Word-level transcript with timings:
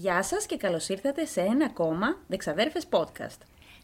Γεια 0.00 0.22
σας 0.22 0.46
και 0.46 0.56
καλώς 0.56 0.88
ήρθατε 0.88 1.24
σε 1.24 1.40
ένα 1.40 1.64
ακόμα 1.64 2.18
Δεξαδέρφες 2.26 2.86
podcast. 2.90 3.38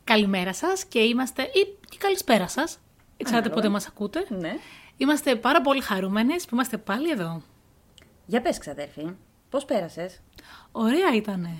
Καλημέρα 0.04 0.52
σας 0.52 0.84
και 0.84 0.98
είμαστε, 0.98 1.42
ή 1.42 1.76
και 1.88 1.96
καλησπέρα 1.98 2.48
σας, 2.48 2.78
εξάρτητα 3.16 3.54
πότε 3.54 3.68
μας 3.68 3.86
ακούτε. 3.86 4.26
Ναι. 4.28 4.56
Είμαστε 4.96 5.36
πάρα 5.36 5.60
πολύ 5.60 5.80
χαρούμενες 5.80 6.44
που 6.44 6.54
είμαστε 6.54 6.76
πάλι 6.76 7.10
εδώ. 7.10 7.42
Για 8.26 8.40
πες 8.40 8.58
ξαδέρφη, 8.58 9.16
πώς 9.50 9.64
πέρασες; 9.64 10.20
Ωραία 10.72 11.14
ήτανε. 11.14 11.56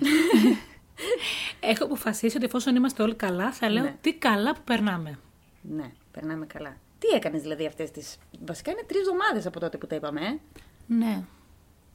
Έχω 1.71 1.83
αποφασίσει 1.83 2.35
ότι 2.35 2.45
εφόσον 2.45 2.75
είμαστε 2.75 3.03
όλοι 3.03 3.15
καλά, 3.15 3.51
θα 3.51 3.69
λέω 3.69 3.83
Ναι. 3.83 3.95
τι 4.01 4.13
καλά 4.13 4.53
που 4.53 4.61
περνάμε. 4.63 5.19
Ναι, 5.61 5.91
περνάμε 6.11 6.45
καλά. 6.45 6.77
Τι 6.99 7.07
έκανες 7.15 7.41
δηλαδή 7.41 7.65
αυτές 7.65 7.91
τις... 7.91 8.17
Βασικά 8.45 8.71
είναι 8.71 8.83
τρεις 8.87 8.99
εβδομάδες 8.99 9.45
από 9.45 9.59
τότε 9.59 9.77
που 9.77 9.87
τα 9.87 9.95
είπαμε, 9.95 10.21
ε; 10.25 10.39
Ναι, 10.87 11.23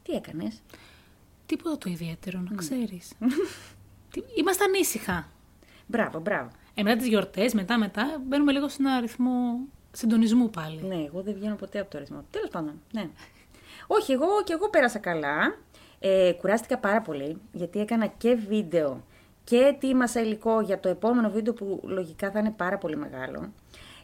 Τι 0.03 0.13
έκανες; 0.13 0.63
Τίποτα 1.51 1.79
το 1.79 1.91
ιδιαίτερο, 1.91 2.41
να 2.51 2.57
ξέρεις. 2.57 3.13
Τι- 4.13 4.23
Είμαστε 4.39 4.65
ανήσυχα. 4.65 5.29
Μπράβο, 5.87 6.21
μπράβο. 6.21 6.51
Ε, 6.75 6.83
μετά 6.83 6.97
τις 6.97 7.07
γιορτές, 7.07 7.55
μετά 7.55 7.79
μετά, 7.79 8.21
μπαίνουμε 8.27 8.53
λίγο 8.53 8.69
σε 8.69 8.77
ένα 8.81 8.93
αριθμό 8.93 9.59
συντονισμού 9.93 10.51
πάλι. 10.51 10.83
Ναι, 10.83 10.95
εγώ 11.05 11.23
δεν 11.23 11.35
βγαίνω 11.35 11.55
ποτέ 11.55 11.79
από 11.81 11.91
το 11.91 11.99
ρυθμό. 11.99 12.25
Τέλος 12.31 12.49
πάντων, 12.51 12.81
ναι. 12.93 13.09
Όχι, 13.87 14.13
εγώ 14.13 14.27
και 14.45 14.53
εγώ 14.53 14.71
πέρασα 14.71 14.99
καλά. 14.99 15.57
Ε, 15.99 16.33
κουράστηκα 16.33 16.79
πάρα 16.79 17.01
πολύ, 17.03 17.37
γιατί 17.53 17.81
έκανα 17.81 18.07
και 18.07 18.35
βίντεο 18.35 19.05
και 19.45 19.57
ετοίμασα 19.57 20.21
υλικό 20.21 20.61
για 20.61 20.81
το 20.81 20.89
επόμενο 20.89 21.31
βίντεο 21.31 21.53
που 21.53 21.81
λογικά 21.85 22.31
θα 22.31 22.39
είναι 22.39 22.51
πάρα 22.51 22.79
πολύ 22.79 22.97
μεγάλο. 22.97 23.53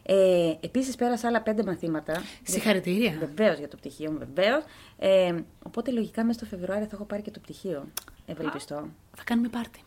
Ε, 0.09 0.55
επίσης 0.61 0.95
πέρασα 0.95 1.29
άλλα 1.29 1.43
πέντε 1.43 1.63
μαθήματα. 1.63 2.23
Συγχαρητήρια. 2.43 3.17
Βεβαίως 3.19 3.59
για 3.59 3.69
το 3.69 3.77
πτυχίο 3.77 4.11
μου, 4.11 4.19
βεβαίως. 4.19 4.65
Ε, 4.99 5.35
οπότε 5.63 5.91
λογικά 5.91 6.25
μέσα 6.25 6.39
στο 6.39 6.57
Φεβρουάριο 6.57 6.87
θα 6.87 6.91
έχω 6.95 7.05
πάρει 7.05 7.23
και 7.23 7.31
το 7.31 7.41
πτυχίο. 7.41 7.89
Ευελπιστώ. 8.27 8.89
Θα 9.17 9.25
κάνουμε 9.25 9.49
πάρτι. 9.49 9.81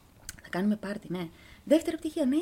Θα 0.44 0.50
κάνουμε 0.50 0.76
πάρτι, 0.76 1.08
ναι. 1.10 1.28
Δεύτερο 1.64 1.98
πτυχίο, 1.98 2.26
ναι. 2.26 2.38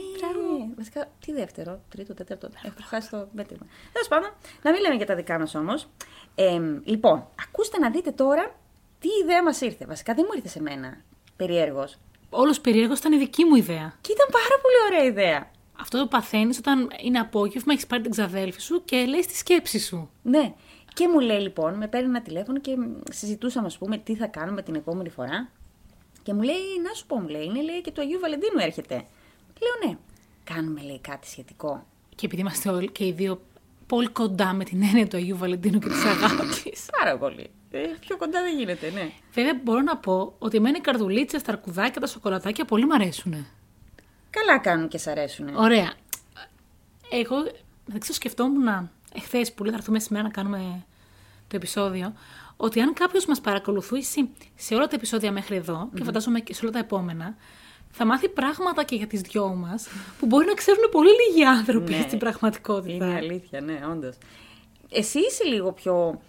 Βασικά, 0.78 1.12
τι 1.26 1.32
δεύτερο, 1.34 1.82
τρίτο, 1.90 2.14
τέταρτο. 2.14 2.50
Έχω 2.64 2.76
χάσει 2.82 3.10
το 3.10 3.28
μέτρημα. 3.34 3.66
Τέλος 3.94 4.08
πάντων, 4.08 4.30
να 4.62 4.72
μην 4.72 4.82
λέμε 4.82 4.96
για 4.96 5.06
τα 5.06 5.16
δικά 5.16 5.40
μας 5.40 5.56
όμως. 5.56 5.88
Ε, 6.36 6.60
λοιπόν, 6.84 7.28
ακούστε 7.48 7.78
να 7.80 7.90
δείτε 7.90 8.12
τώρα 8.12 8.56
τι 9.00 9.08
ιδέα 9.24 9.44
μας 9.44 9.62
ήρθε. 9.62 9.86
Βασικά 9.86 10.14
δεν 10.14 10.24
μου 10.28 10.34
ήρθε 10.36 10.48
σε 10.48 10.62
μένα. 10.62 11.02
Περιέργως. 11.36 11.98
Όλος 12.30 12.62
περίεργος 12.62 13.00
ήταν 13.00 13.12
η 13.14 13.18
δική 13.18 13.44
μου 13.46 13.56
ιδέα. 13.56 13.94
Και 14.02 14.12
ήταν 14.12 14.28
πάρα 14.32 14.62
πολύ 14.62 14.76
ωραία 14.88 15.04
ιδέα. 15.12 15.52
Αυτό 15.80 15.98
το 15.98 16.08
παθαίνεις 16.08 16.58
όταν 16.58 16.90
είναι 17.04 17.20
απόγευμα, 17.20 17.74
έχεις 17.74 17.88
πάρει 17.88 18.02
την 18.02 18.12
ξαδέλφη 18.12 18.62
σου 18.62 18.82
και 18.86 19.06
λέει 19.06 19.20
τη 19.20 19.36
σκέψη 19.36 19.80
σου. 19.80 20.10
Ναι. 20.22 20.54
Και 20.94 21.08
μου 21.08 21.20
λέει 21.20 21.40
λοιπόν, 21.40 21.74
με 21.74 21.88
παίρνει 21.88 22.08
ένα 22.08 22.22
τηλέφωνο 22.22 22.60
και 22.60 22.76
συζητούσαμε, 23.12 23.68
ας 23.68 23.78
πούμε, 23.78 23.98
τι 23.98 24.16
θα 24.16 24.28
κάνουμε 24.28 24.62
την 24.62 24.76
επόμενη 24.76 25.10
φορά. 25.10 25.50
Και 26.24 26.34
μου 26.34 26.42
λέει, 26.42 26.56
να 26.88 26.94
σου 26.94 27.06
πω, 27.06 27.20
μου 27.20 27.28
λέει, 27.28 27.44
είναι 27.44 27.62
λέει, 27.62 27.82
και 27.82 27.92
του 27.92 28.02
Αγίου 28.02 28.20
Βαλεντίνου 28.20 28.60
έρχεται. 28.60 28.96
Λέω, 28.96 29.90
ναι. 29.90 29.98
Κάνουμε, 30.44 30.82
λέει, 30.82 31.00
κάτι 31.00 31.28
σχετικό. 31.28 31.86
Και 32.16 32.26
επειδή 32.26 32.42
είμαστε 32.42 32.70
όλοι 32.70 32.92
και 32.92 33.06
οι 33.06 33.12
δύο 33.12 33.42
πολύ 33.88 34.08
κοντά 34.08 34.54
με 34.54 34.64
την 34.64 34.84
έννοια 34.84 35.08
του 35.08 35.18
Αγίου 35.18 35.38
Βαλεντίνου 35.38 35.80
και 35.80 35.88
της 35.88 36.06
αγάπης. 36.06 36.86
Πάρα 37.00 37.18
πολύ. 37.18 37.50
Ε, 37.72 37.80
πιο 38.00 38.18
κοντά 38.18 38.42
δεν 38.42 38.58
γίνεται, 38.58 38.92
ναι. 38.92 39.12
Βέβαια, 39.34 39.60
μπορώ 39.64 39.82
να 39.82 39.98
πω 39.98 40.34
ότι 40.40 40.58
εμένα 40.58 40.78
οι 40.78 40.82
καρδουλίτσες, 40.82 41.42
τα 41.42 41.52
αρκουδάκια, 41.52 42.02
τα 42.02 42.08
σοκολατάκια 42.08 42.66
πολύ 42.66 42.86
μου 42.86 42.94
αρέσουν. 42.94 43.46
Καλά 44.30 44.60
κάνουν 44.60 44.88
και 44.88 44.98
σ' 44.98 45.08
αρέσουν. 45.08 45.56
Ωραία. 45.56 45.94
Εγώ, 47.12 47.36
δεν 47.86 48.00
ξέρω, 48.00 48.14
σκεφτόμουν 48.14 48.90
εχθές 49.14 49.54
που 49.54 49.64
λέει 49.64 49.72
θα 49.72 49.78
έρθουμε 49.78 50.00
σήμερα 50.00 50.24
να 50.24 50.30
κάνουμε 50.34 50.86
το 51.48 51.56
επεισόδιο, 51.56 52.14
ότι 52.58 52.80
αν 52.82 52.94
κάποιος 52.94 53.26
μας 53.26 53.42
παρακολουθήσει 53.42 54.30
σε 54.56 54.76
όλα 54.76 54.88
τα 54.88 54.96
επεισόδια 54.96 55.32
μέχρι 55.32 55.56
εδώ, 55.56 55.90
και 55.96 56.04
φαντάζομαι 56.04 56.40
και 56.40 56.54
σε 56.54 56.60
όλα 56.64 56.72
τα 56.74 56.80
επόμενα, 56.80 57.36
θα 57.92 58.06
μάθει 58.06 58.30
πράγματα 58.30 58.84
και 58.84 58.96
για 58.96 59.08
τις 59.08 59.22
δυο 59.22 59.48
μας 59.48 59.88
που 60.20 60.26
μπορεί 60.26 60.46
να 60.46 60.54
ξέρουν 60.54 60.90
πολύ 60.92 61.10
λίγοι 61.10 61.44
άνθρωποι 61.44 61.94
Ναι. 61.94 62.02
στην 62.02 62.18
πραγματικότητα. 62.20 63.06
Είναι 63.06 63.16
αλήθεια, 63.16 63.62
ναι, 63.62 63.80
όντως. 63.92 64.16
Εσύ 64.90 65.20
είσαι 65.20 65.44
λίγο 65.44 65.72
πιο 65.72 66.22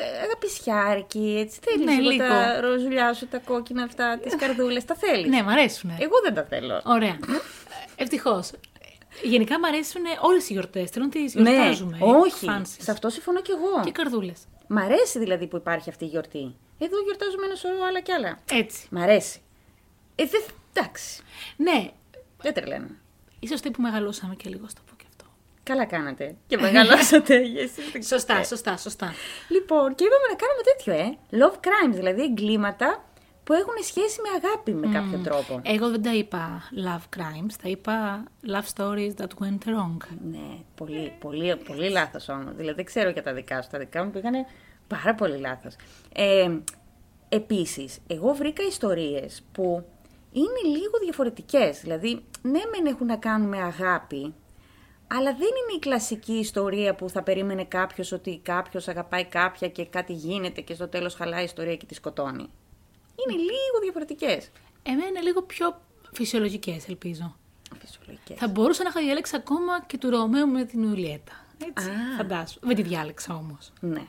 ε, 0.00 0.18
αγαπησιάρικη, 0.24 1.36
έτσι. 1.40 1.58
Θέλεις 1.64 1.84
Ναι, 1.86 1.94
λίγο, 1.94 2.10
λίγο. 2.10 2.24
τα 2.28 2.60
ροζουλιά 2.60 3.12
σου, 3.14 3.26
τα 3.26 3.38
κόκκινα 3.38 3.82
αυτά, 3.82 4.18
τις 4.22 4.36
καρδούλες. 4.36 4.84
Τα 4.84 4.94
θέλεις. 4.94 5.26
Ναι, 5.30 5.42
μ' 5.42 5.48
αρέσουν. 5.48 5.90
Εγώ 5.98 6.20
δεν 6.22 6.34
τα 6.34 6.44
θέλω. 6.44 6.80
Ωραία. 6.84 7.18
Ευτυχώς. 7.96 8.50
Γενικά 9.22 9.58
μ' 9.58 9.64
αρέσουν 9.64 10.02
όλες 10.20 10.48
οι 10.48 10.52
γιορτές. 10.52 10.90
Θέλω 10.90 11.04
να 11.04 11.10
τις 11.10 11.32
γιορτάζουμε. 11.34 11.96
Ναι, 11.96 12.04
όχι. 12.12 12.46
Fancies. 12.50 12.76
Σε 12.78 12.90
αυτό 12.90 13.08
συμφωνώ 13.08 13.40
κι 13.42 13.50
εγώ. 13.50 13.84
Και 13.84 13.90
καρδούλες. 13.90 14.38
Μ' 14.66 14.78
αρέσει 14.78 15.18
δηλαδή 15.18 15.46
που 15.46 15.56
υπάρχει 15.56 15.88
αυτή 15.90 16.04
η 16.04 16.08
γιορτή. 16.08 16.54
Εδώ 16.78 17.00
γιορτάζουμε 17.04 17.46
ένα 17.46 17.54
σωρό 17.54 17.84
άλλα 17.88 18.00
κι 18.00 18.12
άλλα. 18.12 18.38
Έτσι. 18.52 18.86
Μ' 18.90 18.98
αρέσει. 18.98 19.40
Ε, 20.14 20.24
δε, 20.24 20.36
εντάξει. 20.74 21.22
Ναι, 21.56 21.90
Δεν 22.42 22.54
τρελαίνω. 22.54 22.86
ίσως 23.40 23.60
που 23.60 23.82
μεγαλώσαμε 23.82 24.34
και 24.34 24.48
λίγο 24.48 24.68
στο 24.68 24.80
πω 24.86 24.92
και 24.93 24.93
αυτό. 24.93 24.93
Καλά 25.64 25.84
κάνατε. 25.84 26.36
Και 26.46 26.56
μεγαλώσατε. 26.56 27.34
εσείς 27.64 27.90
δεν 27.92 28.02
Σωστά, 28.02 28.26
ξέρετε. 28.26 28.46
σωστά, 28.46 28.76
σωστά. 28.76 29.12
Λοιπόν, 29.48 29.94
και 29.94 30.04
είπαμε 30.04 30.26
να 30.30 30.36
κάνουμε 30.42 30.62
τέτοιο, 30.70 30.92
ε. 30.92 31.16
Love 31.40 31.56
crimes, 31.66 31.94
δηλαδή 31.94 32.22
εγκλήματα 32.22 33.04
που 33.44 33.52
έχουν 33.52 33.74
σχέση 33.82 34.18
με 34.20 34.28
αγάπη 34.42 34.72
με 34.74 34.88
κάποιο 34.98 35.18
τρόπο. 35.18 35.60
Εγώ 35.64 35.90
δεν 35.90 36.02
τα 36.02 36.14
είπα 36.14 36.62
love 36.86 37.18
crimes, 37.18 37.52
τα 37.62 37.68
είπα 37.68 38.24
love 38.46 38.68
stories 38.74 39.12
that 39.20 39.28
went 39.42 39.68
wrong. 39.68 39.96
Ναι, 40.30 40.58
πολύ, 40.74 41.12
πολύ, 41.20 41.56
πολύ 41.56 41.90
λάθος 41.90 42.28
όμως. 42.28 42.54
Δηλαδή 42.54 42.74
δεν 42.76 42.84
ξέρω 42.84 43.10
για 43.10 43.22
τα 43.22 43.32
δικά 43.32 43.62
σου. 43.62 43.68
Τα 43.70 43.78
δικά 43.78 44.04
μου 44.04 44.10
πήγανε 44.10 44.46
πάρα 44.86 45.14
πολύ 45.14 45.36
λάθος. 45.38 45.74
Ε, 46.14 46.50
επίσης, 47.28 47.98
εγώ 48.06 48.32
βρήκα 48.34 48.62
ιστορίες 48.62 49.42
που 49.52 49.84
είναι 50.32 50.76
λίγο 50.76 50.98
διαφορετικές. 51.02 51.80
Δηλαδή, 51.80 52.24
ναι 52.42 52.60
μεν 52.70 52.86
έχουν 52.86 53.06
να 53.06 53.16
κάνουν 53.16 53.48
με 53.48 53.58
αγάπη, 53.62 54.34
αλλά 55.16 55.30
δεν 55.32 55.48
είναι 55.48 55.76
η 55.76 55.78
κλασική 55.78 56.32
ιστορία 56.32 56.94
που 56.94 57.08
θα 57.08 57.22
περίμενε 57.22 57.64
κάποιος 57.64 58.12
ότι 58.12 58.40
κάποιος 58.42 58.88
αγαπάει 58.88 59.24
κάποια 59.24 59.68
και 59.68 59.84
κάτι 59.86 60.12
γίνεται 60.12 60.60
και 60.60 60.74
στο 60.74 60.88
τέλος 60.88 61.14
χαλάει 61.14 61.40
η 61.40 61.44
ιστορία 61.44 61.76
και 61.76 61.86
τη 61.86 61.94
σκοτώνει. 61.94 62.48
Είναι 63.16 63.38
λίγο 63.40 63.78
διαφορετικές. 63.82 64.50
Εμένα 64.82 65.06
είναι 65.06 65.20
λίγο 65.20 65.42
πιο 65.42 65.80
φυσιολογικές, 66.12 66.88
ελπίζω. 66.88 67.36
Φυσιολογικές. 67.80 68.38
Θα 68.38 68.48
μπορούσα 68.48 68.82
να 68.82 68.88
είχα 68.88 69.00
διάλεξει 69.00 69.36
ακόμα 69.36 69.84
και 69.86 69.98
του 69.98 70.10
Ρωμαίου 70.10 70.48
με 70.48 70.64
την 70.64 70.82
Ιουλιέτα. 70.82 71.32
Έτσι, 71.66 71.88
Α. 71.88 72.16
φαντάσου. 72.16 72.58
Δεν 72.62 72.76
τη 72.76 72.82
διάλεξα 72.82 73.34
όμως. 73.34 73.72
Ναι. 73.80 74.02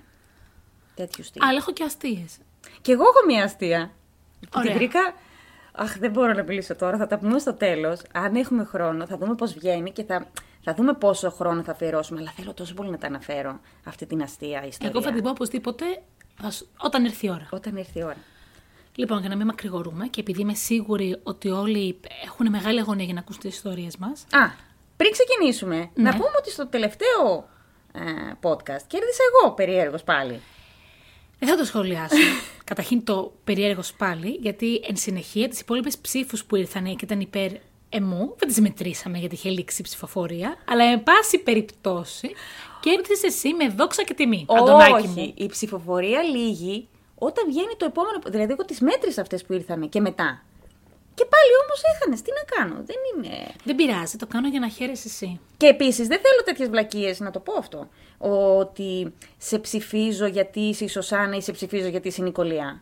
Τέτοιου 0.96 1.24
στυλ. 1.24 1.42
Αλλά 1.44 1.58
έχω 1.58 1.72
και 1.74 1.84
αστείες. 1.84 2.38
Και 2.82 2.92
εγώ 2.92 3.02
έχω 3.02 3.26
μια 3.28 3.44
αστεία. 3.44 3.92
Που 4.40 4.48
την 4.50 4.60
Ωραία. 4.60 4.74
βρήκα. 4.74 5.14
Αχ, 5.72 5.98
δεν 5.98 6.12
μπορώ 6.12 6.34
να 6.34 6.44
μιλήσω 6.44 6.76
τώρα. 6.76 6.98
Θα 6.98 7.08
τα 7.08 7.18
πούμε 7.18 7.40
στο 7.40 7.54
τέλος. 7.54 8.02
Αν 8.14 8.36
έχουμε 8.36 8.64
χρόνο, 8.64 9.06
θα 9.06 9.18
δούμε 9.18 9.36
πώς 9.36 9.54
βγαίνει 9.54 9.92
και 9.92 10.04
θα, 10.04 10.28
θα 10.66 10.74
δούμε 10.74 10.94
πόσο 10.94 11.30
χρόνο 11.30 11.64
θα 11.64 11.72
αφιερώσουμε. 11.72 12.20
Αλλά 12.20 12.32
θέλω 12.36 12.54
τόσο 12.54 12.74
πολύ 12.74 12.90
να 12.90 12.98
τα 12.98 13.08
αναφέρω 13.08 13.60
αυτή 13.86 14.06
την 14.06 14.22
αστεία 14.22 14.66
ιστορία. 14.66 14.90
Εγώ 14.90 15.02
θα 15.02 15.12
την 15.12 15.24
πω 15.24 15.30
οπωσδήποτε 15.30 15.86
θα 16.42 16.52
σου- 16.52 16.68
όταν 16.78 17.06
έρθει 17.06 17.26
η 17.26 17.30
ώρα. 17.30 17.48
Όταν 17.52 17.76
έρθει 17.76 18.00
η 18.00 18.04
ώρα. 18.04 18.18
Λοιπόν, 18.96 19.20
για 19.20 19.30
να 19.30 19.36
μην 19.36 19.46
μακρηγορούμε 19.46 20.08
και 20.08 20.20
επειδή 20.22 20.42
είμαι 20.42 20.54
σίγουρη 20.54 21.20
ότι 21.24 21.50
όλοι 21.50 22.00
έχουν 22.26 22.50
μεγάλη 22.50 22.80
αγωνία 22.80 23.06
για 23.06 23.14
να 23.14 23.20
ακούσουν 23.20 23.42
τις 23.42 23.56
ιστορίες 23.56 23.98
μας. 23.98 24.22
Α, 24.32 24.50
πριν 24.98 25.12
ξεκινήσουμε, 25.12 25.78
να 25.94 26.04
Ναι. 26.04 26.12
πούμε 26.12 26.32
ότι 26.40 26.52
στο 26.52 26.68
τελευταίο 26.68 27.50
ε, 27.94 28.02
podcast 28.42 28.82
κέρδισα 28.88 29.22
εγώ 29.42 29.52
περιέργως 29.54 30.04
πάλι. 30.04 30.40
Δεν 31.40 31.50
θα 31.50 31.56
το 31.58 31.66
σχολιάσω. 31.66 32.16
Καταρχήν 32.64 33.04
το 33.04 33.34
περίεργο 33.44 33.82
πάλι, 33.98 34.30
γιατί 34.42 34.82
εν 34.88 34.96
συνεχεία 34.96 35.48
τις 35.50 35.60
υπόλοιπες 35.60 35.98
ψήφους 35.98 36.46
που 36.46 36.56
ήρθαν 36.56 36.84
και 36.96 37.06
ήταν 37.06 37.20
υπέρ 37.20 37.52
εμού, 37.96 38.36
δεν 38.38 38.48
τις 38.48 38.60
μετρήσαμε 38.60 39.18
γιατί 39.18 39.36
είχε 39.36 39.50
λήξει 39.50 39.82
η 39.82 39.84
ψηφοφορία. 39.84 40.58
Αλλά 40.68 40.84
εν 40.84 41.04
πάση 41.04 41.38
περιπτώσει, 41.40 42.32
κέρδισε 42.80 43.28
εσύ 43.28 43.54
με 43.54 43.70
δόξα 43.70 44.04
και 44.04 44.14
τιμή. 44.14 44.46
Αντωνάκη 44.50 45.08
μου. 45.08 45.14
Όχι, 45.18 45.34
η 45.38 45.46
ψηφοφορία 45.46 46.22
λύγει 46.22 46.88
όταν 47.16 47.46
βγαίνει 47.48 47.76
το 47.78 47.86
επόμενο. 47.86 48.20
Δηλαδή, 48.28 48.52
εγώ 48.52 48.66
τις 48.66 48.80
μέτρησα 48.80 49.22
αυτές 49.22 49.44
που 49.44 49.54
ήρθαν 49.54 49.90
και 49.90 50.02
μετά. 50.02 50.44
Και 51.14 51.26
πάλι 51.26 51.52
όμως 51.64 51.82
έχανες. 51.96 52.22
Τι 52.22 52.32
να 52.32 52.56
κάνω. 52.56 52.84
Δεν 52.86 52.96
είναι. 53.10 53.46
Δεν 53.64 53.76
πειράζει, 53.76 54.18
το 54.18 54.28
κάνω 54.28 54.48
για 54.48 54.60
να 54.60 54.70
χαίρεσαι 54.70 55.08
εσύ. 55.08 55.40
Και 55.58 55.66
επίσης 55.68 56.08
δεν 56.08 56.20
θέλω 56.20 56.44
τέτοιες 56.46 56.70
βλακίες 56.70 57.20
να 57.20 57.32
το 57.32 57.40
πω 57.40 57.54
αυτό. 57.58 57.90
Ότι 58.58 59.14
σε 59.38 59.60
ψηφίζω 59.60 60.26
γιατί 60.26 60.60
είσαι 60.60 60.84
η 60.84 60.88
Σωσάνα 60.88 61.36
ή 61.36 61.42
σε 61.42 61.52
ψηφίζω 61.52 61.88
γιατί 61.88 62.08
είσαι 62.08 62.22
η 62.22 62.24
Νικολία. 62.24 62.82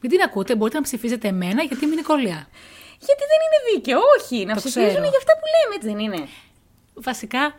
Μην 0.00 0.10
την 0.10 0.20
ακούτε, 0.20 0.56
μπορείτε 0.56 0.76
να 0.76 0.82
ψηφίζετε 0.82 1.28
εμένα 1.28 1.62
γιατί 1.62 1.84
είμαι 1.84 1.94
Νικολία. 1.94 2.48
Γιατί 2.98 3.22
δεν 3.30 3.40
είναι 3.44 3.58
δίκαιο, 3.74 3.98
όχι. 4.20 4.44
Να 4.44 4.54
Το 4.54 4.60
ψηφίζουν 4.60 4.88
ξέρω. 4.88 5.02
για 5.08 5.18
αυτά 5.18 5.32
που 5.32 5.44
λέμε, 5.54 5.74
έτσι 5.74 5.88
δεν 5.88 5.98
είναι. 5.98 6.28
Βασικά, 6.94 7.54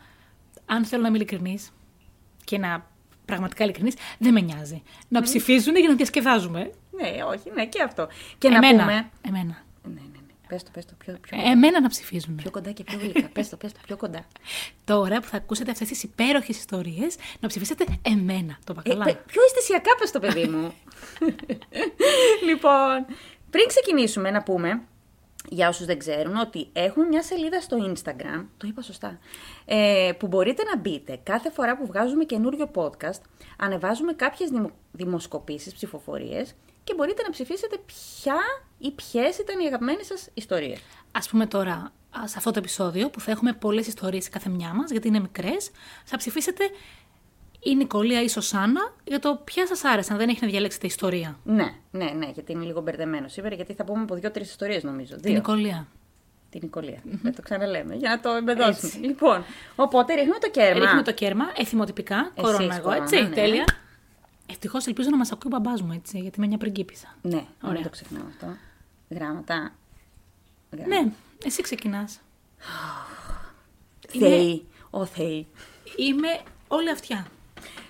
αν 0.66 0.86
θέλω 0.86 1.02
να 1.02 1.08
είμαι 1.08 1.18
ειλικρινής 1.18 1.72
και 2.44 2.58
να 2.58 2.86
πραγματικά 3.26 3.64
ειλικρινής, 3.64 3.94
δεν 4.20 4.34
με 4.34 4.40
νοιάζει. 4.42 4.84
Να 5.08 5.22
ψηφίζουν 5.22 5.76
για 5.78 5.90
να 5.90 5.96
διασκεδάζουμε. 5.96 6.72
Ναι, 6.92 7.24
όχι, 7.24 7.52
ναι, 7.54 7.66
και 7.66 7.82
αυτό. 7.82 8.08
Και 8.38 8.48
εμένα. 8.48 8.74
να 8.74 8.80
πούμε. 8.84 9.10
Εμένα. 9.28 9.64
Ναι, 9.84 9.90
ναι, 9.94 10.02
ναι. 10.02 10.34
Πες 10.48 10.64
το, 10.64 10.70
πες 10.74 10.86
το. 10.86 10.94
Πιο, 10.98 11.18
πιο, 11.22 11.38
Εμένα 11.52 11.82
να 11.82 11.90
ψηφίζουν. 11.90 12.36
πιο 12.36 12.52
κοντά 12.52 12.72
και 12.72 12.84
πιο 12.84 12.98
γλυκά. 13.00 13.28
πες 13.34 13.50
το, 13.50 13.58
πες 13.58 13.72
το, 13.72 13.80
πιο 13.86 13.98
κοντά. 13.98 14.26
Τώρα 14.86 15.20
που 15.20 15.28
θα 15.28 15.38
ακούσετε 15.38 15.72
αυτές 15.72 15.88
τις 15.88 16.04
υπέροχες 16.04 16.58
ιστορίες, 16.58 17.16
να 17.40 17.48
ψηφίσετε 17.48 17.86
εμένα, 18.02 18.58
το 18.64 18.72
Ε, 18.72 18.74
μπακαλά. 18.74 19.04
παι- 19.06 19.26
πιο 19.26 19.42
αισθησιακά 19.44 19.96
πες 20.00 20.12
το 20.12 20.20
παιδί 20.20 20.46
μου. 20.48 20.74
λοιπόν, 22.48 23.06
Πριν 23.50 23.68
ξεκινήσουμε 23.68 24.32
να 24.32 24.44
πούμε, 24.44 24.82
για 25.50 25.68
όσους 25.68 25.86
δεν 25.86 26.00
ξέρουν, 26.00 26.36
ότι 26.36 26.70
έχουν 26.74 27.08
μια 27.08 27.24
σελίδα 27.24 27.62
στο 27.62 27.78
Instagram, 27.94 28.46
το 28.58 28.68
είπα 28.68 28.82
σωστά, 28.82 29.20
ε, 29.66 30.12
που 30.20 30.28
μπορείτε 30.28 30.64
να 30.64 30.78
μπείτε 30.78 31.20
κάθε 31.24 31.52
φορά 31.52 31.78
που 31.78 31.86
βγάζουμε 31.86 32.24
καινούριο 32.24 32.72
podcast, 32.76 33.22
ανεβάζουμε 33.58 34.14
κάποιες 34.14 34.50
δημο, 34.50 34.72
δημοσκοπήσεις, 34.92 35.74
ψηφοφορίες 35.74 36.56
και 36.84 36.94
μπορείτε 36.94 37.22
να 37.22 37.30
ψηφίσετε 37.30 37.78
ποια 37.86 38.38
ή 38.78 38.92
ποιες 38.92 39.38
ήταν 39.38 39.60
οι 39.60 39.66
αγαπημένες 39.66 40.06
σας 40.06 40.30
ιστορίες. 40.34 40.80
Ας 41.12 41.30
πούμε 41.30 41.46
τώρα, 41.46 41.92
α, 42.20 42.28
σε 42.28 42.38
αυτό 42.38 42.52
το 42.52 42.60
επεισόδιο 42.60 43.10
που 43.10 43.20
θα 43.20 43.32
έχουμε 43.32 43.54
πολλές 43.54 43.88
ιστορίες 43.88 44.30
κάθε 44.30 44.50
μια 44.50 44.74
μας, 44.74 44.92
γιατί 44.92 45.08
είναι 45.08 45.20
μικρές, 45.20 45.72
θα 46.06 46.18
ψηφίσετε 46.18 46.70
η 47.70 47.76
Νικολία 47.76 48.22
ή 48.22 48.24
η 48.24 48.30
Σωσάνα 48.30 48.94
για 49.04 49.20
το 49.20 49.42
ποια 49.44 49.68
σας 49.68 49.84
άρεσαν, 49.84 50.18
δεν 50.18 50.30
έχει 50.30 50.40
να 50.42 50.48
διαλέξετε 50.48 50.88
ιστορία. 50.88 51.40
Ναι, 51.44 51.74
ναι, 51.92 52.06
ναι, 52.06 52.30
γιατί 52.34 52.52
είναι 52.52 52.66
λίγο 52.66 52.82
μπερδεμένο 52.82 53.28
σήμερα, 53.28 53.56
γιατί 53.56 53.74
θα 53.74 53.84
πούμε 53.84 54.02
από 54.02 54.16
δύο-τρεις 54.16 54.50
ιστορίες 54.50 54.84
νομίζω. 54.84 55.14
Την 55.14 55.24
Δύο. 55.24 55.34
Νικολία. 55.34 55.88
Την 56.50 56.60
νικολια 56.64 57.02
Δεν 57.04 57.36
το 57.36 57.42
ξαναλέμε, 57.42 57.96
για 57.96 58.10
να 58.10 58.20
το 58.20 58.30
εμπεδώσουμε. 58.30 58.92
Λοιπόν, 59.08 59.44
οπότε 59.76 60.14
ρίχνουμε 60.14 60.40
το 60.40 60.50
κέρμα. 60.50 60.80
Ρίχνουμε 60.80 61.04
το 61.04 61.14
κέρμα, 61.14 61.46
εθιμοτυπικά, 61.58 62.32
κορώνα 62.36 62.76
εγώ, 62.76 62.84
κορώνα, 62.84 63.04
έτσι, 63.04 63.22
ναι. 63.22 63.30
τέλεια. 63.30 63.66
Ευτυχώς 64.50 64.88
ελπίζω 64.88 65.10
να 65.10 65.18
μας 65.18 65.32
ακούει 65.32 65.52
ο 65.54 65.58
μπαμπάς 65.60 65.82
μου, 65.82 65.92
έτσι, 65.92 66.20
γιατί 66.20 66.38
είμαι 66.38 66.48
μια 66.48 66.58
πριγκίπισσα. 66.58 67.16
Ναι, 67.22 67.44
Ωραία. 67.62 67.74
μην 67.74 67.84
το 67.84 67.90
ξεχνάω 67.90 68.24
αυτό. 68.28 68.46
Γράμματα. 69.10 69.72
Γράμματα. 70.72 71.04
Ναι, 71.04 71.12
εσύ 71.46 71.62
ξεκινάς. 71.62 72.20
Θεοί. 74.08 74.66
Ο 74.90 75.06
Θεοί. 75.06 75.48
Είμαι 75.96 76.40
όλη 76.68 76.90
αυτιά. 76.90 77.28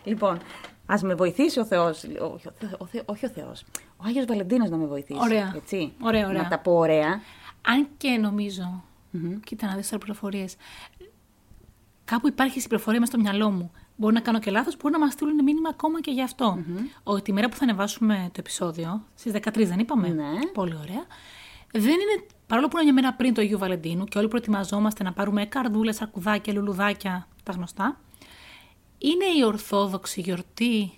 Λοιπόν, 0.03 0.37
ας 0.85 1.01
με 1.01 1.15
βοηθήσει 1.15 1.59
ο 1.59 1.65
Θεός. 1.65 2.03
Όχι, 2.03 2.47
ο 2.47 2.51
Θε- 2.59 2.81
ο 2.81 2.85
Θε- 2.85 3.09
όχι 3.09 3.25
ο 3.25 3.29
Θεός. 3.29 3.63
Ο 3.97 4.03
Άγιος 4.05 4.25
Βαλεντίνο 4.25 4.65
να 4.69 4.77
με 4.77 4.85
βοηθήσει. 4.85 5.19
Ωραία. 5.21 5.53
Έτσι. 5.55 5.93
Ωραία, 6.01 6.27
ωραία. 6.27 6.41
Να 6.41 6.47
τα 6.47 6.59
πω 6.59 6.77
ωραία. 6.77 7.21
Αν 7.67 7.87
και 7.97 8.09
νομιζω 8.09 8.83
κοίτα 9.43 9.67
να 9.67 9.75
δεις 9.75 9.89
τώρα 9.89 9.97
πληροφορίες, 10.03 10.55
κάπου 12.05 12.27
υπάρχει 12.27 12.57
στην 12.57 12.69
πληροφορία 12.69 12.99
μέσα 12.99 13.11
στο 13.11 13.21
μυαλό 13.21 13.49
μου. 13.51 13.71
Μπορεί 13.95 14.13
να 14.13 14.19
κάνω 14.19 14.39
και 14.39 14.51
λάθος, 14.51 14.77
μπορεί 14.77 14.93
να 14.93 14.99
μας 14.99 15.13
στείλουν 15.13 15.43
μήνυμα 15.43 15.69
ακόμα 15.69 16.01
και 16.01 16.11
γι' 16.11 16.21
αυτό. 16.23 16.57
Ότι 17.03 17.21
τη 17.21 17.33
μέρα 17.33 17.49
που 17.49 17.55
θα 17.55 17.63
ανεβάσουμε 17.63 18.15
το 18.25 18.35
επεισόδιο, 18.39 19.03
στις 19.15 19.31
13 19.31 19.67
δεν 19.67 19.79
είπαμε; 19.79 20.07
Ναι. 20.07 20.29
Πολύ 20.53 20.75
ωραία. 20.75 21.05
Δεν 21.71 21.83
είναι, 21.93 22.25
παρόλο 22.47 22.67
που 22.67 22.77
είναι 22.77 22.91
μια 22.91 22.93
μέρα 23.01 23.13
πριν 23.13 23.33
το 23.33 23.41
Αγίου 23.41 23.57
Βαλεντίνου 23.57 24.03
και 24.03 24.17
όλοι 24.17 24.27
προετοιμαζόμαστε 24.27 25.03
να 25.03 25.13
πάρουμε 25.13 25.45
καρδούλες, 25.45 26.01
αρκουδάκια, 26.01 26.53
λουλουδάκια, 26.53 27.27
τα 27.43 27.51
γνωστά, 27.51 27.99
είναι 28.97 29.25
η 29.25 29.43
ορθόδοξη 29.43 30.21
γιορτή 30.21 30.91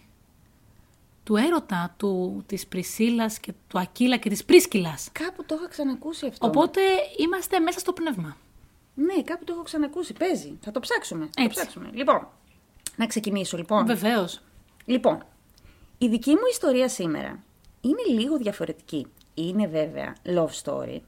του 1.23 1.35
έρωτα 1.35 1.93
του, 1.97 2.43
της 2.45 2.67
Πρισίλας 2.67 3.39
και 3.39 3.53
του 3.67 3.79
Ακύλα 3.79 4.17
και 4.17 4.29
της 4.29 4.45
Πρίσκυλας. 4.45 5.09
Κάπου 5.11 5.45
το 5.45 5.55
είχα 5.55 5.67
ξανακούσει 5.67 6.25
αυτό. 6.25 6.47
Οπότε 6.47 6.81
είμαστε 7.17 7.59
μέσα 7.59 7.79
στο 7.79 7.93
πνεύμα. 7.93 8.37
Ναι, 8.95 9.21
κάπου 9.21 9.43
το 9.43 9.53
έχω 9.53 9.63
ξανακούσει. 9.63 10.13
Παίζει. 10.13 10.57
Θα 10.61 10.71
το 10.71 10.79
ψάξουμε. 10.79 11.25
Θα 11.25 11.31
το 11.33 11.41
Έτσι. 11.41 11.59
ψάξουμε. 11.59 11.89
Λοιπόν, 11.93 12.27
να 12.95 13.05
ξεκινήσω 13.07 13.57
λοιπόν. 13.57 13.85
Βεβαίως. 13.85 14.41
Λοιπόν, 14.85 15.25
η 15.97 16.07
δική 16.07 16.31
μου 16.31 16.45
ιστορία 16.51 16.89
σήμερα 16.89 17.43
είναι 17.81 18.19
λίγο 18.19 18.37
διαφορετική. 18.37 19.07
Είναι 19.33 19.67
βέβαια 19.67 20.15
love 20.25 20.63
story, 20.63 20.99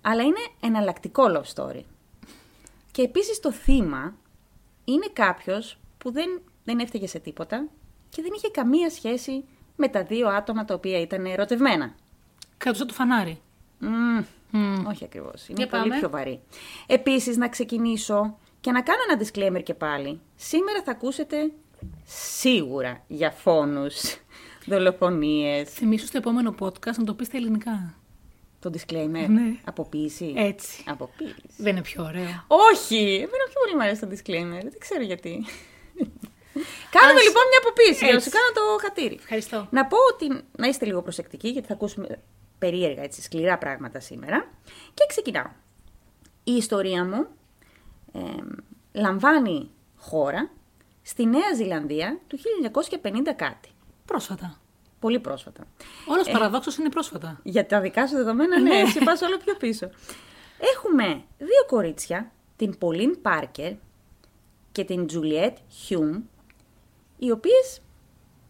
αλλά 0.00 0.22
είναι 0.22 0.40
εναλλακτικό 0.60 1.24
love 1.28 1.54
story. 1.54 1.82
Και 2.90 3.02
επίσης 3.02 3.40
το 3.40 3.52
θύμα 3.52 4.14
είναι 4.84 5.06
κάποιος 5.12 5.78
που 5.98 6.12
δεν, 6.12 6.40
δεν 6.64 6.78
έφταιγε 6.78 7.06
σε 7.06 7.18
τίποτα 7.18 7.68
και 8.08 8.22
δεν 8.22 8.30
είχε 8.36 8.48
καμία 8.48 8.90
σχέση 8.90 9.44
με 9.76 9.88
τα 9.88 10.02
δύο 10.04 10.28
άτομα 10.28 10.64
τα 10.64 10.74
οποία 10.74 11.00
ήταν 11.00 11.26
ερωτευμένα. 11.26 11.94
Κρατούσα 12.56 12.86
το 12.86 12.92
φανάρι. 12.94 13.40
Μμμ, 13.78 14.24
Μμ. 14.50 14.86
όχι 14.86 15.04
ακριβώς. 15.04 15.48
Είναι 15.48 15.58
Για 15.58 15.66
πολύ 15.68 15.82
πάμε. 15.82 15.98
πιο 15.98 16.10
βαρύ. 16.10 16.40
Επίσης, 16.86 17.36
να 17.36 17.48
ξεκινήσω 17.48 18.38
και 18.60 18.70
να 18.72 18.82
κάνω 18.82 18.98
ένα 19.08 19.20
disclaimer 19.22 19.62
και 19.62 19.74
πάλι. 19.74 20.20
Σήμερα 20.36 20.82
θα 20.82 20.90
ακούσετε 20.90 21.50
σίγουρα 22.04 23.04
για 23.08 23.30
φόνους, 23.30 23.94
δολοφονίες. 24.70 25.70
Θυμήσου 25.70 26.06
στο 26.06 26.18
επόμενο 26.18 26.54
podcast 26.60 26.94
να 26.96 27.04
το 27.04 27.14
πεις 27.14 27.26
στα 27.26 27.36
ελληνικά. 27.36 27.94
Το 28.60 28.70
disclaimer. 28.74 29.26
Ναι. 29.28 29.56
Αποποίηση. 29.64 30.32
Έτσι. 30.36 30.84
Αποποίηση. 30.88 31.34
Δεν 31.56 31.72
είναι 31.72 31.82
πιο 31.82 32.04
ωραίο. 32.04 32.44
Όχι! 32.46 32.96
Εμένα 33.14 33.44
πιο 33.48 33.60
πολύ 33.64 33.74
μου 33.76 33.82
αρέσει 33.82 34.00
το 34.00 34.08
disclaimer. 34.10 34.62
Δεν 34.62 34.78
ξέρω 34.78 35.02
γιατί. 35.02 35.44
Κάνουμε 36.90 37.18
Ας- 37.20 37.26
λοιπόν 37.26 37.42
μια 37.50 37.58
αποποίηση 37.62 38.04
για 38.04 38.08
να 38.12 38.14
Έτσι. 38.18 38.30
σου 38.30 38.36
κάνω 38.36 38.50
το 38.54 38.82
χατήρι. 38.84 39.14
Ευχαριστώ. 39.14 39.66
Να 39.70 39.86
πω 39.86 39.96
ότι 40.12 40.42
να 40.56 40.66
είστε 40.66 40.84
λίγο 40.86 41.02
προσεκτικοί 41.02 41.48
γιατί 41.48 41.66
θα 41.66 41.72
ακούσουμε 41.74 42.22
περίεργα 42.58 43.02
έτσι, 43.02 43.22
σκληρά 43.22 43.58
πράγματα 43.58 44.00
σήμερα. 44.00 44.50
Και 44.94 45.04
ξεκινάω. 45.08 45.50
Η 46.44 46.52
ιστορία 46.52 47.04
μου 47.04 47.26
ε, 48.12 48.20
λαμβάνει 48.92 49.70
χώρα 49.96 50.50
στη 51.02 51.26
Νέα 51.26 51.54
Ζηλανδία 51.56 52.18
του 52.26 52.38
1950 53.02 53.10
κάτι. 53.36 53.68
Πρόσφατα. 54.04 54.60
Πολύ 55.00 55.20
πρόσφατα. 55.20 55.66
Όλος 56.06 56.26
ε... 56.26 56.30
παραδόξως 56.32 56.76
είναι 56.76 56.88
πρόσφατα. 56.88 57.40
Για 57.42 57.66
τα 57.66 57.80
δικά 57.80 58.06
σου 58.06 58.16
δεδομένα, 58.16 58.58
ναι, 58.60 58.70
Ναι. 58.70 58.76
εσύ 58.80 58.98
πας 59.04 59.22
όλο 59.22 59.36
πιο 59.44 59.54
πίσω. 59.54 59.90
Έχουμε 60.74 61.04
δύο 61.38 61.64
κορίτσια, 61.66 62.30
την 62.56 62.78
Πολίν 62.78 63.20
Πάρκερ 63.22 63.72
και 64.72 64.84
την 64.84 65.06
Τζουλιέτ 65.06 65.56
Χιούμ, 65.70 66.22
οι 67.18 67.30
οποίες 67.30 67.80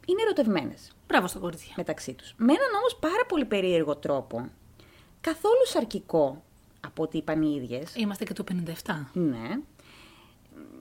είναι 0.06 0.22
ερωτευμένες 0.22 0.92
Μπράβο 1.06 1.26
στα 1.26 1.38
κορίτσια. 1.38 1.74
μεταξύ 1.76 2.12
τους. 2.14 2.34
Με 2.36 2.52
έναν 2.52 2.74
όμως 2.78 2.96
πάρα 3.00 3.24
πολύ 3.28 3.44
περίεργο 3.44 3.96
τρόπο, 3.96 4.48
καθόλου 5.20 5.66
σαρκικό 5.66 6.42
από 6.86 7.02
ό,τι 7.02 7.18
είπαν 7.18 7.42
οι 7.42 7.60
ίδιες. 7.62 7.94
Είμαστε 7.96 8.24
και 8.24 8.32
το 8.32 8.44
57. 8.44 9.10
Ναι. 9.12 9.48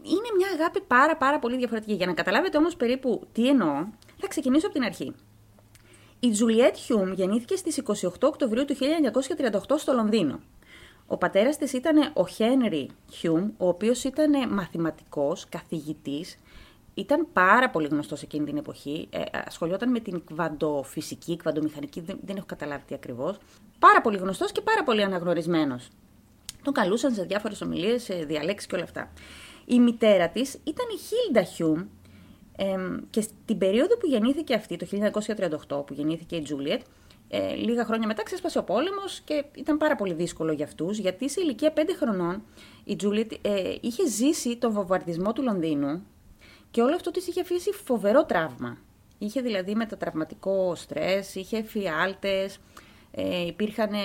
Είναι 0.02 0.30
μια 0.38 0.48
αγάπη 0.54 0.82
πάρα 0.82 1.18
πάρα 1.18 1.40
πολύ 1.40 1.58
διαφορετική. 1.58 1.94
Για 1.94 2.06
να 2.06 2.14
καταλάβετε 2.14 2.58
όμως 2.58 2.76
περίπου 2.76 3.28
τι 3.32 3.48
εννοώ, 3.48 3.86
θα 4.18 4.28
ξεκινήσω 4.28 4.66
από 4.66 4.76
την 4.76 4.84
αρχή. 4.84 5.14
Η 6.20 6.32
Τζουλιέτ 6.32 6.76
Χιούμ 6.76 7.12
γεννήθηκε 7.12 7.56
στις 7.56 7.78
28 7.78 8.10
Οκτωβρίου 8.22 8.66
του 8.66 8.76
1938 8.76 9.78
στο 9.78 9.94
Λονδίνο. 9.94 10.40
Ο 11.08 11.18
πατέρας 11.18 11.58
της 11.58 11.74
ήταν 11.74 12.12
ο 12.14 12.28
Χένρι 12.28 12.90
Χιούμ, 13.12 13.50
ο 13.58 13.68
οποίος 13.68 14.04
ήταν 14.04 14.54
μαθηματικός, 14.54 15.46
καθηγητής, 15.50 16.38
ήταν 16.98 17.28
πάρα 17.34 17.70
πολύ 17.70 17.88
γνωστός 17.88 18.22
εκείνη 18.22 18.46
την 18.46 18.58
εποχή, 18.58 19.08
ε, 19.10 19.22
ασχολιόταν 19.46 19.92
με 19.92 20.00
την 20.00 20.24
κβαντοφυσική, 20.26 21.36
κβαντομηχανική, 21.38 22.02
δεν, 22.02 22.20
δεν 22.26 22.36
έχω 22.36 22.46
καταλάβει 22.46 22.84
τι 22.86 22.96
ακριβώς. 22.96 23.38
Πάρα 23.80 24.02
πολύ 24.02 24.18
γνωστός 24.18 24.52
και 24.52 24.62
πάρα 24.62 24.84
πολύ 24.84 25.04
αναγνωρισμένος. 25.04 25.90
Τον 26.64 26.74
καλούσαν 26.74 27.14
σε 27.14 27.24
διάφορες 27.24 27.62
ομιλίες, 27.62 28.04
σε 28.04 28.14
διαλέξεις 28.14 28.70
και 28.70 28.76
όλα 28.76 28.84
αυτά. 28.84 29.12
Η 29.66 29.80
μητέρα 29.80 30.30
της 30.30 30.54
ήταν 30.64 30.86
η 30.94 30.98
Χίλντα 30.98 31.44
Χιούμ 31.44 31.86
εμ, 32.56 32.98
και 33.10 33.22
στην 33.22 33.58
περίοδο 33.58 33.98
που 33.98 34.08
γεννήθηκε 34.08 34.54
αυτή, 34.54 34.78
το 34.78 34.86
1938 35.68 35.86
που 35.86 35.94
γεννήθηκε 35.94 36.36
η 36.36 36.42
Τζούλιετ, 36.42 36.82
ε, 37.30 37.54
λίγα 37.54 37.86
χρόνια 37.86 38.08
μετά 38.08 38.24
ξέσπασε 38.24 38.58
ο 38.58 38.64
πόλεμος 38.64 39.20
και 39.20 39.46
ήταν 39.56 39.78
πάρα 39.78 39.96
πολύ 39.96 40.14
δύσκολο 40.14 40.52
για 40.52 40.66
αυτούς, 40.66 40.98
γιατί 40.98 41.30
σε 41.30 41.42
ηλικία 41.42 41.74
5 41.74 41.80
χρονών 41.98 42.44
η 42.84 42.96
Τζούλιετ 42.96 43.32
ε, 43.42 43.76
είχε 43.82 44.08
ζήσει 44.08 44.58
τον 44.58 44.72
βομβαρδισμό 44.72 45.34
του 45.34 45.44
Λονδίνου 45.44 46.06
και 46.72 46.82
όλο 46.82 46.96
αυτό 46.96 47.12
της 47.12 47.28
είχε 47.28 47.42
αφήσει 47.42 47.72
φοβερό 47.72 48.26
τραύμα. 48.26 48.78
Είχε 49.18 49.42
δηλαδή 49.42 49.76
μετατραυματικό 49.76 50.76
στρες, 50.76 51.36
είχε 51.36 51.64
φιάλτες, 51.64 52.60
ε, 53.12 53.46
υπήρχαν 53.46 53.94
ε, 53.94 53.98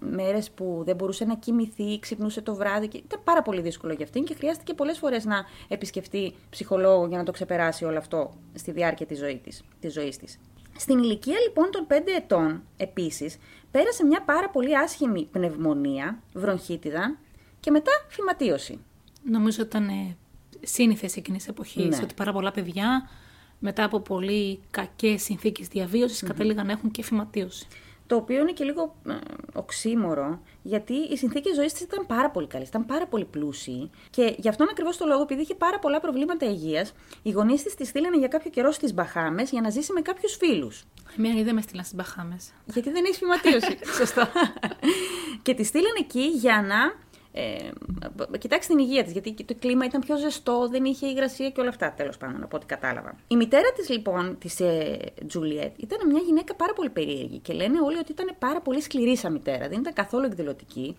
μέρες 0.00 0.50
που 0.50 0.82
δεν 0.84 0.96
μπορούσε 0.96 1.24
να 1.24 1.36
κοιμηθεί, 1.36 1.98
ξυπνούσε 1.98 2.40
το 2.40 2.54
βράδυ 2.54 2.88
και 2.88 2.96
ήταν 2.96 3.20
πάρα 3.24 3.42
πολύ 3.42 3.60
δύσκολο 3.60 3.92
για 3.92 4.04
αυτήν 4.04 4.24
και 4.24 4.34
χρειάστηκε 4.34 4.74
πολλές 4.74 4.98
φορές 4.98 5.24
να 5.24 5.44
επισκεφτεί 5.68 6.34
ψυχολόγο 6.50 7.06
για 7.06 7.18
να 7.18 7.24
το 7.24 7.32
ξεπεράσει 7.32 7.84
όλο 7.84 7.98
αυτό 7.98 8.34
στη 8.54 8.70
διάρκεια 8.70 9.06
της, 9.06 9.18
ζωή 9.18 9.40
της, 9.44 9.62
της 9.80 9.92
ζωής 9.92 10.16
της. 10.16 10.38
Στην 10.76 10.98
ηλικία 10.98 11.38
λοιπόν 11.38 11.70
των 11.70 11.86
5 11.90 11.92
ετών 12.16 12.62
επίσης 12.76 13.38
πέρασε 13.70 14.04
μια 14.04 14.22
πάρα 14.22 14.50
πολύ 14.50 14.78
άσχημη 14.78 15.28
πνευμονία, 15.32 16.22
βρονχίτιδα 16.32 17.18
και 17.60 17.70
μετά 17.70 17.90
φυματίωση. 18.08 18.80
Νομίζω 19.22 19.62
ότι 19.62 19.76
ήταν 19.76 19.88
ε, 19.88 20.16
σύνηθες 20.66 21.16
εκείνης 21.16 21.40
της 21.42 21.50
εποχής 21.50 21.86
Ναι. 21.98 22.02
ότι 22.02 22.14
πάρα 22.14 22.32
πολλά 22.32 22.50
παιδιά 22.50 23.08
μετά 23.58 23.84
από 23.84 24.00
πολύ 24.00 24.60
κακές 24.70 25.22
συνθήκες 25.22 25.68
διαβίωσης 25.68 26.22
κατέληγαν 26.22 26.66
να 26.66 26.72
έχουν 26.72 26.90
και 26.90 27.02
φυματίωση. 27.02 27.66
Το 28.06 28.16
οποίο 28.16 28.40
είναι 28.40 28.52
και 28.52 28.64
λίγο 28.64 28.94
ε, 29.08 29.12
οξύμορο, 29.52 30.40
γιατί 30.62 30.94
οι 30.94 31.16
συνθήκε 31.16 31.54
ζωής 31.54 31.72
της 31.72 31.82
ήταν 31.82 32.06
πάρα 32.06 32.30
πολύ 32.30 32.46
καλέ, 32.46 32.64
ήταν 32.64 32.86
πάρα 32.86 33.06
πολύ 33.06 33.24
πλούσιοι. 33.24 33.90
Και 34.10 34.34
γι' 34.38 34.48
αυτόν 34.48 34.68
ακριβώς 34.70 34.96
το 34.96 35.06
λόγο, 35.06 35.22
επειδή 35.22 35.40
είχε 35.42 35.54
πάρα 35.54 35.78
πολλά 35.78 36.00
προβλήματα 36.00 36.46
υγείας, 36.46 36.92
οι 37.22 37.30
γονείς 37.30 37.62
της 37.62 37.74
τη 37.74 37.84
στείλανε 37.84 38.18
για 38.18 38.28
κάποιο 38.28 38.50
καιρό 38.50 38.70
στις 38.72 38.94
Μπαχάμες 38.94 39.50
για 39.50 39.60
να 39.60 39.70
ζήσει 39.70 39.92
με 39.92 40.00
κάποιους 40.00 40.36
φίλους. 40.36 40.84
Εμένα 41.16 41.28
γιατί 41.34 41.46
δεν 41.46 41.54
με 41.54 41.60
στείλαν 41.60 41.84
στις 41.84 41.96
Μπαχάμες. 41.96 42.52
Γιατί 42.64 42.90
δεν 42.90 43.04
έχει 43.04 43.14
φυματίωση. 43.14 43.78
Σωστά. 43.98 44.30
και 45.42 45.54
τη 45.54 45.64
στείλανε 45.64 45.98
εκεί 46.00 46.20
για 46.24 46.62
να 46.62 46.94
ε, 47.38 48.38
κοιτάξει 48.38 48.68
την 48.68 48.78
υγεία 48.78 49.04
της, 49.04 49.12
γιατί 49.12 49.44
το 49.44 49.54
κλίμα 49.58 49.84
ήταν 49.84 50.00
πιο 50.00 50.16
ζεστό, 50.16 50.68
δεν 50.70 50.84
είχε 50.84 51.06
υγρασία 51.06 51.50
και 51.50 51.60
όλα 51.60 51.68
αυτά, 51.68 51.92
τέλος 51.92 52.16
πάντων, 52.16 52.42
από 52.42 52.56
ό,τι 52.56 52.66
κατάλαβα. 52.66 53.16
Η 53.28 53.36
μητέρα 53.36 53.72
της, 53.72 53.88
λοιπόν, 53.88 54.38
της 54.38 54.60
ε, 54.60 54.98
Τζουλιέτ, 55.26 55.78
ήταν 55.78 56.10
μια 56.10 56.20
γυναίκα 56.20 56.54
πάρα 56.54 56.72
πολύ 56.72 56.90
περίεργη 56.90 57.38
και 57.38 57.52
λένε 57.52 57.80
όλοι 57.80 57.98
ότι 57.98 58.12
ήταν 58.12 58.34
πάρα 58.38 58.60
πολύ 58.60 58.80
σκληρή 58.80 59.16
σαν 59.16 59.32
μητέρα. 59.32 59.68
Δεν 59.68 59.80
ήταν 59.80 59.92
καθόλου 59.92 60.24
εκδηλωτική, 60.24 60.96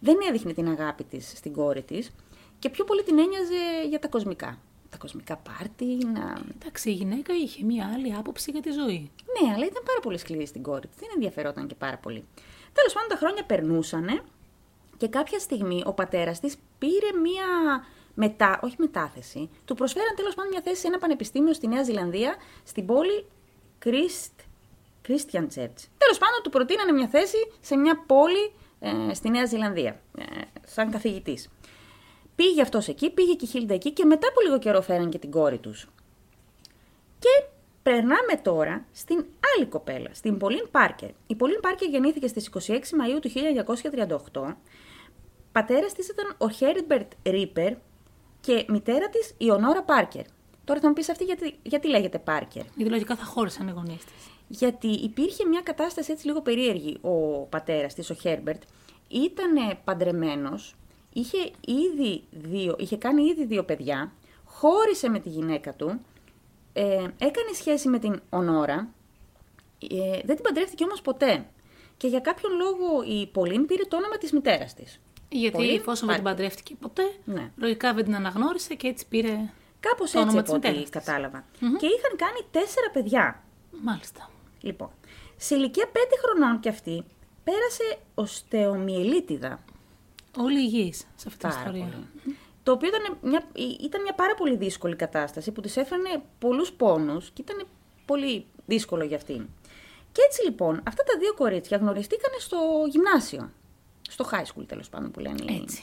δεν 0.00 0.16
έδειχνε 0.28 0.52
την 0.52 0.68
αγάπη 0.68 1.04
της 1.04 1.32
στην 1.36 1.52
κόρη 1.52 1.82
της 1.82 2.10
και 2.58 2.68
πιο 2.68 2.84
πολύ 2.84 3.02
την 3.02 3.18
ένοιαζε 3.18 3.88
για 3.88 3.98
τα 3.98 4.08
κοσμικά. 4.08 4.58
Τα 4.90 4.96
κοσμικά 4.96 5.36
πάρτι, 5.36 5.84
να. 5.84 6.42
Εντάξει, 6.54 6.90
η 6.90 6.92
γυναίκα 6.92 7.34
είχε 7.34 7.64
μια 7.64 7.90
άλλη 7.94 8.14
άποψη 8.14 8.50
για 8.50 8.60
τη 8.60 8.70
ζωή. 8.70 9.10
Ναι, 9.34 9.52
αλλά 9.54 9.64
ήταν 9.66 9.82
πάρα 9.84 10.00
πολύ 10.02 10.18
σκληρή 10.18 10.46
στην 10.46 10.62
κόρη 10.62 10.86
της. 10.86 10.96
Δεν 10.98 11.08
ενδιαφερόταν 11.14 11.66
και 11.66 11.74
πάρα 11.74 11.96
πολύ. 11.96 12.24
Τέλος 12.72 12.92
πάντων, 12.92 13.08
τα 13.08 13.16
χρόνια 13.16 13.44
περνούσανε 13.44 14.22
και 14.98 15.08
κάποια 15.08 15.38
στιγμή 15.38 15.82
ο 15.86 15.92
πατέρας 15.92 16.40
της 16.40 16.56
πήρε 16.78 17.18
μία 17.22 17.46
μετα... 18.14 18.60
όχι 18.62 18.74
μετάθεση, 18.78 19.50
του 19.64 19.74
προσφέραν 19.74 20.14
τέλος 20.16 20.34
πάντων 20.34 20.50
μια 20.50 20.60
θέση 20.64 20.80
σε 20.80 20.86
ένα 20.86 20.98
πανεπιστήμιο 20.98 21.52
στη 21.52 21.68
Νέα 21.68 21.82
Ζηλανδία, 21.82 22.36
στην 22.64 22.86
πόλη 22.86 23.26
Christ... 23.84 24.34
Christian 25.08 25.46
Church. 25.54 25.80
Τέλος 25.98 26.18
πάντων, 26.18 26.40
του 26.42 26.50
προτείνανε 26.50 26.92
μια 26.92 27.08
θέση 27.08 27.36
σε 27.60 27.76
μια 27.76 28.04
πόλη 28.06 28.52
ε, 28.80 29.14
στη 29.14 29.28
Νέα 29.28 29.44
Ζηλανδία, 29.44 30.00
ε, 30.18 30.24
σαν 30.66 30.90
καθηγητής. 30.90 31.48
Πήγε 32.34 32.62
αυτός 32.62 32.88
εκεί, 32.88 33.10
πήγε 33.10 33.34
και 33.34 33.44
η 33.44 33.48
Χίλντα 33.48 33.74
εκεί 33.74 33.90
και 33.90 34.04
μετά 34.04 34.28
από 34.28 34.40
λίγο 34.40 34.58
καιρό 34.58 34.80
φέραν 34.80 35.10
και 35.10 35.18
την 35.18 35.30
κόρη 35.30 35.58
τους. 35.58 35.88
Και 37.18 37.44
περνάμε 37.82 38.36
τώρα 38.42 38.84
στην 38.92 39.24
άλλη 39.56 39.66
κοπέλα, 39.66 40.10
στην 40.12 40.38
Πολίν 40.38 40.68
Πάρκερ. 40.70 41.10
Η 41.26 41.34
Πολίν 41.34 41.60
Πάρκερ 41.60 41.88
γεννήθηκε 41.88 42.26
στις 42.26 42.50
26 42.52 42.70
Μαΐου 42.70 43.20
του 43.20 43.30
1938 44.32 44.54
Πατέρας 45.58 45.92
της 45.92 46.08
ήταν 46.08 46.34
ο 46.38 46.48
Χέριμπερτ 46.48 47.12
Ρίπερ 47.22 47.72
και 48.40 48.64
μητέρα 48.68 49.08
της 49.08 49.34
η 49.38 49.50
Ονόρα 49.50 49.82
Πάρκερ. 49.82 50.24
Τώρα 50.64 50.80
θα 50.80 50.88
μου 50.88 50.94
πεις 50.94 51.08
αυτή 51.08 51.24
γιατί, 51.24 51.58
γιατί 51.62 51.88
λέγεται 51.88 52.18
Πάρκερ. 52.18 52.62
Γιατί 52.74 52.90
λογικά 52.90 53.16
θα 53.16 53.24
χώρισαν 53.24 53.68
οι 53.68 53.70
γονείς 53.70 54.04
της. 54.04 54.30
Γιατί 54.48 54.86
υπήρχε 54.88 55.44
μια 55.46 55.60
κατάσταση 55.60 56.12
έτσι 56.12 56.26
λίγο 56.26 56.42
περίεργη. 56.42 56.98
Ο 57.00 57.46
πατέρας 57.46 57.94
της, 57.94 58.10
ο 58.10 58.14
Χέρμπερτ, 58.14 58.62
ήταν 59.08 59.78
παντρεμένος, 59.84 60.74
είχε, 61.12 61.50
ήδη 61.60 62.22
δύο, 62.30 62.76
είχε 62.78 62.96
κάνει 62.96 63.22
ήδη 63.22 63.44
δύο 63.44 63.64
παιδιά, 63.64 64.12
χώρισε 64.44 65.08
με 65.08 65.18
τη 65.18 65.28
γυναίκα 65.28 65.74
του, 65.74 66.00
ε, 66.72 66.94
έκανε 67.18 67.52
σχέση 67.54 67.88
με 67.88 67.98
την 67.98 68.20
Ονόρα, 68.30 68.88
ε, 69.90 70.20
δεν 70.24 70.34
την 70.34 70.44
παντρεύτηκε 70.44 70.84
όμως 70.84 71.00
ποτέ. 71.00 71.46
Και 71.96 72.08
για 72.08 72.20
κάποιον 72.20 72.52
λόγο 72.56 73.02
η 73.02 73.26
Πολύν 73.26 73.66
πήρε 73.66 73.82
το 73.82 73.96
όνομα 73.96 74.18
της 74.18 74.32
μητέρας 74.32 74.74
της. 74.74 75.00
Γιατί 75.28 75.56
Πολύ 75.56 75.74
εφόσον 75.74 76.06
δεν 76.08 76.16
την 76.16 76.24
πάρτι. 76.24 76.40
παντρεύτηκε 76.42 76.74
ποτέ, 76.80 77.02
Ναι. 77.24 77.50
λογικά 77.56 77.94
δεν 77.94 78.04
την 78.04 78.14
αναγνώρισε 78.14 78.74
και 78.74 78.86
έτσι 78.86 79.06
πήρε. 79.08 79.50
Κάπως 79.80 80.10
Το 80.10 80.18
έτσι 80.18 80.18
όνομα 80.18 80.32
από 80.38 80.42
της 80.42 80.52
ό,τι 80.52 80.66
μητέρας 80.68 80.90
της. 80.90 81.04
κατάλαβα. 81.04 81.44
Και 81.58 81.86
είχαν 81.86 82.16
κάνει 82.16 82.40
τέσσερα 82.50 82.90
παιδιά. 82.92 83.42
Μάλιστα. 83.82 84.30
Λοιπόν, 84.60 84.90
σε 85.36 85.54
ηλικία 85.54 85.86
πέντε 85.86 86.14
χρονών 86.22 86.60
κι 86.60 86.68
αυτή 86.68 87.04
πέρασε 87.44 87.98
οστεομιελίτιδα. 88.14 89.60
Όλοι 90.38 90.60
υγιείς 90.60 90.98
σε 90.98 91.24
αυτή 91.28 91.38
την 91.38 91.48
Πάρα 91.48 91.54
ιστορία. 91.60 91.84
πολύ. 91.84 92.36
Το 92.62 92.72
οποίο 92.72 92.88
ήταν 92.88 93.16
μια, 93.22 93.42
ήταν 93.80 94.02
μια 94.02 94.14
πάρα 94.14 94.34
πολύ 94.34 94.56
δύσκολη 94.56 94.96
κατάσταση 94.96 95.50
που 95.52 95.60
της 95.60 95.76
έφερνε 95.76 96.22
πολλούς 96.38 96.72
πόνους 96.72 97.30
και 97.30 97.42
ήταν 97.42 97.66
πολύ 98.06 98.46
δύσκολο 98.66 99.04
για 99.04 99.16
αυτήν. 99.16 99.46
Και 100.12 100.22
έτσι 100.26 100.44
λοιπόν, 100.44 100.80
αυτά 100.88 101.02
τα 101.02 101.18
δύο 101.18 101.34
κορίτσια 101.34 101.76
γνωριστήκανε 101.76 102.36
στο 102.38 102.58
γυμνάσιο. 102.90 103.50
Στο 104.08 104.28
high 104.32 104.44
school 104.44 104.64
τέλος 104.66 104.88
πάντων 104.88 105.10
που 105.10 105.20
λένε 105.20 105.52
οι- 105.52 105.60
Έτσι. 105.62 105.82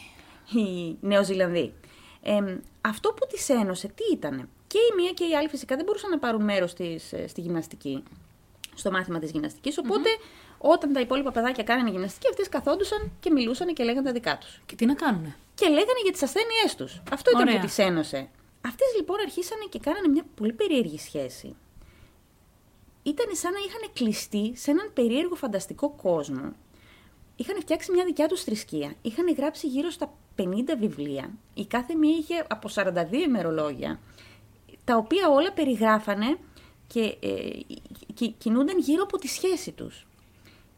οι 0.60 0.98
Νεοζηλανδοί. 1.02 1.74
Ε, 2.22 2.58
αυτό 2.82 3.10
που 3.10 3.26
τις 3.30 3.50
ένωσε 3.50 3.88
τι 3.88 4.04
ήτανε; 4.14 4.48
Και 4.68 4.78
η 4.78 4.96
μία 5.02 5.12
και 5.12 5.26
η 5.26 5.36
άλλη 5.36 5.48
φυσικά 5.48 5.76
δεν 5.76 5.86
μπορούσαν 5.86 6.10
να 6.10 6.20
πάρουν 6.20 6.44
μέρος 6.44 6.74
της, 6.74 7.14
ε, 7.14 7.28
στη 7.28 7.42
γυμναστική, 7.42 8.04
στο 8.76 8.92
μάθημα 8.92 9.20
της 9.20 9.32
γυμναστικής, 9.32 9.78
οπότε 9.78 10.10
όταν 10.58 10.94
τα 10.94 11.00
υπόλοιπα 11.00 11.32
παιδάκια 11.32 11.64
κάνανε 11.64 11.90
γυμναστική, 11.90 12.28
αυτές 12.30 12.50
καθόντουσαν 12.50 13.12
και 13.20 13.32
μιλούσαν 13.32 13.74
και 13.74 13.84
λέγανε 13.84 14.06
τα 14.06 14.12
δικά 14.12 14.38
τους 14.38 14.62
Και 14.66 14.76
τι 14.76 14.86
να 14.86 14.94
κάνουνε; 14.94 15.36
και 15.56 15.66
λέγανε 15.68 16.00
για 16.04 16.12
τις 16.12 16.24
ασθένειές 16.24 16.76
τους. 16.78 17.02
Αυτό 17.12 17.30
ήταν 17.30 17.42
Ωραία. 17.48 17.60
που 17.60 17.66
τις 17.66 17.78
ένωσε. 17.78 18.30
Αυτές 18.66 18.88
λοιπόν 18.98 19.18
αρχίσανε 19.20 19.64
και 19.70 19.80
κάνανε 19.80 20.08
μια 20.08 20.24
πολύ 20.36 20.54
περίεργη 20.54 20.98
σχέση. 21.00 21.56
Ήταν 23.04 23.26
σαν 23.32 23.52
να 23.52 23.60
είχαν 23.60 23.90
κλειστεί 23.94 24.52
σε 24.56 24.72
έναν 24.72 24.92
περίεργο 24.94 25.36
φανταστικό 25.36 25.90
κόσμο. 25.90 26.52
Είχαν 27.36 27.60
φτιάξει 27.60 27.92
μια 27.92 28.06
δικιά 28.06 28.28
τους 28.28 28.44
θρησκεία. 28.44 28.94
Είχαν 29.02 29.34
γράψει 29.38 29.68
γύρω 29.68 29.90
στα 29.90 30.14
50 30.38 30.44
βιβλία. 30.80 31.30
Η 31.54 31.66
κάθε 31.66 31.96
μία 31.96 32.16
είχε 32.18 32.46
από 32.50 32.70
42 32.76 32.94
ημερολόγια, 33.28 34.00
τα 34.84 34.96
οποία 34.98 35.30
όλα 35.30 35.52
περιγράφανε 35.52 36.38
και 36.88 37.02
ε, 37.22 37.60
κι- 38.14 38.36
κινούνταν 38.38 38.78
γύρω 38.80 39.04
από 39.04 39.18
τη 39.18 39.28
σχέση 39.28 39.72
τους. 39.72 40.06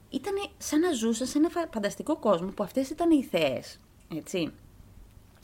Ήταν 0.09 0.33
σαν 0.57 0.79
να 0.79 0.91
ζούσαν 0.91 1.27
σε 1.27 1.37
ένα 1.37 1.49
φα- 1.49 1.69
φανταστικό 1.73 2.15
κόσμο 2.17 2.47
που 2.47 2.63
αυτές 2.63 2.89
ήταν 2.89 3.11
οι 3.11 3.23
θεές. 3.23 3.79
Έτσι. 4.15 4.51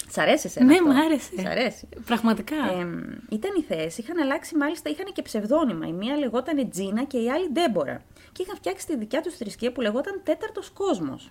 Σ' 0.10 0.18
αρέσει 0.18 0.48
εσένα 0.48 0.66
Ναι, 0.66 0.74
αυτό; 0.74 0.86
μου 0.86 1.00
άρεσε. 1.02 1.42
Σ' 1.42 1.46
αρέσει; 1.46 1.88
Πραγματικά. 2.06 2.56
Εμ, 2.80 3.02
ήταν 3.30 3.52
οι 3.60 3.62
θεές, 3.62 3.98
είχαν 3.98 4.18
αλλάξει 4.20 4.56
μάλιστα, 4.58 4.90
είχαν 4.90 5.06
και 5.14 5.22
ψευδόνυμα. 5.22 5.88
Η 5.88 5.92
μία 5.92 6.18
λεγόταν 6.18 6.70
Τζίνα 6.70 7.04
και 7.04 7.18
η 7.18 7.30
άλλη 7.32 7.50
Ντέμπορα. 7.52 8.04
Και 8.34 8.42
είχαν 8.44 8.56
φτιάξει 8.56 8.86
τη 8.86 8.98
δικιά 8.98 9.22
τους 9.22 9.36
θρησκεία 9.36 9.72
που 9.72 9.82
λεγόταν 9.82 10.22
Τέταρτος 10.24 10.70
Κόσμος. 10.70 11.30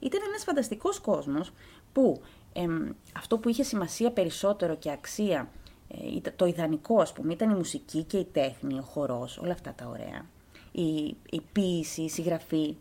Ήταν 0.00 0.20
ένας 0.28 0.44
φανταστικός 0.44 1.00
κόσμος 1.00 1.52
που 1.92 2.22
εμ, 2.52 2.90
αυτό 3.16 3.38
που 3.38 3.48
είχε 3.48 3.62
σημασία 3.62 4.10
περισσότερο 4.10 4.76
και 4.76 4.90
αξία, 4.90 5.50
ε, 5.88 6.14
ήταν- 6.16 6.32
το 6.36 6.46
ιδανικό 6.46 7.00
ας 7.00 7.12
πούμε, 7.12 7.32
ήταν 7.32 7.50
η 7.50 7.54
μουσική 7.54 8.02
και 8.02 8.18
η 8.18 8.24
τέχνη, 8.32 8.78
ο 8.78 8.82
χορός, 8.82 9.38
όλα 9.38 9.52
αυτά 9.52 9.74
τα 9.76 9.86
ωραία. 9.86 10.26
Η, 10.72 11.16
η 11.30 11.40
ποίηση, 11.52 12.02
η 12.02 12.08
συγγραφή. 12.08 12.76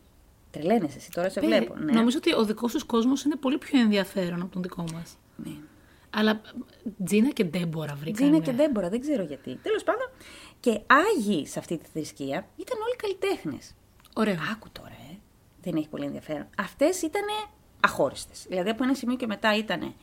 Τρελαίνεσαι 0.52 0.98
εσύ, 0.98 1.12
τώρα 1.12 1.30
σε 1.30 1.40
Ε, 1.40 1.44
βλέπω. 1.46 1.76
Ναι. 1.76 1.92
Νομίζω 1.92 2.18
ότι 2.18 2.34
ο 2.34 2.46
δικός 2.46 2.72
σου 2.72 2.86
κόσμος 2.86 3.24
είναι 3.24 3.36
πολύ 3.36 3.58
πιο 3.58 3.80
ενδιαφέρον 3.80 4.42
από 4.42 4.52
τον 4.52 4.62
δικό 4.62 4.84
μας. 4.94 5.18
Ναι. 5.36 5.52
Αλλά 6.10 6.42
Τζίνα 7.06 7.30
και 7.30 7.44
Ντέμπορα 7.44 7.96
βρήκαν. 7.96 8.14
Τζίνα 8.14 8.40
και 8.40 8.52
Ντέμπορα, 8.52 8.90
δεν 8.90 9.00
ξέρω 9.02 9.24
γιατί. 9.24 9.56
Τέλος 9.56 9.84
πάντων, 9.84 10.08
και 10.64 10.80
άγιοι 10.88 11.46
σε 11.46 11.60
αυτή 11.60 11.78
τη 11.78 11.86
θρησκεία 11.94 12.48
ήταν 12.56 12.78
όλοι 12.82 12.96
καλλιτέχνες. 12.96 13.74
Ωραίο. 14.14 14.38
Άκου 14.52 14.68
τώρα, 14.72 14.90
ε. 15.12 15.16
Δεν 15.62 15.76
έχει 15.76 15.88
πολύ 15.88 16.06
ενδιαφέρον. 16.06 16.48
Αυτές 16.58 17.02
ήταν 17.02 17.22
αχώριστες. 17.80 18.46
Δηλαδή 18.50 18.70
από 18.70 18.84
ένα 18.84 18.94
σημείο 18.94 19.16
και 19.16 19.28
μετά 19.28 19.56
ήταν 19.58 19.94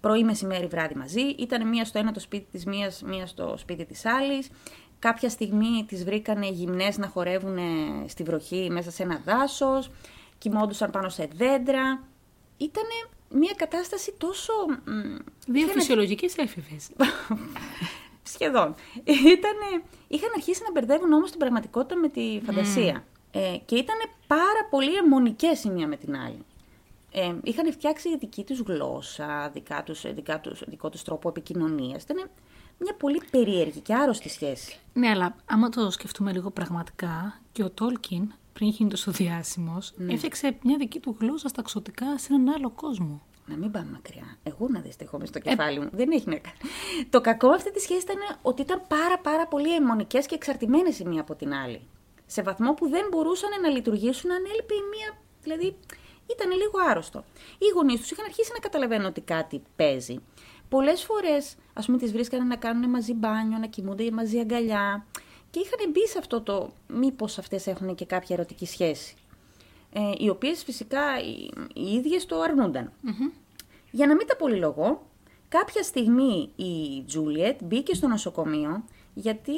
πρωί, 0.00 0.24
μεσημέρι, 0.24 0.66
βράδυ 0.66 0.94
μαζί. 0.94 1.20
Ήταν 1.20 1.68
μία 1.68 1.84
στο 1.84 1.98
ένα 1.98 2.12
το 2.12 2.20
σπίτι 2.20 2.46
της, 2.50 2.64
μίας, 2.66 3.02
μία 3.02 3.26
στο 3.26 3.54
σπίτι 3.58 3.84
της 3.84 4.04
άλλης. 4.04 4.50
Κάποια 4.98 5.28
στιγμή 5.28 5.84
τις 5.88 6.04
βρήκανε 6.04 6.46
γυμνές 6.48 6.98
να 6.98 7.06
χορεύουν 7.08 7.58
στη 8.06 8.22
βροχή 8.22 8.68
μέσα 8.70 8.90
σε 8.90 9.02
ένα 9.02 9.20
δάσος. 9.24 9.90
Κοιμόντουσαν 10.38 10.90
πάνω 10.90 11.08
σε 11.08 11.28
δέντρα. 11.34 12.02
Ήταν 12.56 12.84
μια 13.28 13.52
κατάσταση 13.56 14.14
τόσο... 14.18 14.52
μ, 14.84 15.16
Δύο 15.46 15.62
είχαν- 15.62 15.72
φυσιολογικές 15.80 16.36
έφηβες. 16.36 16.90
Σχεδόν. 18.26 18.74
Ήτανε, 19.34 19.82
είχαν 20.08 20.30
αρχίσει 20.36 20.62
να 20.64 20.72
μπερδεύουν 20.72 21.12
όμως 21.12 21.30
την 21.30 21.38
πραγματικότητα 21.38 21.96
με 21.96 22.08
τη 22.08 22.40
φαντασία. 22.46 23.04
Ε, 23.32 23.56
και 23.64 23.74
ήταν 23.76 23.96
πάρα 24.26 24.66
πολύ 24.70 24.94
αιμονικές 24.94 25.64
η 25.64 25.68
μία 25.70 25.86
με 25.86 25.96
την 25.96 26.16
άλλη. 26.16 26.44
Ε, 27.10 27.34
είχαν 27.42 27.72
φτιάξει 27.72 28.16
δική 28.18 28.44
τους 28.44 28.58
γλώσσα, 28.60 29.50
δικά 29.52 29.82
τους, 29.82 30.14
δικά 30.14 30.40
τους, 30.40 30.62
δικό 30.66 30.88
τους 30.90 31.02
τρόπο 31.02 31.28
επικοινωνίας. 31.28 32.02
Ήταν 32.02 32.30
μια 32.78 32.94
πολύ 32.94 33.22
περίεργη 33.30 33.80
και 33.80 33.94
άρρωστη 33.94 34.28
σχέση. 34.28 34.78
ναι, 34.92 35.08
αλλά 35.08 35.36
άμα 35.46 35.68
το 35.68 35.90
σκεφτούμε 35.90 36.32
λίγο 36.32 36.50
πραγματικά, 36.50 37.40
και 37.52 37.62
ο 37.62 37.70
Τόλκιν, 37.70 38.32
πριν 38.52 38.68
γίνει 38.68 38.90
τόσο 38.90 39.10
διάσημος, 39.10 39.92
Ναι. 39.96 40.12
έφτιαξε 40.12 40.56
μια 40.62 40.76
δική 40.76 41.00
του 41.00 41.16
γλώσσα 41.20 41.48
στα 41.48 41.62
ξωτικά 41.62 42.18
σε 42.18 42.34
έναν 42.34 42.54
άλλο 42.54 42.70
κόσμο. 42.70 43.22
Να 43.46 43.56
μην 43.56 43.70
πάμε 43.70 43.90
μακριά. 43.92 44.38
Εγώ 44.42 44.66
να 44.68 44.80
δεις 44.80 44.96
τι 44.96 45.04
έχω 45.04 45.18
μες 45.18 45.28
στο 45.28 45.38
κεφάλι 45.38 45.80
μου. 45.80 45.88
Δεν 45.92 46.10
έχει 46.10 46.28
να 46.28 46.36
κάνει. 46.36 46.56
Το 47.10 47.20
κακό 47.20 47.48
αυτή 47.48 47.72
τη 47.72 47.80
σχέση 47.80 48.02
ήταν 48.02 48.16
ότι 48.42 48.62
ήταν 48.62 48.82
πάρα 48.88 49.18
πάρα 49.18 49.46
πολύ 49.46 49.74
αιμονικές 49.74 50.26
και 50.26 50.34
εξαρτημένες 50.34 50.98
η 50.98 51.04
μία 51.04 51.20
από 51.20 51.34
την 51.34 51.52
άλλη. 51.52 51.80
Σε 52.26 52.42
βαθμό 52.42 52.74
που 52.74 52.88
δεν 52.88 53.06
μπορούσαν 53.10 53.50
να 53.62 53.68
λειτουργήσουν 53.68 54.30
αν 54.30 54.44
έλειπε 54.52 54.74
η 54.74 54.82
μία. 54.96 55.18
Δηλαδή 55.42 55.76
ήταν 56.26 56.50
λίγο 56.50 56.78
άρρωστο. 56.88 57.24
Οι 57.58 57.66
γονείς 57.74 58.00
τους 58.00 58.10
είχαν 58.10 58.24
αρχίσει 58.24 58.50
να 58.52 58.58
καταλαβαίνουν 58.58 59.06
ότι 59.06 59.20
κάτι 59.20 59.62
παίζει. 59.76 60.18
Πολλές 60.68 61.02
φορές, 61.02 61.56
ας 61.72 61.86
πούμε, 61.86 61.98
τις 61.98 62.12
βρίσκανε 62.12 62.44
να 62.44 62.56
κάνουν 62.56 62.90
μαζί 62.90 63.14
μπάνιο, 63.14 63.58
να 63.58 63.66
κοιμούνται 63.66 64.10
μαζί 64.10 64.38
αγκαλιά. 64.38 65.06
Και 65.50 65.60
είχαν 65.60 65.90
μπει 65.90 66.08
σε 66.08 66.18
αυτό 66.18 66.40
το 66.40 66.72
μήπως 66.86 67.38
αυτές 67.38 67.66
έχουν 67.66 67.94
και 67.94 68.04
κάποια 68.04 68.36
ερωτική 68.36 68.66
σχέση. 68.66 69.16
Ε, 69.96 70.10
οι 70.18 70.28
οποίες 70.28 70.64
φυσικά 70.64 71.20
οι, 71.20 71.50
οι 71.74 71.92
ίδιες 71.94 72.26
το 72.26 72.40
αρνούνταν. 72.40 72.92
Για 73.90 74.06
να 74.06 74.14
μην 74.14 74.26
τα 74.26 74.36
πολυλογώ, 74.36 75.06
κάποια 75.48 75.82
στιγμή 75.82 76.50
η 76.56 77.02
Τζούλιετ 77.06 77.62
μπήκε 77.62 77.94
στο 77.94 78.06
νοσοκομείο 78.08 78.84
γιατί 79.14 79.52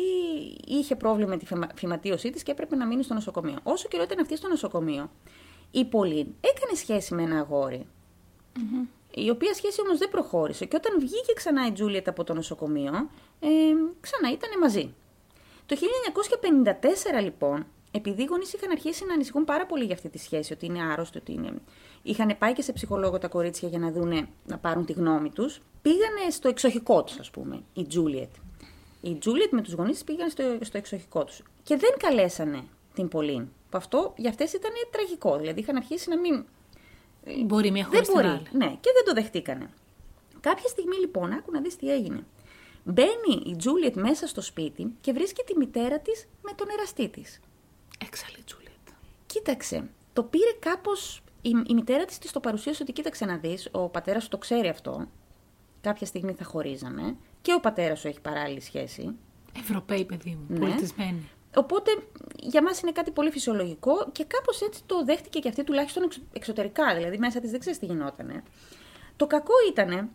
είχε 0.67 0.97
πρόβλημα 0.97 1.29
με 1.29 1.37
τη 1.37 1.47
φυμα- 1.47 1.69
φυματίωσή 1.75 2.31
της 2.31 2.43
και 2.43 2.51
έπρεπε 2.51 2.77
να 2.77 2.87
μείνει 2.87 3.03
στο 3.03 3.15
νοσοκομείο. 3.15 3.59
Όσο 3.63 3.89
καιρό 3.89 4.03
ήταν 4.03 4.19
αυτή 4.21 4.37
στο 4.37 4.49
νοσοκομείο, 4.49 5.11
η 5.71 5.85
Πολύν 5.85 6.27
έκανε 6.41 6.75
σχέση 6.75 7.15
με 7.15 7.23
ένα 7.23 7.39
αγόρι. 7.39 7.87
Η 9.11 9.31
οποία 9.31 9.55
σχέση 9.55 9.81
όμως 9.81 9.99
δεν 9.99 10.09
προχώρησε 10.09 10.65
και 10.65 10.77
όταν 10.77 11.01
βγήκε 11.01 11.33
ξανά 11.35 11.67
η 11.67 11.73
Τζούλιετ 11.73 12.09
από 12.09 12.25
το 12.25 12.35
νοσοκομείο, 12.35 12.93
ε, 13.41 13.49
ξανά 14.01 14.33
ήταν 14.33 14.51
μαζί. 14.61 14.95
Το 15.67 15.77
1954 15.77 17.21
λοιπόν, 17.23 17.67
επειδή 17.97 18.23
οι 18.23 18.25
γονείς 18.25 18.53
είχαν 18.53 18.71
αρχίσει 18.71 19.05
να 19.07 19.15
ανησυχούν 19.15 19.45
πάρα 19.45 19.67
πολύ 19.67 19.85
για 19.85 19.95
αυτή 19.95 20.09
τη 20.09 20.19
σχέση, 20.19 20.53
ότι 20.53 20.67
είναι 20.67 20.83
άρρωστο, 20.83 21.19
ότι 21.19 21.33
είναι... 21.33 21.53
Είχαν 22.03 22.37
πάει 22.39 22.53
και 22.53 22.63
σε 22.63 22.73
ψυχολόγο 22.73 23.19
τα 23.19 23.29
κορίτσια 23.29 23.69
για 23.69 23.79
να 23.79 23.91
δούνε, 23.91 24.29
να 24.47 24.59
πάρουν 24.59 24.85
τη 24.85 24.93
γνώμη 24.93 25.31
τους. 25.31 25.61
Πήγανε 25.83 26.31
στο 26.31 26.49
εξοχικό 26.49 27.05
τους, 27.05 27.19
ας 27.19 27.31
πούμε, 27.31 27.63
η 27.75 27.85
Τζούλιετ. 27.85 28.31
Η 29.01 29.15
Τζούλιετ 29.15 29.53
με 29.53 29.63
τους 29.63 29.73
γονείς 29.73 30.05
πήγαν 30.05 30.31
στο, 30.31 30.43
στο 30.61 30.79
εξοχικό 30.79 31.25
τους. 31.25 31.43
Και 31.63 31.77
δεν 31.77 31.91
καλέσανε 31.99 32.63
την 32.95 33.09
Πολύν. 33.09 33.49
Που 33.71 33.77
αυτό 33.79 34.13
για 34.17 34.31
αυτές 34.31 34.53
ήταν 34.53 34.71
τραγικό. 34.91 35.37
Δηλαδή 35.37 35.61
είχαν 35.61 35.77
αρχίσει 35.77 36.09
να 36.09 36.19
μην 36.19 36.45
Μπορεί 37.45 37.71
μια 37.71 37.85
χώρα 37.85 38.01
δεν 38.01 38.15
μπορεί. 38.15 38.43
Ναι, 38.53 38.77
και 38.81 38.91
δεν 38.95 39.05
το 39.05 39.13
δεχτήκανε. 39.13 39.71
Κάποια 40.41 40.69
στιγμή 40.69 40.97
λοιπόν, 40.97 41.33
άκου 41.33 41.53
να 41.53 41.61
δεις 41.61 41.77
τι 41.77 41.93
έγινε. 41.93 42.25
Μπαίνει 42.85 43.43
η 43.47 43.57
Τζούλιετ 43.57 43.97
μέσα 43.97 44.27
στο 44.27 44.41
σπίτι 44.41 44.95
και 45.01 45.13
βρίσκει 45.13 45.43
τη 45.43 45.57
μητέρα 45.57 45.99
της 45.99 46.29
με 46.43 46.53
τον 46.57 46.67
εραστή 46.77 47.09
της. 47.09 47.41
Έξαλλη 47.99 48.43
Τζούλιετ. 48.45 48.71
Κοίταξε, 49.27 49.89
το 50.13 50.23
πήρε 50.23 50.53
κάπως. 50.59 51.23
Η, 51.43 51.51
η 51.67 51.75
μητέρα 51.75 52.05
της 52.05 52.19
της 52.19 52.33
το 52.33 52.41
παρουσίασε 52.41 52.83
ότι 52.83 52.93
κοίταξε 52.93 53.25
να 53.25 53.37
δεις, 53.37 53.69
ο 53.73 53.89
πατέρας 53.89 54.23
σου 54.23 54.29
το 54.29 54.39
ξέρει 54.39 54.69
αυτό. 54.69 55.07
Κάποια 55.81 56.07
στιγμή 56.07 56.33
θα 56.33 56.45
χωρίζαμε. 56.45 57.17
Και 57.43 57.55
ο 57.55 57.61
πατέρας 57.61 57.99
σου 58.01 58.09
έχει 58.09 58.21
παράλληλη 58.21 58.61
σχέση. 58.61 59.17
Ευρωπαίοι, 59.59 60.05
παιδί 60.05 60.31
μου. 60.31 60.45
Ναι. 60.49 60.59
Πολιτισμένοι. 60.59 61.29
Οπότε 61.57 61.91
για 62.37 62.63
μας 62.63 62.81
είναι 62.81 62.93
κάτι 62.93 63.11
πολύ 63.11 63.31
φυσιολογικό 63.31 64.09
και 64.13 64.25
κάπως 64.25 64.61
έτσι 64.61 64.83
το 64.87 65.05
δέχτηκε 65.05 65.39
και 65.39 65.49
αυτή 65.49 65.65
τουλάχιστον 65.65 66.03
εξ- 66.03 66.21
εξωτερικά, 66.33 66.95
δηλαδή 66.95 67.19
μέσα 67.19 67.41
της 67.41 67.51
δεν 67.51 67.61
ξέρεις 67.61 67.79
τι 67.79 67.87
γινότανε. 67.87 68.43
Το 69.17 69.27
κακό 69.27 69.53
ήταν 69.71 70.11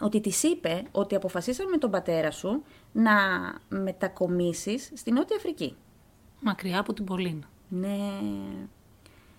ότι 0.00 0.20
της 0.20 0.42
είπε 0.42 0.82
ότι 0.92 1.14
αποφασίσαμε 1.14 1.70
με 1.70 1.78
τον 1.78 1.90
πατέρα 1.90 2.30
σου 2.30 2.62
να 2.92 3.12
μετακομίσεις 3.68 4.90
στη 4.94 5.12
Νότια 5.12 5.36
Αφρική. 5.36 5.76
Μακριά 6.42 6.78
από 6.78 6.92
την 6.92 7.04
Πολύν. 7.04 7.44
Ναι. 7.68 7.98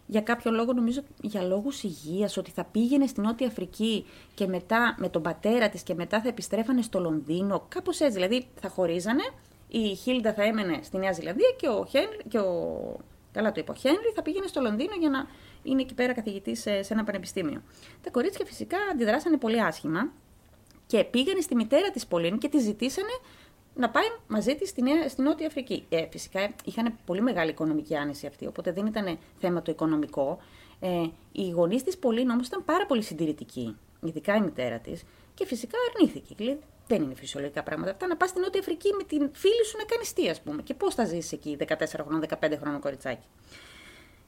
Για 0.05 0.21
κάποιο 0.21 0.51
λόγο, 0.51 0.73
νομίζω 0.73 1.01
για 1.21 1.41
λόγους 1.41 1.83
υγείας, 1.83 2.37
ότι 2.37 2.51
θα 2.51 2.63
πήγαινε 2.63 3.07
στη 3.07 3.21
Νότια 3.21 3.47
Αφρική 3.47 4.05
και 4.33 4.47
μετά 4.47 4.95
με 4.99 5.09
τον 5.09 5.21
πατέρα 5.21 5.69
της 5.69 5.83
και 5.83 5.93
μετά 5.93 6.21
θα 6.21 6.27
επιστρέφανε 6.27 6.81
στο 6.81 6.99
Λονδίνο. 6.99 7.65
Κάπως 7.67 7.99
έτσι, 7.99 8.13
δηλαδή 8.13 8.47
θα 8.59 8.69
χωρίζανε, 8.69 9.23
η 9.67 9.95
Χίλντα 9.95 10.33
θα 10.33 10.43
έμενε 10.43 10.79
στη 10.83 10.97
Νέα 10.97 11.11
Ζηλανδία 11.11 11.53
και 11.57 11.67
ο 11.67 11.85
Χένρι, 11.85 12.17
και 12.27 12.39
ο... 12.39 12.97
καλά 13.31 13.51
το 13.51 13.59
είπε, 13.59 13.71
ο 13.71 13.75
Χένρι 13.75 14.11
θα 14.15 14.21
πήγαινε 14.21 14.47
στο 14.47 14.61
Λονδίνο 14.61 14.95
για 14.99 15.09
να 15.09 15.27
είναι 15.63 15.81
εκεί 15.81 15.93
πέρα 15.93 16.13
καθηγητής 16.13 16.61
σε, 16.61 16.83
σε 16.83 16.93
ένα 16.93 17.03
πανεπιστήμιο. 17.03 17.61
Τα 18.01 18.09
κορίτσια 18.09 18.45
φυσικά 18.45 18.77
αντιδράσανε 18.91 19.37
πολύ 19.37 19.61
άσχημα 19.61 20.11
και 20.87 21.03
πήγανε 21.03 21.41
στη 21.41 21.55
μητέρα 21.55 21.91
της 21.91 22.07
Πολύν 22.07 22.37
και 22.37 22.49
τη 22.49 22.59
ζητήσανε 22.59 23.19
να 23.75 23.89
πάει 23.89 24.05
μαζί 24.27 24.55
της 24.55 24.69
στη, 24.69 24.81
Νέα- 24.81 25.09
στη 25.09 25.21
Νότια 25.21 25.47
Αφρική. 25.47 25.85
Ε, 25.89 26.07
φυσικά 26.09 26.53
είχαν 26.63 26.97
πολύ 27.05 27.21
μεγάλη 27.21 27.49
οικονομική 27.49 27.95
άνεση 27.95 28.27
αυτή, 28.27 28.47
οπότε 28.47 28.71
δεν 28.71 28.85
ήταν 28.85 29.17
θέμα 29.39 29.61
το 29.61 29.71
οικονομικό. 29.71 30.39
Ε, 30.79 31.03
οι 31.31 31.49
γονείς 31.49 31.83
της 31.83 31.97
Πολύν 31.97 32.29
όμως 32.29 32.47
ήταν 32.47 32.65
πάρα 32.65 32.85
πολύ 32.85 33.01
συντηρητικοί, 33.01 33.77
ειδικά 34.01 34.35
η 34.35 34.41
μητέρα 34.41 34.79
της, 34.79 35.03
και 35.33 35.45
φυσικά 35.45 35.77
αρνήθηκε. 35.93 36.43
Λέει, 36.43 36.59
δεν 36.87 37.01
είναι 37.01 37.13
φυσιολογικά 37.15 37.63
πράγματα 37.63 37.91
αυτά 37.91 38.07
να 38.07 38.17
πας 38.17 38.29
στη 38.29 38.39
Νότια 38.39 38.59
Αφρική 38.59 38.93
με 38.97 39.03
την 39.03 39.29
φίλη 39.33 39.65
σου 39.65 39.77
να 39.77 39.83
κάνεις 39.83 40.13
τι, 40.13 40.29
ας 40.29 40.41
πούμε. 40.41 40.61
Και 40.61 40.73
πώς 40.73 40.93
θα 40.95 41.05
ζήσει 41.05 41.35
εκεί 41.35 41.57
14 41.59 42.03
χρόνων, 42.03 42.23
15 42.41 42.57
χρόνων 42.59 42.79
κοριτσάκι. 42.79 43.25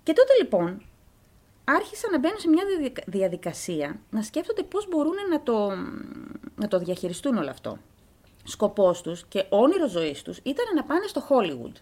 Και 0.03 0.13
τότε 0.13 0.33
λοιπόν 0.41 0.81
άρχισαν 1.63 2.11
να 2.11 2.19
μπαίνουν 2.19 2.39
σε 2.39 2.47
μια 2.49 2.63
διαδικα- 2.65 3.03
διαδικασία 3.07 3.99
να 4.09 4.21
σκέφτονται 4.21 4.63
πώς 4.63 4.87
μπορούν 4.89 5.13
να 5.29 5.41
το, 5.43 5.69
να 6.55 6.67
το 6.67 6.79
διαχειριστούν 6.79 7.37
όλο 7.37 7.49
αυτό. 7.49 7.77
Σκοπός 8.47 9.01
τους 9.01 9.25
και 9.25 9.45
όνειρο 9.49 9.87
ζωής 9.87 10.21
τους 10.21 10.37
ήταν 10.37 10.65
να 10.75 10.83
πάνε 10.83 11.07
στο 11.07 11.27
Hollywood 11.29 11.75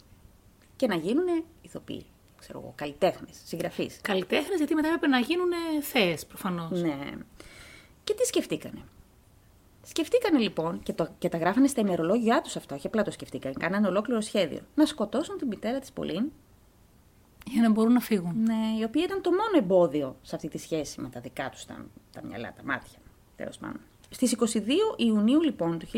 και 0.75 0.87
να 0.87 0.95
γίνουν 0.95 1.25
ηθοποιοί, 1.61 2.05
ξέρω 2.39 2.59
εγώ, 2.59 2.73
καλλιτέχνες, 2.75 3.41
συγγραφείς. 3.45 3.99
Καλλιτέχνες, 4.01 4.57
γιατί 4.57 4.75
μετά 4.75 4.87
έπρεπε 4.87 5.07
να 5.07 5.19
γίνουν 5.19 5.49
θείε 5.81 6.17
προφανώς. 6.27 6.81
Ναι. 6.81 6.97
Και 8.03 8.13
τι 8.13 8.25
σκεφτήκανε; 8.25 8.83
Σκεφτήκανε 9.85 10.39
λοιπόν, 10.39 10.83
και, 10.83 10.93
το, 10.93 11.07
και 11.17 11.29
τα 11.29 11.37
γράφανε 11.37 11.67
στα 11.67 11.81
ημερολόγια 11.81 12.41
τους 12.41 12.55
αυτό, 12.55 12.75
όχι 12.75 12.87
απλά 12.87 13.03
το 13.03 13.11
σκεφτήκανε, 13.11 13.55
κάνανε 13.59 13.87
ολόκληρο 13.87 14.21
σχέδιο, 14.21 14.59
να 14.75 14.85
σκοτώσουν 14.85 15.37
την 15.37 15.47
μητέρα 15.47 15.79
της 15.79 15.91
Πολύν 15.91 16.31
Για 17.45 17.61
να 17.61 17.71
μπορούν 17.71 17.93
να 17.93 17.99
φύγουν. 17.99 18.43
Ναι, 18.43 18.79
η 18.79 18.83
οποία 18.83 19.03
ήταν 19.03 19.21
το 19.21 19.29
μόνο 19.29 19.57
εμπόδιο 19.57 20.15
σε 20.21 20.35
αυτή 20.35 20.47
τη 20.47 20.57
σχέση 20.57 21.01
με 21.01 21.09
τα 21.09 21.19
δικά 21.19 21.49
τους 21.49 21.65
τα, 21.65 21.85
τα 22.11 22.23
μυαλά, 22.23 22.53
τα 22.53 22.63
μάτια. 22.63 22.99
Τέλος 23.35 23.57
πάντων. 23.57 23.79
Στις 24.13 24.35
22 24.39 24.59
Ιουνίου 24.97 25.41
λοιπόν 25.41 25.79
του 25.79 25.85
1954 25.85 25.91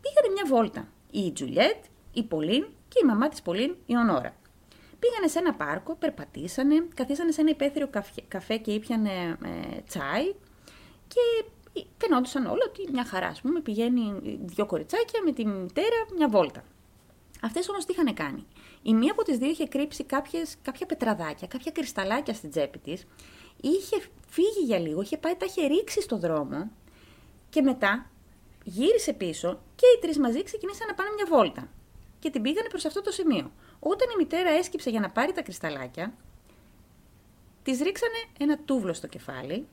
πήγανε 0.00 0.32
μια 0.32 0.44
βόλτα 0.46 0.88
η 1.10 1.32
Τζουλιέτ, 1.32 1.84
η 2.12 2.22
Πολύν 2.22 2.66
και 2.88 2.98
η 3.02 3.06
μαμά 3.06 3.28
της 3.28 3.42
Πολύν, 3.42 3.76
η 3.86 3.96
Ονόρα. 3.96 4.36
Πήγανε 4.98 5.26
σε 5.26 5.38
ένα 5.38 5.54
πάρκο, 5.54 5.94
περπατήσανε, 5.94 6.86
καθίσανε 6.94 7.32
σε 7.32 7.40
ένα 7.40 7.50
υπαίθριο 7.50 7.88
καφέ, 7.88 8.22
καφέ 8.28 8.56
και 8.56 8.72
ήπιανε 8.72 9.10
ε, 9.44 9.80
τσάι 9.86 10.34
και 11.08 11.44
φαινόντουσαν 11.98 12.46
όλα 12.46 12.62
ότι 12.68 12.92
μια 12.92 13.04
χαρά, 13.04 13.26
ας 13.26 13.40
πούμε, 13.40 13.60
πηγαίνει 13.60 14.38
δυο 14.44 14.66
κοριτσάκια 14.66 15.20
με 15.24 15.32
τη 15.32 15.46
μητέρα 15.46 16.06
μια 16.16 16.28
βόλτα. 16.28 16.64
Αυτές 17.40 17.68
όμως 17.68 17.84
τι 17.84 17.92
είχαν 17.92 18.14
κάνει. 18.14 18.46
Η 18.82 18.94
μία 18.94 19.12
από 19.12 19.22
τις 19.22 19.38
δύο 19.38 19.48
είχε 19.48 19.66
κρύψει 19.66 20.04
κάποιες, 20.04 20.56
κάποια 20.62 20.86
πετραδάκια, 20.86 21.46
κάποια 21.46 21.70
κρυσταλάκια 21.70 22.34
στην 22.34 22.50
τσέπη 22.50 22.78
της. 22.78 23.06
Είχε 23.64 23.96
φύγει 24.28 24.64
για 24.64 24.78
λίγο, 24.78 25.02
είχε 25.02 25.16
πάει, 25.16 25.34
τα 25.36 25.46
είχε 25.46 25.66
ρίξει 25.66 26.00
στο 26.00 26.18
δρόμο 26.18 26.70
και 27.50 27.62
μετά 27.62 28.10
γύρισε 28.64 29.12
πίσω 29.12 29.60
και 29.74 29.86
οι 29.96 30.00
τρεις 30.00 30.18
μαζί 30.18 30.42
ξεκινήσαν 30.42 30.86
να 30.86 30.94
πάνε 30.94 31.10
μια 31.14 31.26
βόλτα. 31.28 31.68
Και 32.18 32.30
την 32.30 32.42
πήγανε 32.42 32.68
προς 32.68 32.84
αυτό 32.84 33.00
το 33.00 33.10
σημείο. 33.10 33.52
Όταν 33.78 34.08
η 34.14 34.16
μητέρα 34.18 34.50
έσκυψε 34.50 34.90
για 34.90 35.00
να 35.00 35.10
πάρει 35.10 35.32
τα 35.32 35.42
κρυσταλάκια, 35.42 36.14
της 37.62 37.80
ρίξανε 37.80 38.18
ένα 38.38 38.58
τούβλο 38.58 38.92
στο 38.92 39.06
κεφάλι, 39.06 39.66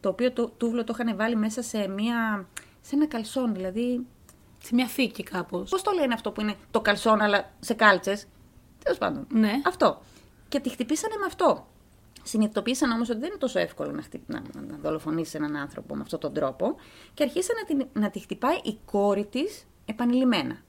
το 0.00 0.08
οποίο 0.08 0.32
το 0.32 0.48
τούβλο 0.48 0.84
το 0.84 0.94
είχαν 0.98 1.16
βάλει 1.16 1.36
μέσα 1.36 1.62
σε, 1.62 1.88
μια, 1.88 2.48
σε 2.80 2.94
ένα 2.94 3.06
καλσόν, 3.06 3.54
δηλαδή 3.54 4.06
Σε 4.62 4.74
μια 4.74 4.86
θήκη 4.86 5.22
κάπως. 5.22 5.70
Πώς 5.70 5.82
το 5.82 5.90
λένε 5.90 6.14
αυτό 6.14 6.32
που 6.32 6.40
είναι 6.40 6.54
το 6.70 6.80
καλσόν, 6.80 7.20
αλλά 7.20 7.52
σε 7.60 7.74
κάλτσες; 7.74 8.26
Τέλος 8.84 8.98
πάντων. 8.98 9.26
Ναι. 9.30 9.52
Αυτό. 9.66 10.02
Και 10.48 10.60
τη 10.60 10.68
χτυπήσανε 10.68 11.16
με 11.16 11.26
αυτό. 11.26 11.66
Συνειδητοποίησαν 12.22 12.90
όμως 12.90 13.08
ότι 13.08 13.18
δεν 13.18 13.28
είναι 13.28 13.38
τόσο 13.38 13.58
εύκολο 13.58 13.92
να, 13.92 14.02
χτυ... 14.02 14.22
να, 14.26 14.42
να 14.68 14.76
δολοφονήσεις 14.82 15.34
έναν 15.34 15.56
άνθρωπο 15.56 15.94
με 15.94 16.00
αυτόν 16.02 16.20
τον 16.20 16.32
τρόπο 16.32 16.76
και 17.14 17.22
αρχίσαν 17.22 17.56
να, 17.56 17.64
την... 17.64 17.88
να 17.92 18.10
τη 18.10 18.18
χτυπάει 18.18 18.56
η 18.62 18.78
κόρη 18.84 19.24
της 19.24 19.66
επανειλημμένα. 19.84 20.62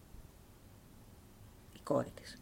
Η 1.73 1.79
κόρη 1.83 2.11
της. 2.21 2.37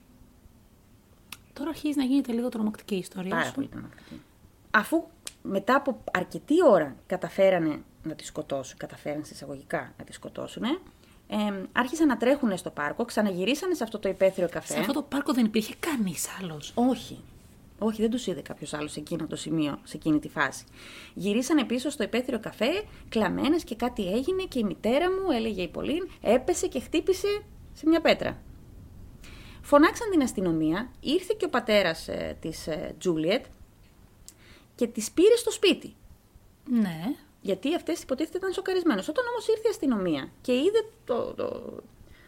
Τώρα 1.53 1.69
αρχίζει 1.69 1.97
να 1.97 2.03
γίνεται 2.03 2.31
λίγο 2.31 2.49
τρομακτική 2.49 2.95
η 2.95 2.97
ιστορία 2.97 3.29
Πάρα 3.29 3.45
σου. 3.45 3.53
πολύ 3.53 3.67
τρομακτική. 3.67 4.21
Αφού 4.71 5.03
μετά 5.41 5.75
από 5.75 6.03
αρκετή 6.13 6.55
ώρα 6.69 6.95
καταφέρανε 7.05 7.83
να 8.03 8.15
τη 8.15 8.25
σκοτώσουν, 8.25 8.77
καταφέρανε 8.77 9.23
εισαγωγικά 9.31 9.93
να 9.97 10.03
τη 10.03 10.13
σκοτώσουν, 10.13 10.63
ε, 10.63 11.37
άρχισαν 11.71 12.07
να 12.07 12.17
τρέχουν 12.17 12.57
στο 12.57 12.69
πάρκο, 12.69 13.05
ξαναγυρίσανε 13.05 13.73
σε 13.73 13.83
αυτό 13.83 13.99
το 13.99 14.09
υπαίθριο 14.09 14.49
καφέ. 14.49 14.73
Σε 14.73 14.79
αυτό 14.79 14.93
το 14.93 15.01
πάρκο 15.01 15.33
δεν 15.33 15.45
υπήρχε 15.45 15.73
κανείς 15.79 16.27
άλλος. 16.41 16.71
Όχι. 16.75 17.23
Όχι, 17.83 18.01
δεν 18.01 18.09
τους 18.09 18.27
είδε 18.27 18.41
κάποιος 18.41 18.73
άλλος 18.73 18.91
σε 18.91 18.99
εκείνο 18.99 19.27
το 19.27 19.35
σημείο, 19.35 19.79
σε 19.83 19.97
εκείνη 19.97 20.19
τη 20.19 20.29
φάση. 20.29 20.63
Γυρίσανε 21.13 21.63
πίσω 21.63 21.89
στο 21.89 22.03
υπαίθριο 22.03 22.39
καφέ, 22.39 22.83
κλαμμένες 23.09 23.63
και 23.63 23.75
κάτι 23.75 24.11
έγινε 24.11 24.43
και 24.43 24.59
η 24.59 24.63
μητέρα 24.63 25.11
μου, 25.11 25.31
έλεγε 25.31 25.61
η 25.61 25.67
Πολύν, 25.67 26.09
έπεσε 26.21 26.67
και 26.67 26.79
χτύπησε 26.79 27.43
σε 27.73 27.87
μια 27.87 28.01
πέτρα. 28.01 28.41
Φωνάξαν 29.61 30.09
την 30.09 30.21
αστυνομία, 30.21 30.91
ήρθε 30.99 31.35
και 31.37 31.45
ο 31.45 31.49
πατέρας 31.49 32.07
ε, 32.07 32.37
της 32.41 32.67
ε, 32.67 32.95
Τζούλιετ 32.97 33.45
και 34.75 34.87
τη 34.87 35.05
πήρε 35.13 35.35
στο 35.35 35.51
σπίτι. 35.51 35.95
Ναι. 36.69 37.15
Γιατί 37.41 37.75
αυτές 37.75 38.01
υποτίθεται 38.01 38.37
ήταν 38.37 38.53
σοκαρισμένες. 38.53 39.07
Όταν 39.07 39.23
όμως 39.27 39.47
ήρθε 39.47 39.67
η 39.67 39.69
αστυνομία 39.69 40.29
και 40.41 40.53
είδε 40.53 40.85
το, 41.05 41.33
το, 41.33 41.73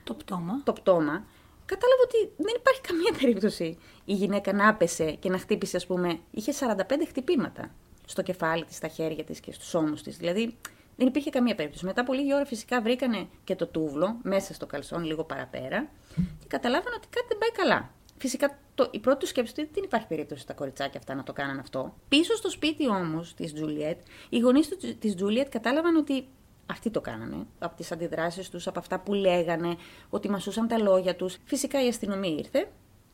Το 0.04 0.14
πτώμα. 0.14 0.62
το 0.64 0.74
πτώμα, 0.74 1.26
κατάλαβε 1.66 2.02
ότι 2.04 2.32
δεν 2.38 2.56
υπάρχει 2.58 2.82
καμία 2.82 3.14
περίπτωση 3.20 3.78
η 4.06 4.14
γυναίκα 4.14 4.54
να 4.54 4.70
άπεσε 4.70 5.12
και 5.12 5.30
να 5.30 5.38
χτύπησε, 5.38 5.78
ας 5.78 5.86
πούμε, 5.86 6.20
είχε 6.32 6.52
45 6.60 6.74
χτυπήματα 7.08 7.72
στο 8.06 8.22
κεφάλι 8.22 8.66
της, 8.66 8.76
στα 8.76 8.88
χέρια 8.88 9.24
της 9.24 9.40
και 9.40 9.52
στους 9.52 9.74
ώμους 9.74 10.02
της. 10.02 10.18
Δηλαδή 10.18 10.58
δεν 10.98 11.08
υπήρχε 11.08 11.30
καμία 11.30 11.56
περίπτωση. 11.56 11.86
Μετά 11.86 12.02
από 12.02 12.14
λίγη 12.14 12.34
ώρα 12.34 12.46
φυσικά 12.46 12.82
βρήκανε 12.82 13.28
και 13.44 13.56
το 13.56 13.68
τούβλο 13.68 14.20
μέσα 14.24 14.54
στο 14.54 14.66
καλσόν 14.66 15.04
λίγο 15.04 15.24
παραπέρα 15.24 15.90
και 16.16 16.48
καταλάβανε 16.48 16.96
ότι 16.98 17.08
κάτι 17.10 17.26
δεν 17.28 17.38
πάει 17.38 17.52
καλά. 17.52 17.92
Φυσικά 18.18 18.60
το, 18.76 18.88
η 18.92 19.00
πρώτη 19.00 19.20
του 19.20 19.28
σκέψη 19.28 19.52
ήταν 19.52 19.64
ότι 19.66 19.74
δεν 19.74 19.84
υπάρχει 19.84 20.08
περίπτωση 20.08 20.48
τα 20.48 20.54
κοριτσάκια 20.54 21.00
αυτά 21.00 21.16
να 21.16 21.24
το 21.24 21.34
κάνουν 21.34 21.60
αυτό. 21.60 21.94
Πίσω 22.08 22.36
στο 22.36 22.50
σπίτι 22.50 22.88
όμως 22.88 23.34
της 23.34 23.54
Τζουλιέτ, 23.54 24.00
οι 24.30 24.40
γονείς 24.40 24.70
της 25.00 25.16
Τζουλιέτ 25.16 25.50
κατάλαβαν 25.50 25.96
ότι 25.96 26.28
αυτοί 26.74 26.90
το 26.90 27.02
κάνανε. 27.02 27.46
Από 27.60 27.76
τις 27.76 27.92
αντιδράσεις 27.92 28.50
τους, 28.50 28.68
από 28.68 28.80
αυτά 28.80 29.00
που 29.00 29.14
λέγανε, 29.14 29.76
ότι 30.10 30.30
μασούσαν 30.30 30.68
τα 30.68 30.80
λόγια 30.80 31.16
τους. 31.16 31.38
Φυσικά 31.44 31.84
η 31.84 31.88
αστυνομία 31.88 32.36
ήρθε, 32.38 32.72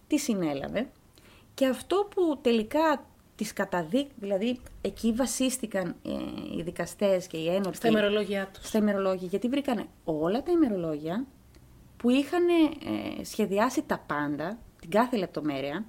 τη 0.08 0.17
συνέλαβε 0.17 0.89
και 1.54 1.65
αυτό 1.65 2.08
που 2.15 2.39
τελικά 2.41 3.06
τις 3.36 3.54
καταδίκ, 3.54 4.10
δηλαδή 4.15 4.60
εκεί 4.82 5.13
βασίστηκαν 5.13 5.95
ε, 6.06 6.12
οι 6.58 6.62
δικαστές 6.62 7.28
και 7.28 7.38
οι 7.38 7.48
ένορκοι. 7.48 7.76
Στα 7.76 7.88
ημερολόγια 7.88 8.50
τους. 8.54 8.67
Στα 8.67 8.78
ημερολόγια, 8.78 9.28
γιατί 9.28 9.48
βρήκανε 9.48 9.86
όλα 10.04 10.43
τα 10.43 10.52
ημερολόγια 10.52 11.26
που 11.98 12.10
είχαν 12.10 12.48
ε, 12.48 13.24
σχεδιάσει 13.24 13.84
τα 13.84 14.04
πάντα, 14.08 14.58
την 14.80 14.89
κάθε 14.89 15.17
λεπτομέρεια, 15.17 15.86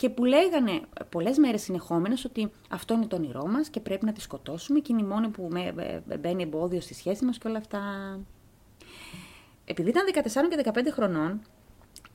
και 0.00 0.10
που 0.10 0.24
λέγανε 0.24 0.80
πολλές 1.08 1.38
μέρες 1.38 1.62
συνεχόμενες 1.62 2.24
ότι 2.24 2.50
αυτό 2.68 2.94
είναι 2.94 3.06
το 3.06 3.16
όνειρό 3.16 3.46
μας 3.46 3.68
και 3.68 3.80
πρέπει 3.80 4.04
να 4.04 4.12
τη 4.12 4.20
σκοτώσουμε 4.20 4.78
και 4.78 4.92
είναι 4.92 5.00
η 5.00 5.04
μόνη 5.04 5.28
που 5.28 5.48
με, 5.50 5.74
ε, 6.08 6.16
μπαίνει 6.16 6.42
εμπόδιο 6.42 6.80
στη 6.80 6.94
σχέση 6.94 7.24
μας 7.24 7.38
και 7.38 7.48
όλα 7.48 7.58
αυτά. 7.58 7.80
Επειδή 9.64 9.88
ήταν 9.88 10.04
14 10.06 10.48
και 10.48 10.56
15 10.56 10.90
χρονών, 10.92 11.40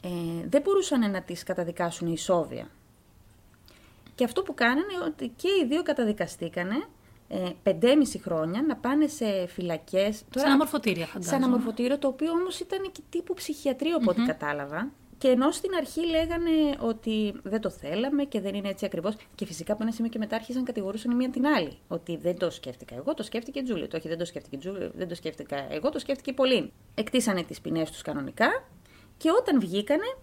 ε, 0.03 0.09
δεν 0.47 0.61
μπορούσαν 0.61 1.11
να 1.11 1.21
τις 1.21 1.43
καταδικάσουν 1.43 2.07
οι 2.07 2.17
Σόβια. 2.17 2.69
Και 4.15 4.23
αυτό 4.23 4.41
που 4.41 4.53
κάνανε 4.53 4.93
ότι 5.05 5.31
και 5.35 5.47
οι 5.61 5.65
δύο 5.65 5.83
καταδικαστήκανε 5.83 6.85
ε, 7.27 7.49
5,5 7.63 8.19
χρόνια 8.21 8.61
να 8.61 8.75
πάνε 8.75 9.07
σε 9.07 9.47
φυλακές. 9.47 10.23
Σαν 10.35 10.51
αμορφωτήρια 10.51 11.05
φαντάζομαι. 11.05 11.37
Σαν 11.37 11.43
αμορφωτήριο, 11.43 11.97
το 11.99 12.07
οποίο 12.07 12.31
όμως 12.31 12.59
ήταν 12.59 12.91
και 12.91 13.01
τύπου 13.09 13.33
ψυχιατρίο 13.33 13.95
από 13.95 14.11
ό,τι 14.11 14.21
κατάλαβα. 14.21 14.91
Και 15.25 15.31
ενώ 15.31 15.51
στην 15.51 15.75
αρχή 15.75 16.05
λέγανε 16.05 16.51
ότι 16.79 17.33
δεν 17.43 17.61
το 17.61 17.69
θέλαμε 17.69 18.23
και 18.23 18.41
δεν 18.41 18.55
είναι 18.55 18.69
έτσι 18.69 18.85
ακριβώς. 18.85 19.15
Και 19.35 19.45
φυσικά 19.45 19.73
από 19.73 19.83
ένα 19.83 19.91
σημείο 19.91 20.11
και 20.11 20.17
μετά 20.17 20.35
άρχισαν 20.35 20.61
να 20.61 20.67
κατηγορούσαν 20.67 21.11
η 21.11 21.15
μία 21.15 21.29
την 21.29 21.45
άλλη. 21.45 21.77
Ότι 21.87 22.17
δεν 22.17 22.37
το 22.37 22.49
σκέφτηκα 22.49 22.95
εγώ, 22.95 23.13
το 23.13 23.23
σκέφτηκε 23.23 23.59
η 23.59 23.63
Τζούλη. 23.63 23.87
Το 23.87 23.97
όχι, 23.97 24.07
δεν 24.07 24.17
το 24.17 24.25
σκέφτηκε 24.25 24.55
η 24.55 24.59
Τζούλη, 24.59 24.91
δεν 24.95 25.07
το 25.07 25.15
σκέφτηκα 25.15 25.67
εγώ, 25.69 25.89
το 25.89 25.99
σκέφτηκε 25.99 26.29
η 26.29 26.33
Πολύν. 26.33 26.71
Εκτίσανε 26.95 27.43
τις 27.43 27.61
ποινές 27.61 27.91
τους 27.91 28.01
κανονικά 28.01 28.63
και 29.17 29.29
όταν 29.39 29.59
βγήκανε, 29.59 30.15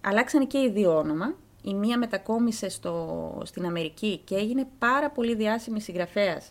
αλλάξανε 0.00 0.44
και 0.44 0.58
οι 0.58 0.70
δύο 0.70 0.98
όνομα. 0.98 1.34
Η 1.62 1.74
μία 1.74 1.98
μετακόμισε 1.98 2.68
στο, 2.68 3.42
στην 3.44 3.66
Αμερική 3.66 4.20
και 4.24 4.34
έγινε 4.34 4.66
πάρα 4.78 5.10
πολύ 5.10 5.34
διάσημη 5.34 5.80
συγγραφέας 5.80 6.50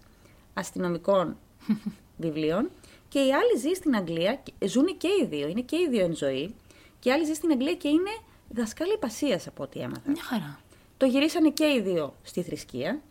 αστυνομικών 0.54 1.38
βιβλίων. 2.24 2.69
Και 3.10 3.19
η 3.19 3.34
άλλη 3.34 3.60
ζει 3.60 3.74
στην 3.74 3.96
Αγγλία, 3.96 4.43
ζουν 4.65 4.98
και 4.98 5.08
οι 5.22 5.26
δύο, 5.26 5.48
είναι 5.48 5.62
και 5.62 5.76
οι 5.76 5.88
δύο 5.89 6.04
εν 6.04 6.15
ζωή. 6.15 6.56
Και 7.04 7.10
η 7.10 7.12
άλλη 7.12 7.26
ζεις 7.26 7.38
στην 7.38 7.52
Αγγλία 7.52 7.74
και 7.74 7.88
είναι 7.88 8.12
δασκάλη 8.50 8.98
πασία 8.98 9.42
από 9.48 9.63
ό,τι 9.63 9.80
έμαθα. 9.80 10.12
Μια 10.12 10.24
χαρά. 10.24 10.60
Το 10.98 11.06
γυρίσανε 11.06 11.50
και 11.50 11.66
οι 11.66 11.82
δύο 11.82 12.16
στη 12.22 12.42
θρησκεία, 12.42 13.02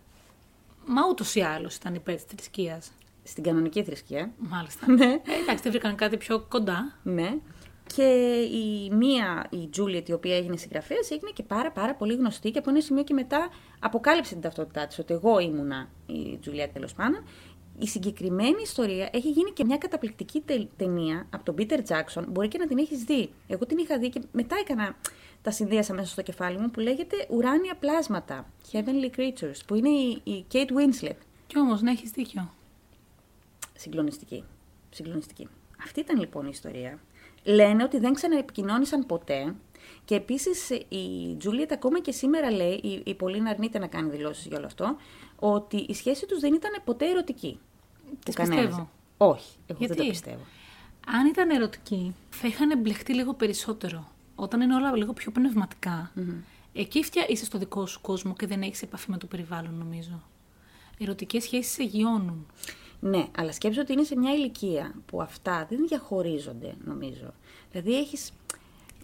Μα 0.86 1.02
ούτως 1.10 1.34
ή 1.34 1.40
άλλως 1.40 1.74
ήταν 1.74 1.94
υπέρ 1.94 2.14
της 2.14 2.24
θρησκείας. 2.24 2.90
στην 3.22 3.42
κανονική 3.42 3.84
θρησκεία. 3.84 4.32
Μάλιστα. 4.38 4.86
Ναι. 4.92 5.04
Ε, 5.04 5.40
εντάξει, 5.42 5.62
δεν 5.62 5.72
βρήκαν 5.72 5.94
κάτι 5.94 6.16
πιο 6.16 6.40
κοντά. 6.48 6.98
Ναι. 7.02 7.34
Και 7.94 8.02
η 8.52 8.90
μία, 8.90 9.46
η 9.50 9.68
Τζούλιετ, 9.68 10.08
η 10.08 10.12
οποία 10.12 10.36
έγινε 10.36 10.56
συγγραφέας, 10.56 11.10
έγινε 11.10 11.30
και 11.34 11.42
πάρα 11.42 11.70
πάρα 11.70 11.94
πολύ 11.94 12.14
γνωστή 12.14 12.50
και 12.50 12.58
από 12.58 12.70
ένα 12.70 12.80
σημείο 12.80 13.02
και 13.02 13.14
μετά 13.14 13.48
αποκάλυψε 13.78 14.32
την 14.32 14.42
ταυτότητά 14.42 14.86
της, 14.86 14.98
ότι 14.98 15.14
εγώ 15.14 15.38
ήμουνα 15.38 15.88
η 16.06 16.36
Τζουλιέτ 16.40 16.72
τέλος 16.72 16.94
πάντων. 16.94 17.24
Η 17.78 17.86
συγκεκριμένη 17.86 18.62
ιστορία 18.62 19.08
έχει 19.12 19.30
γίνει 19.30 19.50
και 19.50 19.64
μια 19.64 19.76
καταπληκτική 19.76 20.40
τε- 20.40 20.68
ταινία 20.76 21.26
από 21.30 21.44
τον 21.44 21.54
Πίτερ 21.54 21.82
Τζάξον. 21.82 22.24
Μπορεί 22.28 22.48
και 22.48 22.58
να 22.58 22.66
την 22.66 22.78
έχεις 22.78 23.04
δει. 23.04 23.30
Εγώ 23.46 23.66
την 23.66 23.78
είχα 23.78 23.98
δει 23.98 24.08
και 24.08 24.20
μετά 24.32 24.56
έκανα. 24.60 24.96
Τα 25.42 25.50
συνδύασα 25.50 25.94
μέσα 25.94 26.06
στο 26.06 26.22
κεφάλι 26.22 26.58
μου 26.58 26.70
που 26.70 26.80
λέγεται 26.80 27.26
Ουράνια 27.30 27.74
Πλάσματα. 27.74 28.50
Heavenly 28.72 29.10
Creatures. 29.18 29.56
Που 29.66 29.74
είναι 29.74 29.88
η, 29.88 30.20
η 30.24 30.44
Kate 30.52 30.56
Winslet. 30.70 31.16
Κι 31.46 31.58
όμως, 31.58 31.82
να 31.82 31.90
έχεις 31.90 32.10
δίκιο. 32.10 32.54
Συγκλονιστική. 33.76 34.44
Συγκλονιστική. 34.90 35.48
Αυτή 35.84 36.00
ήταν 36.00 36.18
λοιπόν 36.18 36.44
η 36.46 36.50
ιστορία. 36.52 36.98
Λένε 37.44 37.82
ότι 37.82 37.98
δεν 37.98 38.14
ξαναεπικοινώνησαν 38.14 39.06
ποτέ. 39.06 39.54
Και 40.04 40.14
επίσης 40.14 40.70
η 40.70 41.36
Τζούλιετ 41.38 41.72
ακόμα 41.72 42.00
και 42.00 42.12
σήμερα 42.12 42.50
λέει, 42.50 42.80
η, 42.82 43.02
η 43.04 43.14
Πολίνα 43.14 43.50
αρνείται 43.50 43.78
να 43.78 43.86
κάνει 43.86 44.10
δηλώσεις 44.10 44.46
για 44.46 44.56
όλο 44.56 44.66
αυτό, 44.66 44.96
ότι 45.38 45.76
η 45.76 45.94
σχέση 45.94 46.26
τους 46.26 46.40
δεν 46.40 46.54
ήταν 46.54 46.70
ποτέ 46.84 47.10
ερωτική. 47.10 47.58
Τις 48.24 48.34
Του 48.34 48.42
κανένας. 48.42 48.64
πιστεύω. 48.64 48.90
Όχι, 49.16 49.56
εγώ 49.66 49.78
δεν 49.78 49.86
Γιατί; 49.86 50.02
το 50.02 50.08
πιστεύω. 50.08 50.42
Αν 51.06 51.26
ήταν 51.26 51.50
ερωτική, 51.50 52.14
θα 52.30 52.46
είχαν 52.46 52.78
μπλεχτεί 52.78 53.14
λίγο 53.14 53.34
περισσότερο. 53.34 54.10
Όταν 54.34 54.60
είναι 54.60 54.74
όλα 54.74 54.96
λίγο 54.96 55.12
πιο 55.12 55.30
πνευματικα 55.30 56.12
εκεί 56.72 57.02
φτια... 57.02 57.24
είσαι 57.28 57.44
στο 57.44 57.58
δικό 57.58 57.86
σου 57.86 58.00
κόσμο 58.00 58.34
και 58.34 58.46
δεν 58.46 58.62
έχεις 58.62 58.82
επαφή 58.82 59.10
με 59.10 59.18
το 59.18 59.26
περιβάλλον, 59.26 59.74
νομίζω. 59.74 60.22
Ερωτικές 60.98 61.42
σχέσεις 61.42 61.72
σε 61.72 61.82
γιώνουν. 61.82 62.46
Ναι, 63.00 63.26
αλλά 63.36 63.52
σκέψου 63.52 63.80
ότι 63.80 63.92
είναι 63.92 64.02
σε 64.02 64.16
μια 64.16 64.34
ηλικία 64.34 64.94
που 65.06 65.22
αυτά 65.22 65.66
δεν 65.70 65.86
διαχωρίζονται, 65.86 66.74
νομίζω. 66.84 67.34
Δηλαδή 67.70 67.98
έχει. 67.98 68.16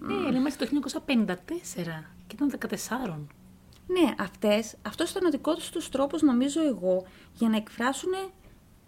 Ναι, 0.00 0.30
λέμε 0.30 0.50
το 0.50 0.66
1954 1.06 1.34
και 2.26 2.34
ήταν 2.34 2.50
14. 2.50 3.18
Ναι, 3.86 4.14
αυτές, 4.18 4.74
αυτός 4.86 5.10
ήταν 5.10 5.24
ο 5.26 5.30
δικός 5.30 5.70
τους 5.70 5.88
τρόπος, 5.88 6.22
νομίζω 6.22 6.66
εγώ, 6.66 7.04
για 7.34 7.48
να 7.48 7.56
εκφράσουν 7.56 8.12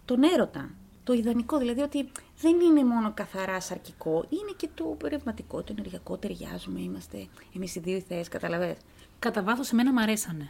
τον 0.05 0.23
έρωτα. 0.23 0.69
Το 1.03 1.13
ιδανικό, 1.13 1.57
δηλαδή 1.57 1.81
ότι 1.81 2.11
δεν 2.41 2.59
είναι 2.59 2.83
μόνο 2.83 3.11
καθαρά 3.13 3.59
σαρκικό, 3.61 4.25
είναι 4.29 4.51
και 4.57 4.69
το 4.73 4.83
πνευματικό, 4.83 5.63
το 5.63 5.73
ενεργειακό, 5.77 6.17
ταιριάζουμε, 6.17 6.81
είμαστε 6.81 7.27
εμείς 7.55 7.75
οι 7.75 7.79
δύο 7.79 7.95
οι 7.97 8.01
θέες, 8.01 8.27
καταλαβες. 8.27 8.77
Κατά 9.19 9.43
βάθος, 9.43 9.71
εμένα 9.71 9.93
μ' 9.93 9.97
αρέσανε. 9.97 10.49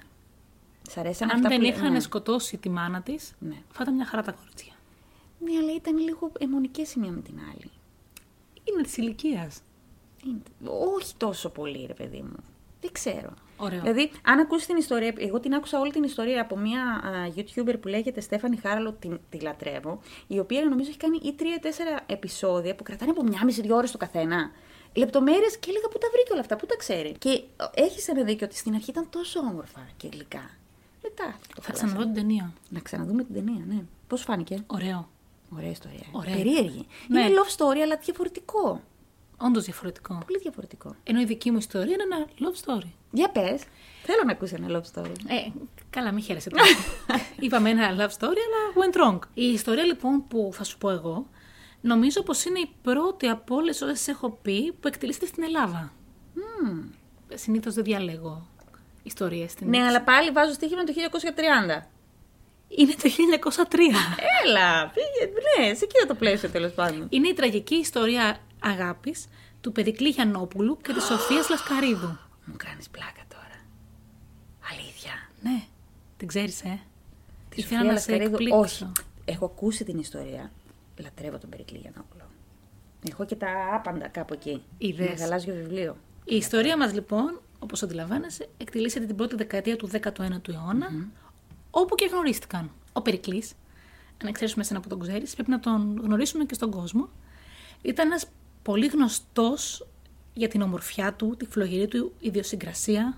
Σ' 0.90 0.98
αρέσαν 0.98 1.30
Αν 1.30 1.36
αυτά 1.36 1.50
δεν 1.50 1.60
που... 1.60 1.66
είχαν 1.66 1.92
ναι. 1.92 2.00
σκοτώσει 2.00 2.58
τη 2.58 2.70
μάνα 2.70 3.02
της, 3.02 3.34
Ναι. 3.40 3.56
θα 3.72 3.80
ήταν 3.82 3.94
μια 3.96 4.06
χαρά 4.06 4.24
τα 4.24 4.32
κορίτσια. 4.32 4.74
ναι, 5.40 5.58
αλλά 5.58 5.74
ήταν 5.76 5.98
λίγο 5.98 6.32
αιμονικές 6.40 6.94
η 6.94 7.00
μία 7.00 7.12
με 7.12 7.22
την 7.22 7.40
άλλη. 7.54 7.72
Είναι 8.64 8.82
της 8.82 8.98
ηλικίας. 8.98 9.62
Είναι- 10.26 10.42
Όχι 10.96 11.14
τόσο 11.18 11.50
πολύ, 11.50 11.86
ρε 11.88 11.94
παιδί 11.94 12.22
μου. 12.22 12.36
Δεν 12.82 12.92
ξέρω. 12.92 13.34
Ωραίο. 13.58 13.82
Δηλαδή, 13.82 14.12
αν 14.24 14.40
ακούσεις 14.40 14.68
την 14.68 14.78
ιστορία, 14.78 15.14
εγώ 15.18 15.40
την 15.40 15.54
άκουσα 15.54 15.80
όλη 15.80 15.92
την 15.92 16.04
ιστορία 16.04 16.42
από 16.42 16.58
μια 16.58 16.82
α, 16.84 17.32
YouTuber 17.36 17.76
που 17.82 17.88
λέγεται 17.88 18.22
Στέφανη 18.22 18.56
Χάραλο, 18.58 18.92
την, 18.92 19.20
τη 19.30 19.40
λατρεύω, 19.40 20.02
η 20.28 20.40
οποία 20.40 20.64
νομίζω 20.66 20.90
έχει 20.90 20.98
κάνει 20.98 21.20
ή 21.24 21.34
τρία-τέσσερα 21.34 22.00
επεισόδια 22.06 22.76
που 22.76 22.84
κρατάνε 22.84 23.12
από 23.12 23.24
μια 23.24 23.46
μισή-δύο 23.46 23.76
ώρες 23.76 23.92
το 23.92 23.98
καθένα. 23.98 24.52
Λεπτομέρειες 24.94 25.58
και 25.58 25.70
έλεγα 25.70 25.88
πού 25.88 25.98
τα 25.98 26.08
βρήκε 26.14 26.32
όλα 26.32 26.42
αυτά, 26.42 26.56
πού 26.56 26.66
τα 26.66 26.76
ξέρει. 26.78 27.12
Και 27.20 27.42
έχεις 27.74 28.08
ένα 28.08 28.24
δίκιο 28.24 28.46
ότι 28.48 28.56
στην 28.58 28.74
αρχή 28.76 28.90
ήταν 28.90 29.08
τόσο 29.10 29.40
όμορφα 29.40 29.88
και 29.98 30.08
γλυκά. 30.14 30.50
Μετά 31.04 31.24
το 31.56 31.62
Θα 31.62 31.62
χαλάσανε. 31.62 31.74
ξαναδώ 31.92 32.04
την 32.04 32.14
ταινία. 32.14 32.54
Να 32.70 32.80
ξαναδούμε 32.80 33.24
την 33.24 33.34
ταινία, 33.34 33.64
ναι. 33.68 33.84
Πώς 34.08 34.22
φάνηκε; 34.22 34.64
Ωραίο. 34.68 35.10
Ωραία 35.56 35.70
ιστορία. 35.70 36.06
Ωραία. 36.12 36.36
Περίεργη. 36.36 36.88
Ναι. 37.08 37.20
Είναι 37.22 37.30
love 37.36 37.56
story, 37.58 37.78
αλλά 37.84 37.98
διαφορετικό. 38.04 38.82
Όντως 39.46 39.64
διαφορετικό. 39.64 40.22
Πολύ 40.26 40.40
διαφορετικό. 40.40 40.96
Ενώ 41.04 41.22
η 41.22 41.26
δική 41.26 41.52
μου 41.52 41.58
ιστορία 41.58 41.94
είναι 41.94 42.04
ένα 42.04 42.28
love 42.40 42.66
story. 42.66 42.90
Για 43.12 43.30
πες. 43.30 43.64
Θέλω 44.04 44.22
να 44.26 44.32
ακούσει 44.32 44.56
ένα 44.58 44.80
love 44.80 45.00
story. 45.00 45.12
Ε, 45.28 45.50
καλά, 45.90 46.12
μην 46.12 46.24
χαίρεσαι 46.24 46.50
τώρα. 46.50 46.64
Είπαμε 47.40 47.70
ένα 47.70 47.96
love 47.96 48.18
story, 48.20 48.38
αλλά 48.48 48.62
went 48.76 48.96
wrong. 48.96 49.20
Η 49.34 49.46
ιστορία 49.46 49.84
λοιπόν 49.84 50.28
που 50.28 50.50
θα 50.54 50.64
σου 50.64 50.78
πω 50.78 50.90
εγώ, 50.90 51.28
νομίζω 51.82 52.22
πως 52.22 52.46
είναι 52.46 52.60
η 52.60 52.70
πρώτη 52.82 53.28
από 53.28 53.56
όλες 53.56 53.82
όσες 53.82 54.08
έχω 54.08 54.30
πει 54.42 54.72
που 54.80 54.88
εκτελήσεται 54.88 55.26
στην 55.26 55.44
Ελλάδα. 55.44 55.94
Μμμ. 56.34 56.90
Συνήθως 57.34 57.74
δεν 57.74 57.84
διαλέγω 57.84 58.48
ιστορίες 59.04 59.52
στην 59.52 59.70
Ναι, 59.70 59.84
αλλά 59.84 60.02
πάλι 60.02 60.32
βάζω 60.32 60.54
στοίχημα 60.54 60.84
το 60.84 60.94
1930. 61.76 61.88
Είναι 62.68 62.94
το 62.94 63.10
1903. 63.70 63.78
Έλα, 64.44 64.92
πήγε, 64.94 65.32
ναι, 65.32 65.74
σε 65.74 65.84
εκείνο 65.84 66.06
το 66.08 66.16
πλαίσιο 66.16 66.50
τέλος 66.50 66.72
πάντων. 66.72 67.08
είναι 67.10 67.28
η 67.28 67.34
τραγική 67.34 67.76
ιστορία 67.76 68.40
αγάπης 68.62 69.28
του 69.62 69.72
Περικλή 69.72 70.10
Γιαννόπουλου 70.10 70.78
και 70.78 70.94
της 70.94 71.04
Σοφίας 71.04 71.50
Λασκαρίδου. 71.50 72.18
Μου 72.46 72.54
κάνεις 72.58 72.90
πλάκα 72.90 73.22
τώρα. 73.28 73.60
Αλήθεια. 74.72 75.12
Ναι, 75.42 75.64
την 76.18 76.28
ξέρεις, 76.28 76.62
ε; 76.62 76.80
Τη 77.50 77.62
Ήθελα 77.62 77.80
Σοφία 77.80 77.94
να 77.94 78.00
σε 78.00 78.12
Λασκαρίδου, 78.12 78.32
εκπλήξω. 78.32 78.60
Όχι. 78.60 78.92
Έχω 79.26 79.46
ακούσει 79.46 79.84
την 79.84 80.00
ιστορία. 80.00 80.52
Λατρεύω 80.98 81.38
τον 81.38 81.50
Περικλή 81.50 81.78
Γιαννόπουλο. 81.78 82.24
Έχω 83.10 83.26
και 83.26 83.36
τα 83.36 83.48
άπαντα 83.76 84.08
κάπου 84.08 84.34
εκεί. 84.34 84.64
Είδες. 84.78 85.08
Με 85.10 85.16
γαλάζιο 85.16 85.54
βιβλίο. 85.54 85.98
Η 86.26 86.36
ιστορία 86.36 86.78
μας 86.78 86.94
λοιπόν, 86.94 87.40
όπως 87.60 87.84
αντιλαμβάνεσαι, 87.84 88.50
εκτελήσεται 88.58 89.06
την 89.06 89.16
πρώτη 89.16 89.36
δεκαετία 89.36 89.76
του 89.76 89.90
19ου 89.92 90.48
αιωνα 90.48 91.08
όπου 91.72 91.96
και 91.96 92.06
γνωρίστηκαν. 92.12 92.72
Ο 92.94 93.02
Περικλής, 93.02 93.54
αν 94.22 94.28
εξαιρέσουμε 94.28 94.64
εσένα 94.64 94.80
που 94.80 94.88
τον 94.88 95.00
ξέρεις, 95.00 95.34
πρέπει 95.34 95.50
να 95.50 95.60
τον 95.60 96.00
γνωρίσουμε 96.04 96.46
και 96.46 96.54
στον 96.54 96.72
κόσμο, 96.72 97.10
ήταν 97.82 98.08
ένας 98.08 98.26
πολύ 98.64 98.88
γνωστός 98.88 99.88
για 100.34 100.48
την 100.48 100.62
ομορφιά 100.62 101.14
του, 101.14 101.36
τη 101.38 101.46
φλογερή 101.46 101.88
του 101.88 102.14
ιδιοσυγκρασία, 102.20 103.18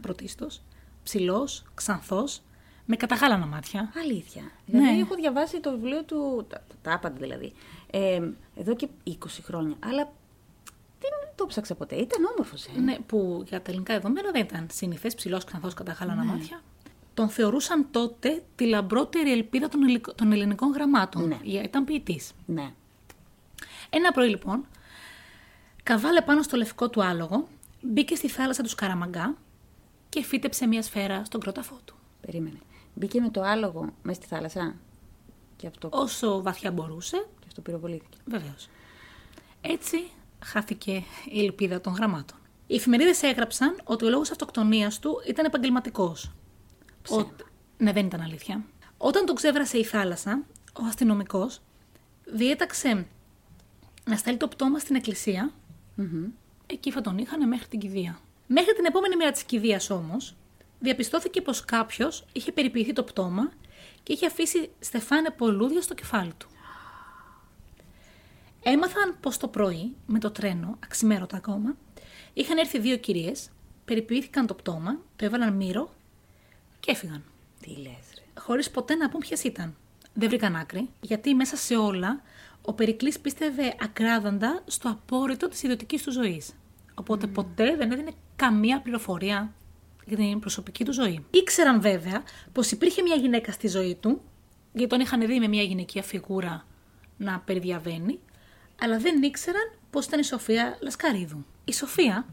πρωτίστως, 0.00 0.60
ψηλός, 1.02 1.64
ξανθός, 1.74 2.40
με 2.86 2.96
καταγάλανα 2.96 3.46
μάτια. 3.46 3.92
Αλήθεια. 4.02 4.42
Ναι. 4.42 4.78
Δηλαδή, 4.80 4.98
έχω 5.00 5.14
διαβάσει 5.14 5.60
το 5.60 5.70
βιβλίο 5.70 6.02
του. 6.04 6.46
Τα, 6.48 6.64
τα 6.82 6.92
άπαντα 6.94 7.16
δηλαδή. 7.20 7.52
Ε, 7.90 8.20
εδώ 8.56 8.74
και 8.76 8.88
20 9.06 9.12
χρόνια. 9.42 9.76
Αλλά 9.80 10.12
δεν 11.00 11.10
το 11.34 11.46
ψάξα 11.46 11.74
ποτέ. 11.74 11.94
Ήταν 11.96 12.24
όμορφος, 12.34 12.64
ε. 12.64 12.80
Ναι, 12.80 12.96
που 13.06 13.42
για 13.48 13.62
τα 13.62 13.70
ελληνικά 13.70 13.94
δεδομένα 13.94 14.30
δεν 14.30 14.42
ήταν 14.42 14.66
συνηθές, 14.72 15.14
ψηλός, 15.14 15.44
ξανθός, 15.44 15.74
καταγάλανα 15.74 16.24
μάτια. 16.24 16.60
Τον 17.14 17.28
θεωρούσαν 17.28 17.86
τότε 17.90 18.42
τη 18.56 18.66
λαμπρότερη 18.66 19.32
ελπίδα 19.32 19.68
των, 19.68 19.82
ελλη- 19.82 20.14
των 20.14 20.32
ελληνικών 20.32 20.70
γραμμάτων. 20.72 21.28
Ναι. 21.28 21.38
Για- 21.42 21.62
Ήταν 21.62 21.84
ποιητής. 21.84 22.32
Ναι. 22.46 22.72
Ένα 23.90 24.12
πρωί 24.12 24.28
λοιπόν, 24.28 24.64
καβάλε 25.84 26.22
πάνω 26.22 26.42
στο 26.42 26.56
λευκό 26.56 26.90
του 26.90 27.04
άλογο, 27.04 27.48
μπήκε 27.80 28.14
στη 28.14 28.28
θάλασσα 28.28 28.62
του 28.62 28.68
Σκαραμαγκά 28.68 29.36
και 30.08 30.22
φύτεψε 30.22 30.66
μια 30.66 30.82
σφαίρα 30.82 31.24
στον 31.24 31.40
κρόταφό 31.40 31.78
του. 31.84 31.94
Περίμενε. 32.20 32.58
Μπήκε 32.94 33.20
με 33.20 33.30
το 33.30 33.42
άλογο 33.42 33.92
μέσα 34.02 34.20
στη 34.20 34.34
θάλασσα; 34.34 34.74
Και 35.56 35.66
αυτό, 35.66 35.88
Όσο 35.92 36.42
βαθιά 36.42 36.72
μπορούσε, 36.72 37.26
και 37.38 37.44
αυτό 37.46 37.60
πυροβολήθηκε. 37.60 38.18
Βεβαίως. 38.24 38.68
Έτσι 39.60 39.96
χάθηκε 40.44 41.02
η 41.30 41.40
ελπίδα 41.40 41.80
των 41.80 41.92
γραμμάτων. 41.92 42.38
Οι 42.66 42.74
εφημερίδες 42.74 43.22
έγραψαν 43.22 43.80
ότι 43.84 44.04
ο 44.04 44.08
λόγος 44.08 44.30
αυτοκτονίας 44.30 44.98
του 44.98 45.22
ήταν 45.28 45.44
επαγγελματικός. 45.44 46.30
Ψέμα. 47.02 47.30
Ναι, 47.78 47.92
δεν 47.92 48.06
ήταν 48.06 48.20
αλήθεια. 48.20 48.64
Όταν 48.96 49.24
τον 49.26 49.34
ξέβρασε 49.34 49.78
η 49.78 49.84
θάλασσα, 49.84 50.42
ο 50.72 50.84
αστυνομικός 50.86 51.60
διέταξε 52.24 53.06
να 54.04 54.16
στέλνει 54.16 54.38
το 54.38 54.48
πτώμα 54.48 54.78
στην 54.78 54.94
εκκλησία. 54.94 55.52
Εκεί 56.66 56.90
θα 56.90 57.00
τον 57.00 57.18
είχαν 57.18 57.48
μέχρι 57.48 57.68
την 57.68 57.78
κηδεία. 57.78 58.20
Μέχρι 58.46 58.74
την 58.74 58.84
επόμενη 58.84 59.16
μέρα 59.16 59.30
της 59.30 59.42
κηδείας 59.42 59.90
όμως, 59.90 60.34
διαπιστώθηκε 60.80 61.40
πως 61.40 61.64
κάποιος 61.64 62.24
είχε 62.32 62.52
περιποιηθεί 62.52 62.92
το 62.92 63.02
πτώμα 63.02 63.52
και 64.02 64.12
είχε 64.12 64.26
αφήσει 64.26 64.70
στεφάνε 64.78 65.30
πολούδια 65.30 65.80
στο 65.80 65.94
κεφάλι 65.94 66.32
του. 66.38 66.48
Έμαθαν 68.62 69.16
πως 69.20 69.36
το 69.36 69.48
πρωί, 69.48 69.94
με 70.06 70.18
το 70.18 70.30
τρένο, 70.30 70.78
αξιμέρωτα 70.84 71.36
ακόμα, 71.36 71.76
είχαν 72.34 72.58
έρθει 72.58 72.78
δύο 72.78 72.96
κυρίες, 72.96 73.50
περιποιήθηκαν 73.84 74.46
το 74.46 74.54
πτώμα, 74.54 74.98
το 75.16 75.24
έβαλαν 75.24 75.52
μύρο 75.52 75.94
και 76.80 76.90
έφυγαν. 76.90 77.24
Τι 77.60 77.70
λες 77.70 78.12
ρε. 78.14 78.40
Χωρίς 78.40 78.70
ποτέ 78.70 78.94
να 78.94 79.08
πούν 79.08 79.20
ποιες 79.20 79.44
ήταν. 79.44 79.76
Δεν 80.14 80.28
βρήκαν 80.28 80.56
άκρη, 80.56 80.88
γιατί 81.00 81.34
μέσα 81.34 81.56
σε 81.56 81.76
όλα 81.76 82.22
ο 82.66 82.72
Περικλής 82.72 83.20
πίστευε 83.20 83.74
ακράδαντα 83.80 84.62
στο 84.66 84.88
απόρριτο 84.88 85.48
της 85.48 85.62
ιδιωτικής 85.62 86.02
του 86.02 86.12
ζωής. 86.12 86.54
Οπότε 86.94 87.26
ποτέ 87.26 87.76
δεν 87.76 87.90
έδινε 87.90 88.12
καμία 88.36 88.80
πληροφορία 88.80 89.54
για 90.04 90.16
την 90.16 90.38
προσωπική 90.38 90.84
του 90.84 90.92
ζωή. 90.92 91.24
Ήξεραν 91.30 91.80
βέβαια 91.80 92.22
πως 92.52 92.70
υπήρχε 92.70 93.02
μια 93.02 93.14
γυναίκα 93.14 93.52
στη 93.52 93.68
ζωή 93.68 93.94
του, 93.94 94.20
γιατί 94.72 94.90
τον 94.90 95.00
είχαν 95.00 95.26
δει 95.26 95.38
με 95.38 95.48
μια 95.48 95.62
γυναικεία 95.62 96.02
φιγούρα 96.02 96.66
να 97.16 97.40
περιδιαβαίνει, 97.40 98.18
αλλά 98.80 98.98
δεν 98.98 99.22
ήξεραν 99.22 99.72
πως 99.90 100.06
ήταν 100.06 100.20
η 100.20 100.24
Σοφία 100.24 100.78
Λασκαρίδου. 100.80 101.44
Η 101.64 101.72
Σοφία 101.72 102.26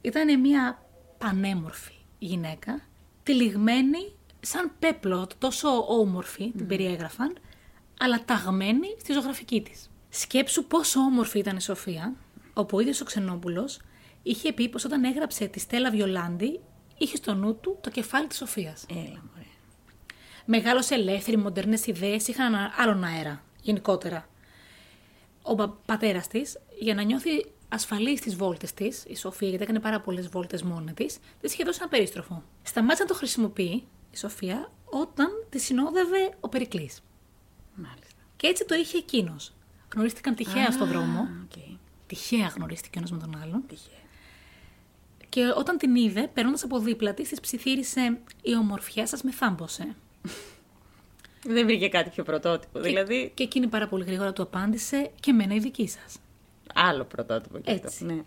ήταν 0.00 0.40
μια 0.40 0.82
πανέμορφη 1.18 1.94
γυναίκα, 2.18 2.80
τυλιγμένη 3.22 4.12
σαν 4.40 4.72
πέπλο, 4.78 5.28
τόσο 5.38 5.68
όμορφη 5.88 6.52
την 6.56 6.66
περιέγραφαν, 6.66 7.38
αλλά 7.98 8.24
ταγμένη 8.24 8.96
στη 9.00 9.12
ζωγραφική 9.12 9.60
της. 9.62 9.90
Σκέψου 10.08 10.64
πόσο 10.66 11.00
όμορφη 11.00 11.38
ήταν 11.38 11.56
η 11.56 11.60
Σοφία, 11.60 12.14
όπου 12.54 12.76
ο 12.76 12.80
ίδιος 12.80 13.00
ο 13.00 13.04
Ξενόπουλος 13.04 13.80
είχε 14.22 14.52
πει 14.52 14.68
πως 14.68 14.84
όταν 14.84 15.04
έγραψε 15.04 15.46
τη 15.46 15.58
Στέλλα 15.60 15.90
Βιολάντη, 15.90 16.60
είχε 16.98 17.16
στο 17.16 17.34
νου 17.34 17.56
του 17.56 17.78
το 17.80 17.90
κεφάλι 17.90 18.26
της 18.26 18.36
Σοφίας. 18.36 18.86
Έλα 18.90 18.98
μωρέ. 19.30 19.46
Μεγάλωσε 20.44 20.94
ελεύθερη, 20.94 21.36
μοντερνές 21.36 21.86
ιδέες, 21.86 22.28
είχαν 22.28 22.54
ένα 22.54 22.72
άλλον 22.76 23.04
αέρα, 23.04 23.42
γενικότερα. 23.60 24.28
Ο 25.42 25.54
πα- 25.54 25.78
πατέρας 25.86 26.28
της, 26.28 26.58
για 26.78 26.94
να 26.94 27.02
νιώθει 27.02 27.46
ασφαλής 27.68 28.18
στις 28.18 28.36
βόλτες 28.36 28.72
της, 28.72 29.04
η 29.06 29.16
Σοφία, 29.16 29.48
γιατί 29.48 29.62
έκανε 29.62 29.80
πάρα 29.80 30.00
πολλές 30.00 30.28
βόλτες 30.28 30.62
μόνη 30.62 30.92
της, 30.92 31.18
της 31.40 31.52
είχε 31.52 31.64
δώσει 31.64 31.78
ένα 31.80 31.88
περίστροφο. 31.90 32.42
Σταμάτησε 32.62 33.02
να 33.02 33.08
το 33.08 33.14
χρησιμοποιεί, 33.14 33.86
η 34.10 34.16
Σοφία, 34.16 34.70
όταν 34.84 35.26
τη 35.48 35.58
συνόδευε 35.58 36.30
ο 36.40 36.48
Περικλής. 36.48 37.00
Μάλιστα. 38.42 38.46
Και 38.46 38.46
έτσι 38.46 38.64
το 38.64 38.74
είχε 38.74 38.98
εκείνος. 38.98 39.52
Γνωρίστηκαν 39.94 40.34
τυχαία 40.34 40.70
στον 40.70 40.88
δρόμο. 40.88 41.20
Οκ. 41.20 41.62
Τυχαία 42.06 42.46
γνωρίστηκε 42.56 42.98
ένας 42.98 43.10
με 43.10 43.18
τον 43.18 43.36
άλλον. 43.42 43.62
Τυχαία. 43.68 43.94
Και 45.28 45.52
όταν 45.56 45.76
την 45.78 45.96
είδε, 45.96 46.30
περνώντας 46.34 46.62
από 46.62 46.78
δίπλα 46.78 47.14
της, 47.14 47.28
της 47.28 47.40
ψιθύρισε: 47.40 48.18
Η 48.42 48.56
ομορφιά 48.56 49.06
σας 49.06 49.22
με 49.22 49.32
θάμπωσε. 49.32 49.94
Δεν 51.54 51.64
βρήκε 51.66 51.88
κάτι 51.88 52.10
πιο 52.10 52.24
πρωτότυπο. 52.24 52.80
Δηλαδή, 52.80 53.30
Και 53.34 53.42
εκείνη 53.42 53.66
πάρα 53.66 53.88
πολύ 53.88 54.04
γρήγορα 54.04 54.32
του 54.32 54.42
απάντησε: 54.42 55.10
Και 55.20 55.30
εμένα 55.30 55.54
η 55.54 55.58
δική 55.58 55.88
σας. 55.88 56.16
άλλο 56.74 57.04
πρωτότυπο 57.04 57.58
και 57.58 57.70
Έτσι. 57.70 57.86
αυτό. 57.86 58.04
Ναι. 58.04 58.22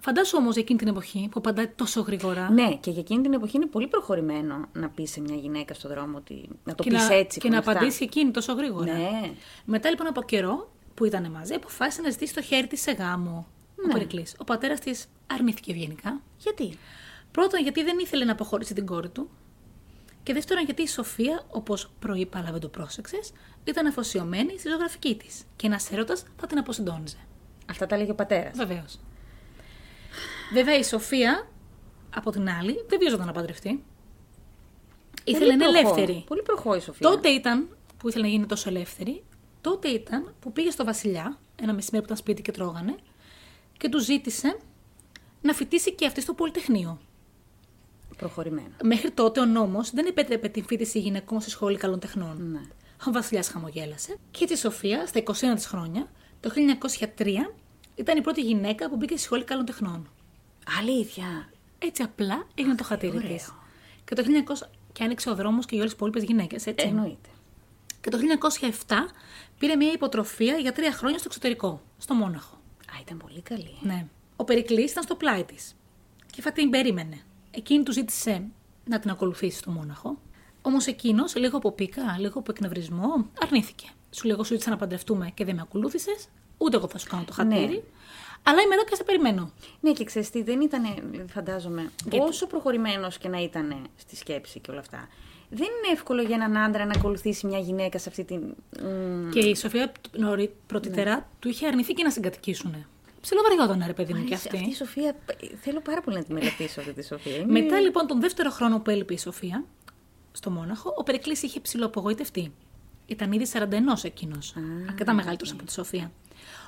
Φαντάσου 0.00 0.36
όμως 0.40 0.56
εκείνη 0.56 0.78
την 0.78 0.88
εποχή 0.88 1.28
που 1.30 1.34
απαντάει 1.38 1.66
τόσο 1.68 2.00
γρήγορα. 2.00 2.50
ναι, 2.50 2.76
και 2.76 2.90
για 2.90 3.00
εκείνη 3.00 3.22
την 3.22 3.32
εποχή 3.32 3.56
είναι 3.56 3.66
πολύ 3.66 3.86
προχωρημένο 3.86 4.66
να 4.72 4.88
πεις 4.88 5.10
σε 5.10 5.20
μια 5.20 5.34
γυναίκα 5.36 5.74
στον 5.74 5.90
δρόμο 5.90 6.16
ότι. 6.16 6.48
να 6.64 6.74
το 6.74 6.82
και 6.82 6.90
πεις 6.90 7.08
να, 7.08 7.14
έτσι. 7.14 7.40
και 7.40 7.48
με 7.48 7.54
να 7.54 7.58
αυτά. 7.60 7.70
απαντήσει 7.70 8.04
εκείνη 8.04 8.30
τόσο 8.30 8.52
γρήγορα. 8.52 8.92
Ναι. 8.92 9.30
Μετά 9.64 9.90
λοιπόν 9.90 10.06
από 10.06 10.22
καιρό 10.22 10.70
που 10.94 11.04
ήταν 11.04 11.30
μαζί, 11.30 11.54
αποφάσισε 11.54 12.02
να 12.02 12.10
ζητήσει 12.10 12.34
το 12.34 12.42
χέρι 12.42 12.66
της 12.66 12.80
σε 12.80 12.92
γάμο. 12.92 13.46
Ο 13.78 13.86
Ναι. 13.86 13.92
Περικλής. 13.92 14.34
Ο 14.38 14.44
πατέρας 14.44 14.80
της 14.80 15.06
αρνήθηκε 15.26 15.70
ευγενικά. 15.72 16.20
Γιατί; 16.38 16.78
Πρώτον, 17.30 17.62
γιατί 17.62 17.82
δεν 17.84 17.98
ήθελε 17.98 18.24
να 18.24 18.32
αποχωρήσει 18.32 18.74
την 18.74 18.86
κόρη 18.86 19.08
του. 19.08 19.28
Και 20.22 20.32
δεύτερον, 20.32 20.64
γιατί 20.64 20.82
η 20.82 20.86
Σοφία, 20.86 21.42
όπως 21.50 21.90
προείπα, 21.98 22.38
αλλά 22.38 22.50
δεν 22.50 22.60
το 22.60 22.68
πρόσεξες, 22.68 23.32
ήταν 23.64 23.86
αφοσιωμένη 23.86 24.58
στη 24.58 24.68
ζωγραφική 24.68 25.14
της. 25.16 25.42
Και 25.56 25.66
ένας 25.66 25.92
έρωτας 25.92 26.24
θα 26.36 26.46
την 26.46 26.58
αποσυντόνιζε. 26.58 27.16
Αυτά 27.70 27.86
τα 27.86 27.94
έλεγε 27.94 28.10
ο 28.10 28.14
πατέρας. 28.14 28.56
Βεβαίως. 28.56 28.98
Βέβαια, 30.52 30.78
η 30.78 30.84
Σοφία, 30.84 31.48
από 32.14 32.30
την 32.30 32.48
άλλη, 32.48 32.84
δεν 32.88 32.98
βιαζόταν 32.98 33.26
να 33.26 33.32
παντρευτεί. 33.32 33.84
Ήθελε 35.24 35.54
να 35.54 35.66
είναι 35.66 35.78
ελεύθερη. 35.78 36.24
Πολύ 36.26 36.42
προχώ 36.42 36.74
η 36.74 36.80
Σοφία. 36.80 37.10
Τότε 37.10 37.28
ήταν 37.28 37.76
που 37.96 38.08
ήθελε 38.08 38.24
να 38.24 38.30
γίνει 38.30 38.46
τόσο 38.46 38.68
ελεύθερη, 38.68 39.22
τότε 39.60 39.88
ήταν 39.88 40.34
που 40.40 40.52
πήγε 40.52 40.70
στο 40.70 40.84
Βασιλιά, 40.84 41.38
ένα 41.62 41.74
μεσημέρι 41.74 42.04
που 42.04 42.12
ήταν 42.12 42.16
σπίτι 42.16 42.42
και 42.42 42.52
τρώγανε, 42.52 42.96
και 43.76 43.88
του 43.88 44.00
ζήτησε 44.00 44.58
να 45.42 45.52
φοιτήσει 45.52 45.94
και 45.94 46.06
αυτή 46.06 46.20
στο 46.20 46.34
Πολυτεχνείο. 46.34 46.98
Προχωρημένο. 48.16 48.74
Μέχρι 48.82 49.10
τότε 49.10 49.40
ο 49.40 49.44
νόμος 49.44 49.90
δεν 49.90 50.06
επέτρεπε 50.06 50.48
την 50.48 50.64
φοιτηση 50.64 50.98
γυναικών 50.98 51.40
στη 51.40 51.50
σχολή 51.50 51.76
καλών 51.76 51.98
τεχνών. 51.98 52.50
Ναι. 52.50 52.60
Ο 53.06 53.12
Βασιλιάς 53.12 53.48
χαμογέλασε 53.48 54.16
και 54.30 54.42
έτσι 54.42 54.54
η 54.54 54.56
Σοφία, 54.56 55.06
στα 55.06 55.22
21 55.22 55.32
της 55.54 55.66
χρόνια, 55.66 56.06
το 56.40 56.50
1903, 57.16 57.54
ήταν 57.94 58.16
η 58.16 58.20
πρώτη 58.20 58.40
γυναίκα 58.40 58.88
που 58.88 58.96
μπήκε 58.96 59.14
στη 59.14 59.22
σχολή 59.22 59.44
καλών 59.44 59.64
τεχνών. 59.64 60.10
Αλήθεια. 60.78 61.48
Έτσι 61.78 62.02
απλά 62.02 62.46
έγινε 62.54 62.74
το 62.74 62.84
χατήρι 62.84 63.16
ωραίο. 63.16 63.28
της. 63.28 63.52
Και 64.04 64.14
το 64.14 64.22
1900 64.22 64.68
και 64.92 65.04
άνοιξε 65.04 65.30
ο 65.30 65.34
δρόμος 65.34 65.66
και 65.66 65.74
για 65.74 65.80
όλες 65.80 65.90
τι 65.90 65.96
υπόλοιπες 65.96 66.22
γυναίκες, 66.22 66.66
έτσι. 66.66 66.86
Εννοείται. 66.86 67.28
Και 68.00 68.10
το 68.10 68.18
1907 68.86 68.94
πήρε 69.58 69.76
μια 69.76 69.92
υποτροφία 69.92 70.54
για 70.56 70.72
τρία 70.72 70.92
χρόνια 70.92 71.18
στο 71.18 71.26
εξωτερικό, 71.30 71.82
στο 71.98 72.14
Μόναχο. 72.14 72.54
Α, 72.92 73.00
ήταν 73.00 73.16
πολύ 73.16 73.40
καλή. 73.40 73.76
Ναι. 73.80 74.06
Ο 74.36 74.44
Περικλής 74.44 74.90
ήταν 74.90 75.02
στο 75.02 75.14
πλάι 75.14 75.44
της. 75.44 75.74
Και 76.32 76.42
θα 76.42 76.52
την 76.52 76.70
περίμενε. 76.70 77.20
Εκείνη 77.50 77.82
του 77.82 77.92
ζήτησε 77.92 78.44
να 78.84 78.98
την 78.98 79.10
ακολουθήσει 79.10 79.58
στο 79.58 79.70
Μόναχο. 79.70 80.18
Όμως 80.62 80.86
εκείνος, 80.86 81.36
λίγο 81.36 81.56
από 81.56 81.72
πίκα, 81.72 82.16
λίγο 82.18 82.38
από 82.38 82.52
εκνευρισμό, 82.52 83.26
αρνήθηκε. 83.42 83.88
Σου 84.10 84.26
λέγω, 84.26 84.44
σου 84.44 84.52
ζήτησα 84.52 84.70
να 84.70 84.76
παντρευτούμε 84.76 85.30
και 85.34 85.44
δεν 85.44 85.54
με 85.54 85.60
ακολούθησες. 85.60 86.28
Ούτε 86.58 86.76
εγώ 86.76 86.88
θα 86.88 86.98
σου 86.98 87.08
κάνω 87.08 87.24
το 87.24 87.32
χατήρι. 87.32 87.66
Ναι. 87.66 87.82
Αλλά 88.42 88.60
είμαι 88.62 88.74
εδώ 88.74 88.84
και 88.84 88.94
σε 88.94 89.04
περιμένω. 89.04 89.50
Ναι, 89.80 89.92
και 89.92 90.04
ξέρεις 90.04 90.30
τι, 90.30 90.42
δεν 90.42 90.60
ήταν, 90.60 90.82
φαντάζομαι, 91.32 91.90
Γιατί; 92.10 92.18
όσο 92.28 92.46
προχωρημένος 92.46 93.18
και 93.18 93.28
να 93.28 93.38
ήταν 93.42 93.86
στη 93.96 94.16
σκέψη 94.16 94.60
και 94.60 94.70
όλα 94.70 94.80
αυτά. 94.80 95.08
Δεν 95.48 95.66
είναι 95.66 95.92
εύκολο 95.92 96.22
για 96.22 96.34
έναν 96.34 96.56
άντρα 96.56 96.84
να 96.84 96.92
ακολουθήσει 96.96 97.46
μια 97.46 97.58
γυναίκα 97.58 97.98
σε 97.98 98.08
αυτή 98.08 98.24
την. 98.24 98.40
μ, 98.82 99.30
Και 99.30 99.38
η 99.38 99.54
Σοφία 99.56 99.92
νωρί, 100.16 100.54
πρωτητέρα 100.66 101.14
Ναι. 101.14 101.24
του 101.38 101.48
είχε 101.48 101.66
αρνηθεί 101.66 101.92
και 101.92 102.02
να 102.02 102.10
συγκατοικήσουν. 102.10 102.86
Ψιλοβαριόταν, 103.20 103.82
ρε 103.86 103.92
παιδί 103.92 104.12
μου, 104.14 104.20
μ' 104.20 104.24
και 104.24 104.34
αρέσει 104.34 104.48
αυτή. 104.48 104.56
Αυτή 104.58 104.70
η 104.70 104.74
Σοφία, 104.74 105.16
θέλω 105.60 105.80
πάρα 105.80 106.00
πολύ 106.00 106.16
να 106.16 106.22
τη 106.24 106.32
μελετήσω 106.32 106.80
αυτή 106.80 106.92
τη 106.92 107.04
Σοφία. 107.04 107.36
Είναι- 107.36 107.60
Μετά 107.62 107.80
λοιπόν 107.80 108.06
τον 108.06 108.20
δεύτερο 108.20 108.50
χρόνο 108.50 108.80
που 108.80 108.90
έλειπε 108.90 109.12
η 109.14 109.18
Σοφία, 109.18 109.64
στο 110.32 110.50
Μόναχο, 110.50 110.94
ο 110.96 111.02
Περικλής 111.02 111.42
είχε 111.42 111.60
ψηλοαπογοητευτεί. 111.60 112.52
Ήταν 113.06 113.32
ήδη 113.32 113.46
41 113.46 114.04
εκείνος. 114.04 114.54
Αρκετά 114.88 115.12
μεγαλύτερος 115.14 115.52
από 115.52 115.62
τη 115.64 115.72
Σοφία. 115.72 116.10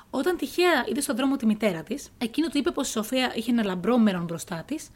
Όταν 0.09 0.37
τυχαία 0.37 0.85
είδε 0.89 1.01
στον 1.01 1.15
δρόμο 1.15 1.35
τη 1.35 1.45
μητέρα 1.45 1.83
της, 1.83 2.09
εκείνο 2.17 2.47
του 2.47 2.57
είπε 2.57 2.71
πως 2.71 2.87
η 2.87 2.91
Σοφία 2.91 3.31
είχε 3.35 3.51
ένα 3.51 3.63
λαμπρό 3.63 3.97
μέλλον 3.97 4.23
μπροστά 4.23 4.63
της 4.67 4.89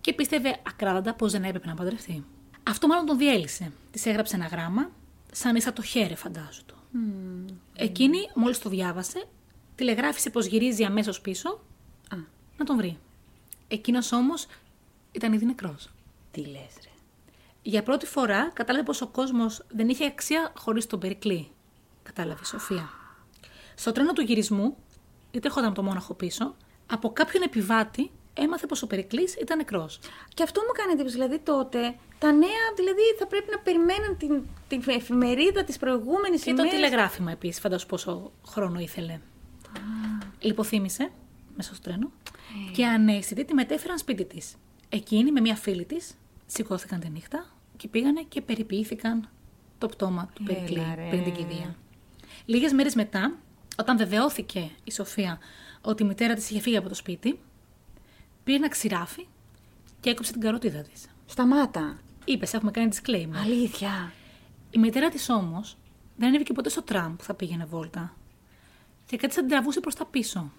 και 0.00 0.12
πίστευε 0.12 0.60
ακράδαντα 0.66 1.14
πως 1.14 1.32
δεν 1.32 1.44
έπρεπε 1.44 1.66
να 1.66 1.74
παντρευτεί. 1.74 2.24
Αυτό 2.62 2.86
μάλλον 2.86 3.06
τον 3.06 3.18
διέλυσε. 3.18 3.72
Της 3.90 4.06
έγραψε 4.06 4.36
ένα 4.36 4.46
γράμμα, 4.46 4.90
σαν 5.32 5.56
ίσα 5.56 5.72
το 5.72 5.82
χέρι, 5.82 6.14
φαντάζω 6.16 6.60
του. 6.66 6.74
Εκείνη, 7.76 8.18
μόλις 8.34 8.58
το 8.58 8.68
διάβασε, 8.68 9.24
τηλεγράφησε 9.74 10.30
πως 10.30 10.46
γυρίζει 10.46 10.84
αμέσως 10.84 11.20
πίσω 11.20 11.48
Α, 12.10 12.16
να 12.56 12.64
τον 12.64 12.76
βρει. 12.76 12.98
Εκείνος 13.68 14.12
όμως 14.12 14.46
ήταν 15.12 15.32
ήδη 15.32 15.44
νεκρός. 15.44 15.90
τι 16.30 16.40
λες, 16.40 16.74
ρε. 16.84 16.90
Για 17.62 17.82
πρώτη 17.82 18.06
φορά 18.06 18.50
κατάλαβε 18.52 18.84
πως 18.84 19.00
ο 19.00 19.06
κόσμος 19.06 19.64
δεν 19.68 19.88
είχε 19.88 20.06
αξία 20.06 20.52
χωρίς 20.56 20.86
τον 20.86 20.98
Περικλή. 20.98 21.50
Κατάλαβε 22.02 22.40
η 22.42 22.46
Σοφία. 22.46 22.88
Στο 23.74 23.92
τρένο 23.92 24.12
του 24.12 24.20
γυρισμού, 24.20 24.76
είτε 25.30 25.46
έρχονταν 25.46 25.70
από 25.70 25.80
το 25.80 25.86
μόναχο 25.86 26.14
πίσω, 26.14 26.54
από 26.86 27.12
κάποιον 27.12 27.42
επιβάτη 27.42 28.10
έμαθε 28.34 28.66
πως 28.66 28.82
ο 28.82 28.86
Περικλής 28.86 29.34
ήταν 29.34 29.56
νεκρός. 29.56 29.98
Και 30.34 30.42
αυτό 30.42 30.60
μου 30.60 30.72
κάνει 30.72 30.92
εντύπωση. 30.92 31.14
Δηλαδή 31.14 31.38
τότε 31.38 31.94
τα 32.18 32.32
νέα 32.32 32.64
δηλαδή 32.76 33.02
θα 33.18 33.26
πρέπει 33.26 33.50
να 33.50 33.58
περιμένουν 33.58 34.16
την, 34.18 34.42
την 34.68 34.82
εφημερίδα 34.86 35.64
της 35.64 35.76
προηγούμενης 35.78 36.42
Και 36.42 36.54
το 36.54 36.68
τηλεγράφημα 36.68 37.30
επίσης, 37.30 37.60
φαντάσου 37.60 37.86
πόσο 37.86 38.32
χρόνο 38.46 38.78
ήθελε. 38.78 39.20
Λιποθύμησε 40.40 41.10
μέσα 41.56 41.74
στο 41.74 41.82
τρένο 41.90 42.10
και 42.72 42.86
ανέστητη 42.86 43.44
τη 43.44 43.54
μετέφεραν 43.54 43.98
σπίτι 43.98 44.24
της. 44.24 44.54
Εκείνη 44.88 45.32
με 45.32 45.40
μια 45.40 45.54
φίλη 45.54 45.84
της 45.84 46.14
σηκώθηκαν 46.46 47.00
τη 47.00 47.08
νύχτα 47.08 47.38
και 47.76 47.84
και 47.84 47.90
πήγανε 47.90 48.22
και 48.22 48.40
περιποιήθηκαν 48.40 49.28
το 49.78 49.86
πτώμα 49.86 50.30
του 50.34 50.44
Έλα, 50.48 50.54
Περικλή 50.54 50.82
ρε. 50.94 51.08
πριν 51.08 51.24
την 51.24 51.34
κηδεία. 51.34 51.76
Λίγες 52.44 52.72
μέρες 52.72 52.94
μετά, 52.94 53.38
όταν 53.78 53.96
βεβαιώθηκε 53.96 54.70
η 54.84 54.92
Σοφία 54.92 55.38
ότι 55.80 56.02
η 56.02 56.06
μητέρα 56.06 56.34
της 56.34 56.50
είχε 56.50 56.60
φύγει 56.60 56.76
από 56.76 56.88
το 56.88 56.94
σπίτι, 56.94 57.40
πήρε 58.44 58.56
ένα 58.56 58.68
ξηράφι 58.68 59.26
και 60.00 60.10
έκοψε 60.10 60.32
την 60.32 60.40
καρότιδα 60.40 60.82
της. 60.82 61.06
Σταμάτα. 61.26 61.98
Είπες, 62.24 62.54
έχουμε 62.54 62.70
κάνει 62.70 62.88
disclaimer. 62.94 63.36
Αλήθεια. 63.42 64.12
Η 64.70 64.78
μητέρα 64.78 65.08
της 65.08 65.28
όμως 65.28 65.76
δεν 66.16 66.28
ανέβηκε 66.28 66.52
ποτέ 66.52 66.68
στο 66.68 66.82
τραμ 66.82 67.16
που 67.16 67.24
θα 67.24 67.34
πήγαινε 67.34 67.64
βόλτα. 67.64 68.16
Και 69.06 69.16
κάτι 69.16 69.34
σαν 69.34 69.42
την 69.42 69.52
τραβούσε 69.52 69.80
προς 69.80 69.94
τα 69.94 70.04
πίσω. 70.06 70.52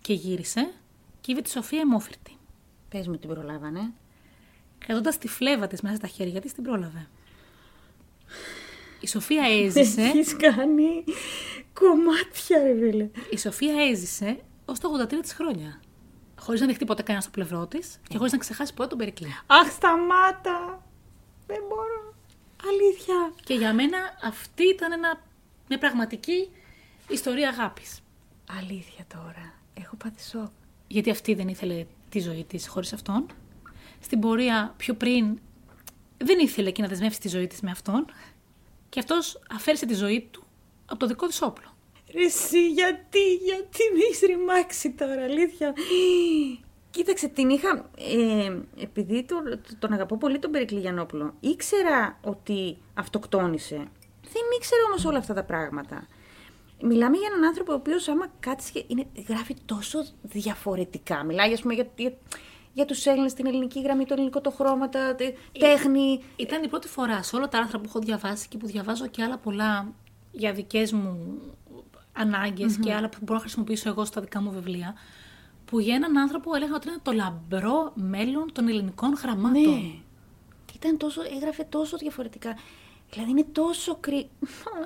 Και 0.00 0.12
γύρισε 0.12 0.72
και 1.20 1.32
είδε 1.32 1.40
τη 1.40 1.50
Σοφία 1.50 1.80
αιμόφυρτη. 1.80 2.36
Πες 2.88 3.08
μου 3.08 3.16
την 3.16 3.28
προλάβανε. 3.28 3.92
Κρατώντας 4.78 5.18
τη 5.18 5.28
φλέβα 5.28 5.66
της 5.66 5.80
μέσα 5.80 5.96
στα 5.96 6.06
χέρια 6.06 6.40
της, 6.40 6.52
την 6.52 6.62
πρόλαβε. 6.62 7.08
Η 9.00 9.06
Σοφία 9.06 9.42
έζησε. 9.64 10.02
Έχεις 10.02 10.36
κάνει 10.36 11.04
κομμάτια, 11.72 12.62
ρε 12.62 12.74
φίλε. 12.78 13.10
η 13.30 13.38
Σοφία 13.38 13.74
έζησε 13.90 14.38
ως 14.64 14.78
τα 14.78 14.88
83 14.88 15.20
της 15.22 15.32
χρόνια. 15.32 15.80
Χωρίς 16.40 16.60
να 16.60 16.66
δεχτεί 16.66 16.84
ποτέ 16.84 17.02
κανένας 17.02 17.24
στο 17.24 17.32
πλευρό 17.32 17.66
της 17.66 18.00
και 18.08 18.16
χωρίς 18.16 18.32
να 18.32 18.38
ξεχάσει 18.38 18.74
ποτέ 18.74 18.88
τον 18.88 18.98
Περικλή. 18.98 19.26
Αχ, 19.46 19.70
σταμάτα. 19.72 20.86
Δεν 21.46 21.62
μπορώ. 21.68 22.14
Αλήθεια. 22.68 23.32
Και 23.44 23.54
για 23.54 23.74
μένα 23.74 23.98
αυτή 24.22 24.62
ήταν 24.68 24.92
ένα, 24.92 25.22
μια 25.68 25.78
πραγματική 25.78 26.48
ιστορία 27.08 27.48
αγάπης. 27.48 27.98
Αλήθεια 28.58 29.04
τώρα. 29.08 29.52
Έχω 29.74 29.96
πάθει 29.96 30.22
σοκ. 30.22 30.50
γιατί 30.86 31.10
αυτή 31.10 31.34
δεν 31.34 31.48
ήθελε 31.48 31.86
τη 32.08 32.20
ζωή 32.20 32.44
της 32.44 32.68
χωρίς 32.68 32.92
αυτόν. 32.92 33.26
Στην 34.00 34.20
πορεία 34.20 34.74
πιο 34.76 34.94
πριν 34.94 35.38
δεν 36.18 36.38
ήθελε 36.38 36.70
και 36.70 36.82
να 36.82 36.88
δεσμεύσει 36.88 37.20
τη 37.20 37.28
ζωή 37.28 37.46
της 37.46 37.60
με 37.60 37.70
αυτόν 37.70 38.04
και 38.88 38.98
αυτός 38.98 39.40
αφαίρεσε 39.50 39.86
τη 39.86 39.94
ζωή 39.94 40.28
του 40.30 40.46
από 40.86 40.98
το 40.98 41.06
δικό 41.06 41.26
της 41.26 41.42
όπλο. 41.42 41.76
Ρε 42.14 42.24
εσύ, 42.24 42.70
γιατί, 42.70 43.34
γιατί 43.34 43.82
με 43.92 43.98
έχεις 44.04 44.20
ρημάξει 44.20 44.90
τώρα, 44.90 45.22
αλήθεια. 45.22 45.74
Κοίταξε, 46.90 47.28
την 47.28 47.50
είχα, 47.50 47.90
ε, 47.98 48.82
επειδή 48.82 49.24
το, 49.24 49.36
τον 49.78 49.92
αγαπώ 49.92 50.16
πολύ 50.16 50.38
τον 50.38 50.50
Περικλή 50.50 50.80
Γιαννόπουλο, 50.80 51.34
ήξερα 51.40 52.18
ότι 52.22 52.76
αυτοκτόνησε. 52.94 53.76
Δεν 54.32 54.42
ήξερα 54.56 54.82
όμως 54.88 55.04
όλα 55.04 55.18
αυτά 55.18 55.34
τα 55.34 55.44
πράγματα. 55.44 56.06
Μιλάμε 56.82 57.16
για 57.16 57.28
έναν 57.32 57.44
άνθρωπο 57.44 57.72
ο 57.72 57.74
οποίος 57.74 58.08
άμα 58.08 58.26
κάτσει 58.40 58.72
και 58.72 58.84
είναι, 58.86 59.06
γράφει 59.28 59.56
τόσο 59.64 60.06
διαφορετικά. 60.22 61.24
Μιλάει, 61.24 61.52
ας 61.52 61.60
πούμε, 61.60 61.74
για, 61.74 61.86
για, 61.96 62.12
για 62.78 62.86
τους 62.86 63.06
Έλληνες, 63.06 63.32
την 63.34 63.46
ελληνική 63.46 63.80
γραμμή, 63.80 64.04
το 64.04 64.14
ελληνικό 64.14 64.40
το 64.40 64.50
χρώμα, 64.50 64.88
τα, 64.88 65.14
τε- 65.14 65.36
τέχνη. 65.58 66.22
Ήταν 66.36 66.62
η 66.62 66.68
πρώτη 66.68 66.88
φορά 66.88 67.22
σε 67.22 67.36
όλα 67.36 67.48
τα 67.48 67.58
άρθρα 67.58 67.78
που 67.78 67.84
έχω 67.88 67.98
διαβάσει 67.98 68.48
και 68.48 68.56
που 68.58 68.66
διαβάζω 68.66 69.06
και 69.06 69.22
άλλα 69.22 69.36
πολλά 69.36 69.92
για 70.32 70.52
δικές 70.52 70.92
μου 70.92 71.38
αναγκες 72.12 72.76
και 72.76 72.92
άλλα 72.94 73.08
που 73.08 73.18
μπορώ 73.20 73.34
να 73.34 73.40
χρησιμοποιήσω 73.40 73.88
εγώ 73.88 74.04
στα 74.04 74.20
δικά 74.20 74.42
μου 74.42 74.50
βιβλία, 74.50 74.94
που 75.64 75.78
για 75.78 75.94
έναν 75.94 76.18
άνθρωπο 76.18 76.54
έλεγα 76.54 76.74
ότι 76.74 76.88
είναι 76.88 76.98
το 77.02 77.12
λαμπρό 77.12 77.92
μέλλον 77.94 78.52
των 78.52 78.68
ελληνικών 78.68 79.12
γραμμάτων. 79.22 79.62
Ναι. 79.62 79.92
Ήταν 80.74 80.96
τόσο, 80.96 81.22
έγραφε 81.36 81.64
τόσο 81.68 81.96
διαφορετικά. 81.96 82.58
Δηλαδή 83.10 83.30
είναι 83.30 83.46
τόσο 83.52 83.96
κρύ... 84.00 84.28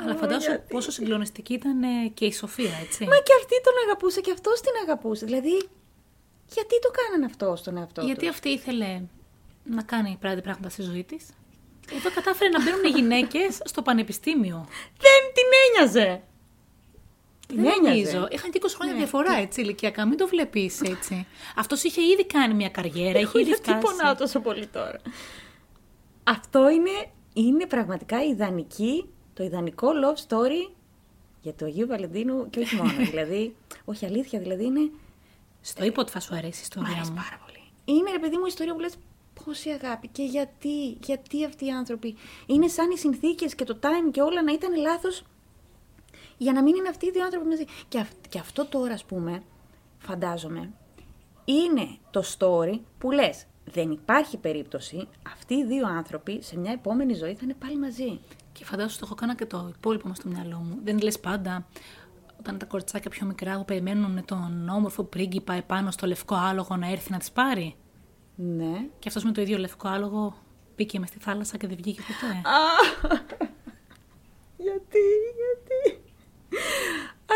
Αλλά 0.03 0.15
φαντάσου 0.15 0.51
Γιατί; 0.51 0.73
πόσο 0.73 0.91
συγκλονιστική 0.91 1.53
ήταν 1.53 1.83
ε, 1.83 2.09
και 2.15 2.25
η 2.25 2.33
Σοφία, 2.33 2.71
έτσι. 2.85 3.05
Μα 3.05 3.17
και 3.17 3.33
αυτή 3.41 3.61
τον 3.63 3.73
αγαπούσε 3.87 4.21
και 4.21 4.31
αυτός 4.31 4.61
την 4.61 4.73
αγαπούσε. 4.83 5.25
Δηλαδή, 5.27 5.69
γιατί 6.55 6.79
το 6.81 6.91
κάνανε 6.91 7.25
αυτό 7.25 7.57
στον 7.57 7.77
εαυτό 7.77 8.03
Γιατί 8.03 8.21
τους; 8.21 8.29
αυτή 8.29 8.49
ήθελε 8.49 9.01
να 9.65 9.83
κάνει 9.83 10.17
πράγματι 10.21 10.43
πράγματα 10.45 10.69
στη 10.69 10.83
ζωή 10.83 11.05
της. 11.05 11.27
Εδώ 11.93 12.11
κατάφερε 12.15 12.51
να 12.51 12.63
μπαίνουν 12.63 12.85
οι 12.85 12.89
γυναίκες 12.89 13.61
στο 13.65 13.83
πανεπιστήμιο. 13.83 14.67
Δεν 14.99 15.21
την 15.35 15.45
ένοιαζε. 15.67 16.23
Την 17.47 17.57
Δεν 17.63 17.73
ένοιαζε. 17.79 17.89
νομίζω. 18.13 18.29
Είχαν 18.31 18.51
και 18.51 18.59
20 18.63 18.67
χρόνια 18.75 18.93
Ναι. 18.95 18.99
διαφορά 19.01 19.33
έτσι 19.39 19.61
ηλικιακά. 19.61 20.07
Μην 20.07 20.17
το 20.19 20.27
βλέπεις 20.29 20.81
έτσι. 20.81 21.27
Αυτός 21.57 21.83
είχε 21.85 22.03
ήδη 22.03 22.27
κάνει 22.27 22.55
μια 22.55 22.69
καριέρα, 22.69 23.19
είχε 23.19 23.41
ήδη 23.41 23.49
Γιατί 23.49 23.63
φτάσει. 23.63 23.79
πονάω 23.87 24.15
τόσο 24.15 24.41
πολύ 24.41 24.67
τώρα. 24.67 24.99
Αυτό 26.25 26.69
είναι, 26.71 26.91
είναι 27.33 27.67
πραγματικά 27.67 28.25
ιδανική, 28.25 29.05
το 29.35 29.43
ιδανικό 29.45 29.89
love 30.05 30.19
story 30.29 30.73
για 31.43 31.55
το 31.55 31.65
Αγίου 31.65 31.87
Βαλεντίνου 31.87 32.51
και 32.51 32.61
όχι 32.61 32.77
μόνο. 32.77 32.93
δηλαδή, 33.11 33.57
όχι 33.85 34.07
αλήθεια, 34.07 34.39
δηλαδή 34.39 34.65
είναι... 34.65 34.91
Στο 35.63 35.85
είπα 35.85 36.03
ότι 36.03 36.11
θα 36.11 36.21
σου 36.21 36.35
αρέσει 36.35 36.59
η 36.59 36.61
Μ' 36.61 36.63
ιστορία 36.63 36.93
αρέσει 36.93 37.11
μου. 37.11 37.17
πάρα 37.17 37.41
πολύ. 37.47 37.61
Είναι 37.85 38.11
ρε 38.11 38.19
παιδί 38.19 38.37
μου 38.37 38.43
η 38.45 38.49
ιστορία 38.49 38.73
που 38.75 38.81
λες 38.81 38.95
πόση 39.45 39.71
αγάπη 39.71 40.09
και 40.09 40.23
γιατί, 40.23 40.89
γιατί 41.05 41.45
αυτοί 41.45 41.67
οι 41.67 41.71
άνθρωποι. 41.71 42.17
Είναι 42.47 42.69
σαν 42.69 42.91
οι 42.91 42.99
συνθήκες 42.99 43.55
και 43.55 43.65
το 43.65 43.79
time 43.83 44.11
και 44.13 44.21
όλα 44.21 44.43
να 44.43 44.53
ήταν 44.53 44.77
λάθος 44.77 45.23
για 46.39 46.53
να 46.53 46.63
μην 46.63 46.75
είναι 46.75 46.89
αυτοί 46.89 47.07
οι 47.07 47.11
δύο 47.11 47.25
άνθρωποι 47.25 47.47
μαζί. 47.49 47.65
Και, 47.89 47.99
αυ- 47.99 48.29
και 48.29 48.39
αυτό 48.39 48.67
τώρα 48.67 48.93
ας 48.95 49.05
πούμε, 49.05 49.43
φαντάζομαι, 49.99 50.71
είναι 51.45 51.89
το 52.11 52.23
story 52.39 52.79
που 52.99 53.11
λες 53.11 53.45
δεν 53.65 53.91
υπάρχει 53.91 54.37
περίπτωση 54.37 55.09
αυτοί 55.33 55.55
οι 55.55 55.65
δύο 55.65 55.87
άνθρωποι 55.87 56.43
σε 56.43 56.59
μια 56.59 56.73
επόμενη 56.73 57.15
ζωή 57.15 57.33
θα 57.35 57.41
είναι 57.43 57.55
πάλι 57.55 57.79
μαζί. 57.79 58.21
Και 58.53 58.65
φαντάσου 58.65 58.99
το 58.99 59.03
έχω 59.05 59.15
κάνει 59.15 59.35
και 59.35 59.47
το 59.47 59.73
υπόλοιπο 59.77 60.09
μου 60.09 60.15
στο 60.15 60.29
μυαλό 60.29 60.57
μου. 60.57 60.79
Δεν 60.85 60.99
λες 61.01 61.19
πάντα 61.21 61.67
όταν 62.43 62.59
τα 62.59 62.67
κοριτσάκια 62.67 63.11
πιο 63.11 63.27
μικρά 63.27 63.57
που 63.57 63.65
περιμένουν 63.65 64.25
τον 64.25 64.69
όμορφο 64.69 65.03
πρίγκιπα 65.05 65.53
επάνω 65.55 65.91
στο 65.91 66.07
λευκό 66.07 66.35
άλογο 66.35 66.77
να 66.77 66.91
έρθει 66.91 67.11
να 67.11 67.19
τις 67.19 67.33
πάρει. 67.33 67.77
Ναι. 68.35 68.87
Και 68.99 69.09
αυτός 69.09 69.25
με 69.25 69.33
το 69.33 69.41
ίδιο 69.41 69.59
λευκό 69.59 69.89
άλογο 69.89 70.35
μπήκε 70.77 70.99
μες 70.99 71.09
στη 71.09 71.19
θάλασσα 71.19 71.57
και 71.57 71.67
δεν 71.67 71.77
βγήκε 71.77 72.01
ποτέ. 72.03 72.41
γιατί, 74.57 74.99
γιατί. 75.41 76.01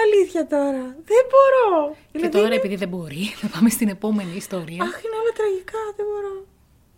Αλήθεια 0.04 0.46
τώρα. 0.46 0.82
Δεν 1.10 1.24
μπορώ. 1.30 1.90
Και 1.94 1.96
Δηλαδή 2.18 2.32
τώρα, 2.32 2.46
είναι- 2.46 2.54
επειδή 2.56 2.76
δεν 2.76 2.88
μπορεί, 2.88 3.24
θα 3.40 3.48
πάμε 3.48 3.68
στην 3.68 3.88
επόμενη 3.88 4.36
ιστορία. 4.36 4.82
Αχ, 4.82 5.02
είναι 5.04 5.16
όλα 5.22 5.32
τραγικά, 5.36 5.78
δεν 5.96 6.06
μπορώ. 6.10 6.46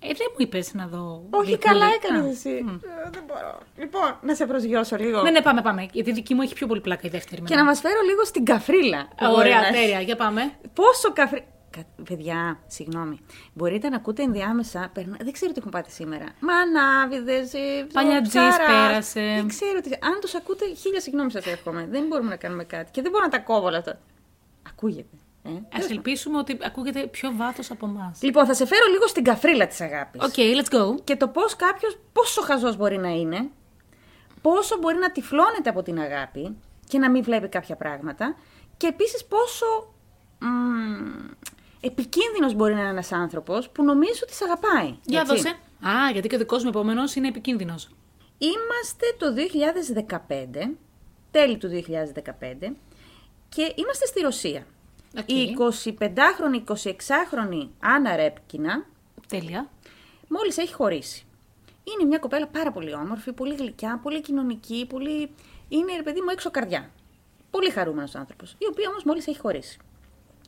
Ε, 0.01 0.07
δεν 0.07 0.27
μου 0.31 0.37
είπες 0.39 0.75
να 0.75 0.87
δω. 0.87 1.27
Όχι, 1.31 1.47
γλυκούλη. 1.47 1.57
καλά 1.73 1.85
Α, 1.87 1.89
έκανες 2.03 2.37
εσύ. 2.37 2.63
μ. 2.65 2.69
Ε, 2.69 3.11
δεν 3.11 3.23
μπορώ. 3.27 3.59
Λοιπόν, 3.77 4.19
να 4.23 4.35
σε 4.35 4.47
προσγειώσω 4.47 4.97
λίγο. 4.97 5.23
Ναι, 5.23 5.31
ναι, 5.31 5.43
πάμε, 5.43 5.63
πάμε. 5.63 5.89
Γιατί 5.93 6.11
η 6.11 6.13
δική 6.13 6.35
μου 6.35 6.43
έχει 6.43 6.55
πιο 6.55 6.67
πολύ 6.67 6.81
πλάκα 6.81 7.07
η 7.07 7.09
δεύτερη. 7.11 7.43
Και 7.43 7.55
να 7.55 7.65
μας 7.65 7.81
φέρω 7.81 8.01
λίγο 8.11 8.25
στην 8.25 8.45
καφρίλα. 8.45 8.99
Α, 8.99 9.29
Ωραία, 9.37 9.71
τέλεια. 9.71 10.01
Για 10.01 10.17
πάμε. 10.17 10.53
Πόσο 10.75 11.13
καφρί. 11.13 11.47
Κα... 11.71 11.85
Παιδιά, 12.09 12.59
συγγνώμη. 12.67 13.19
Μπορείτε 13.55 13.89
να 13.89 13.97
ακούτε 13.97 14.23
ενδιάμεσα. 14.23 14.91
Περνα... 14.95 15.17
Δεν 15.23 15.33
ξέρω 15.33 15.53
τι 15.53 15.59
έχουν 15.59 15.71
πάθει 15.71 15.91
σήμερα. 15.91 16.25
Μανάβιδες, 16.41 17.53
Παλιατζής 17.93 18.57
πέρασε. 18.67 19.21
Δεν 19.21 19.49
ξέρω 19.49 19.81
τι. 19.81 19.91
Αν 19.91 20.19
τους 20.21 20.35
ακούτε, 20.35 20.75
χίλια 20.75 21.01
συγγνώμη 21.01 21.31
σας 21.31 21.47
εύχομαι. 21.47 21.87
Δεν 21.91 22.07
μπορούμε 22.07 22.29
να 22.29 22.37
κάνουμε 22.37 22.65
κάτι. 22.65 22.91
Και 22.91 23.03
δεν 23.03 23.11
μπορώ 23.11 23.25
να 23.25 23.31
τα 23.31 23.39
κόβω 23.39 23.67
όλα 23.67 23.79
αυτά. 23.79 24.01
Ακούγεται. 24.69 25.17
Ε; 25.49 25.77
Ας 25.77 25.87
ελπίσουμε 25.91 26.39
ότι 26.39 26.59
ακούγεται 26.63 27.07
πιο 27.07 27.33
βάθος 27.37 27.71
από 27.71 27.87
εμάς. 27.87 28.23
Λοιπόν, 28.23 28.47
θα 28.47 28.55
σε 28.55 28.67
φέρω 28.67 28.87
λίγο 28.91 29.07
στην 29.07 29.25
καφρίλα 29.25 29.67
της 29.67 29.81
αγάπης. 29.81 30.23
OK, 30.23 30.35
let's 30.37 30.75
go. 30.75 31.05
και 31.05 31.17
το 31.17 31.29
πώς 31.29 31.57
κάποιος, 31.57 31.99
πόσο 32.13 32.43
χαζός 32.43 32.77
μπορεί 32.77 32.99
να 32.99 33.09
είναι, 33.09 33.51
πόσο 34.43 34.79
μπορεί 34.79 34.99
να 34.99 35.13
τυφλώνεται 35.13 35.71
από 35.71 35.83
την 35.83 35.99
αγάπη 36.01 36.57
και 36.89 36.99
να 36.99 37.11
μην 37.11 37.23
βλέπει 37.23 37.49
κάποια 37.49 37.77
πράγματα 37.77 38.37
και 38.77 38.87
επίσης 38.87 39.25
πόσο 39.25 39.95
μ, 40.39 40.47
επικίνδυνος 41.81 42.55
μπορεί 42.55 42.75
να 42.75 42.81
είναι 42.81 42.89
ένας 42.89 43.13
άνθρωπος 43.13 43.71
που 43.71 43.85
νομίζει 43.85 44.21
ότι 44.23 44.33
σε 44.33 44.45
αγαπάει. 44.45 44.95
Για 45.05 45.21
έτσι. 45.21 45.35
δώσε. 45.35 45.49
Α, 45.87 46.11
γιατί 46.13 46.29
και 46.29 46.35
ο 46.35 46.39
δικός 46.39 46.63
μου 46.63 46.69
επόμενο 46.69 47.03
είναι 47.15 47.29
επικίνδυνος. 47.29 47.89
Είμαστε 48.39 49.07
το 49.19 49.27
2015, 49.33 50.77
τέλη 51.31 51.57
του 51.57 51.69
2015 51.69 52.77
και 53.49 53.73
είμαστε 53.75 54.07
στη 54.07 54.21
Ρωσία. 54.21 54.67
Οκ. 55.19 55.31
Η 55.31 55.57
25χρονη, 55.99 56.73
26χρονη 56.73 57.69
Άννα 57.81 58.17
Ρέπκινα 58.17 58.87
Τέλεια. 59.29 59.69
μόλις 60.29 60.57
έχει 60.59 60.73
χωρίσει. 60.75 61.23
Είναι 61.85 62.09
μια 62.09 62.19
κοπέλα 62.19 62.47
πάρα 62.47 62.73
πολύ 62.73 62.95
όμορφη, 62.95 63.33
πολύ 63.33 63.55
γλυκιά, 63.55 64.01
πολύ 64.03 64.21
κοινωνική, 64.21 64.87
πολύ... 64.89 65.31
είναι 65.69 65.97
ρε 65.97 66.03
παιδί 66.03 66.21
μου 66.21 66.29
έξω 66.33 66.51
καρδιά. 66.51 66.91
Πολύ 67.51 67.71
χαρούμενος 67.71 68.15
άνθρωπος, 68.15 68.57
η 68.59 68.67
οποία 68.71 68.89
όμως 68.89 69.05
μόλις 69.05 69.27
έχει 69.27 69.39
χωρίσει. 69.39 69.79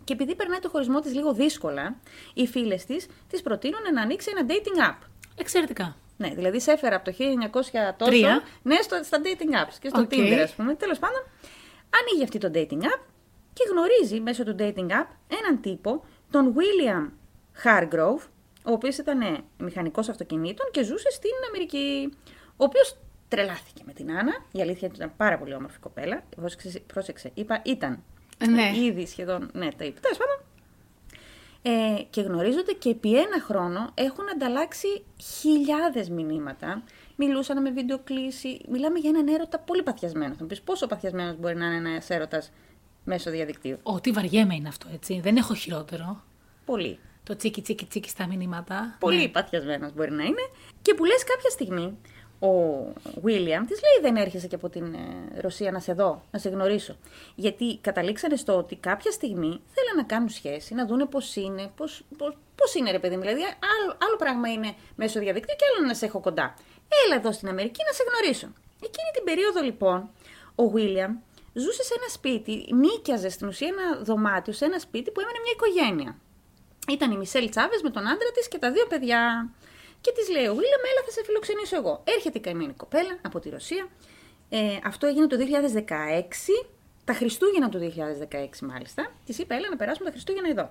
Και 0.05 0.13
επειδή 0.13 0.35
περνάει 0.35 0.59
το 0.59 0.69
χωρισμό 0.69 1.01
της 1.01 1.15
λίγο 1.15 1.33
δύσκολα, 1.33 1.97
οι 2.35 2.47
φίλες 2.47 2.85
της 2.85 3.07
της 3.29 3.43
προτείνουν 3.43 3.81
να 3.95 4.03
ανοίξει 4.03 4.31
ένα 4.37 4.47
dating 4.49 4.91
app. 4.91 5.07
Εξαιρετικά. 5.37 5.97
Ναι, 6.17 6.29
δηλαδή 6.29 6.61
σε 6.61 6.73
έφερα 6.73 6.97
από 6.97 7.05
το 7.05 7.17
1900 7.19 7.95
τόσο, 7.97 8.11
Τρία. 8.11 8.43
ναι, 8.63 8.77
στο, 8.83 9.01
στα 9.05 9.21
dating 9.25 9.65
apps 9.65 9.75
και 9.81 9.89
στο 9.89 10.01
OK. 10.01 10.09
Tinder 10.13 10.41
ας 10.43 10.53
πούμε. 10.55 10.75
Τέλος 10.75 10.99
πάντων, 10.99 11.23
ανοίγει 12.01 12.23
αυτή 12.23 12.39
το 12.39 12.51
dating 12.55 12.85
app 12.85 13.01
και 13.61 13.71
γνωρίζει 13.71 14.21
μέσω 14.21 14.45
του 14.45 14.55
dating 14.59 14.91
app 14.91 15.11
έναν 15.29 15.61
τύπο, 15.61 16.05
τον 16.31 16.55
William 16.57 17.11
Hargrove, 17.65 18.23
ο 18.65 18.73
οποίος 18.73 18.99
ήταν 18.99 19.21
ε, 19.21 19.39
μηχανικός 19.59 20.09
αυτοκινήτων 20.09 20.67
και 20.71 20.83
ζούσε 20.83 21.11
στην 21.11 21.31
Αμερική. 21.49 22.13
Ο 22.57 22.65
οποίος 22.65 22.97
τρελάθηκε 23.29 23.83
με 23.87 23.93
την 23.93 24.11
Άννα, 24.11 24.33
η 24.53 24.61
αλήθεια 24.61 24.79
είναι 24.79 24.87
ότι 24.87 24.97
ήταν 24.97 25.13
πάρα 25.17 25.39
πολύ 25.39 25.55
όμορφη 25.55 25.79
κοπέλα. 25.79 26.23
Πρόσεξε, 26.37 26.81
πρόσεξε 26.93 27.31
είπα 27.35 27.63
ήταν. 27.65 28.03
Ναι. 28.49 28.73
Ήδη 28.77 29.07
σχεδόν, 29.07 29.51
ναι, 29.53 29.69
το 29.77 29.85
είπε. 29.85 30.01
Τέλος 30.01 30.19
πάντων, 30.19 30.37
ε, 31.63 32.03
και 32.11 32.21
γνωρίζονται 32.21 32.73
και 32.73 32.89
επί 32.89 33.19
ένα 33.19 33.41
χρόνο 33.41 33.91
έχουν 33.95 34.25
ανταλλάξει 34.35 35.05
χιλιάδες 35.41 36.09
μηνύματα 36.09 36.83
μιλούσαν 37.17 37.63
με 37.63 37.71
βίντεο 37.71 37.99
κλίση. 37.99 38.61
Μιλάμε 38.69 38.99
για 38.99 39.11
έναν 39.11 39.29
έρωτα 39.29 39.59
πολύ 39.59 39.83
παθιασμένο. 39.83 40.35
Θα 40.35 40.39
μου 40.41 40.47
πεις 40.47 40.61
πόσο 40.61 40.87
παθιασμένος 40.87 41.37
μπορεί 41.37 41.57
να 41.57 41.67
είναι 41.67 41.89
ένας 41.89 42.11
έρωτας 42.11 42.53
μέσω 43.05 43.31
διαδικτύου. 43.31 43.79
Ό,τι 43.83 44.11
βαριέμαι 44.11 44.55
είναι 44.55 44.69
αυτό, 44.69 44.87
έτσι. 44.95 45.21
Δεν 45.21 45.37
έχω 45.37 45.55
χειρότερο. 45.55 46.23
Πολύ. 46.65 46.99
Το 47.23 47.37
τσίκι 47.37 47.63
τσίκι 47.63 47.85
τσίκι 47.85 48.09
στα 48.09 48.27
μηνύματα. 48.27 48.97
Πολύ 49.01 49.17
Ναι. 49.17 49.29
παθιασμένος 49.29 49.93
μπορεί 49.95 50.11
να 50.11 50.23
είναι. 50.23 50.43
Και 50.83 50.95
που 50.95 51.05
λες 51.05 51.25
κάποια 51.25 51.51
στιγμή 51.51 51.99
ο 52.39 52.49
Βίλιαμ 53.23 53.65
της 53.65 53.81
λέει: 53.83 54.13
Δεν 54.13 54.23
έρχεσαι 54.23 54.47
και 54.47 54.55
από 54.55 54.69
την 54.69 54.95
ε, 54.95 55.41
Ρωσία 55.41 55.71
να 55.71 55.81
σε 55.81 55.93
δω, 55.93 56.23
να 56.31 56.39
σε 56.39 56.49
γνωρίσω. 56.49 56.97
Γιατί 57.35 57.79
καταλήξανε 57.81 58.37
στο 58.37 58.57
ότι 58.57 58.77
κάποια 58.77 59.11
στιγμή 59.11 59.49
θέλουν 59.49 59.97
να 59.97 60.03
κάνουν 60.03 60.29
σχέση, 60.29 60.75
να 60.75 60.87
δούνε 60.87 61.07
πώς 61.07 61.37
είναι, 61.37 61.71
πώς 61.77 62.03
πώς 62.57 62.75
είναι 62.75 62.91
ρε 62.91 62.99
παιδί 62.99 63.15
μου. 63.17 63.21
Δηλαδή, 63.21 63.41
άλλο, 63.43 63.97
άλλο 64.03 64.17
πράγμα 64.19 64.49
είναι 64.53 64.75
μέσω 64.97 65.21
διαδικτύου 65.21 65.57
και 65.59 65.65
άλλο 65.77 65.87
να 65.87 65.95
σε 65.95 66.05
έχω 66.07 66.21
κοντά. 66.21 66.55
Έλα 67.07 67.15
εδώ 67.17 67.33
στην 67.33 67.49
Αμερική 67.49 67.81
να 67.87 67.93
σε 67.93 68.03
γνωρίσω. 68.09 68.47
Εκείνη 68.83 69.11
την 69.15 69.25
περίοδο 69.25 69.61
λοιπόν, 69.63 70.09
ο 70.55 70.69
Βίλιαμ 70.69 71.17
ζούσε 71.53 71.83
σε 71.83 71.95
ένα 71.99 72.09
σπίτι, 72.09 72.75
νίκιαζε 72.75 73.29
στην 73.29 73.49
ουσία 73.49 73.69
ένα 73.69 74.03
δωμάτιο 74.03 74.53
σε 74.53 74.65
ένα 74.65 74.79
σπίτι 74.79 75.11
που 75.11 75.21
έμενε 75.21 75.39
μια 75.43 75.53
οικογένεια. 75.53 76.19
Ήταν 76.89 77.11
η 77.11 77.17
Μισελ 77.17 77.49
Τσάβες 77.49 77.83
με 77.83 77.91
τον 77.91 78.03
άντρα 78.03 78.31
της 78.35 78.49
και 78.49 78.59
τα 78.59 78.73
δύο 78.73 78.87
παιδιά. 78.87 79.51
Και 80.01 80.13
της 80.13 80.29
λέει: 80.29 80.47
Ο 80.47 80.55
Βίλιαμ, 80.55 80.83
έλα, 80.91 81.03
θα 81.05 81.11
σε 81.11 81.25
φιλοξενήσω 81.25 81.77
εγώ. 81.77 82.03
Έρχεται 82.05 82.39
η 82.39 82.41
καημένη 82.41 82.73
κοπέλα 82.73 83.19
από 83.23 83.41
τη 83.41 83.49
Ρωσία. 83.49 83.89
Ε, 84.49 84.79
αυτό 84.85 85.07
έγινε 85.07 85.27
το 85.27 85.37
2016. 85.37 86.67
Τα 87.05 87.13
Χριστούγεννα 87.13 87.69
του 87.69 87.79
2016, 87.79 88.59
μάλιστα. 88.61 89.13
Της 89.27 89.39
είπε: 89.39 89.55
Έλα 89.55 89.69
να 89.69 89.77
περάσουμε 89.77 90.05
τα 90.05 90.11
Χριστούγεννα 90.11 90.49
εδώ. 90.49 90.71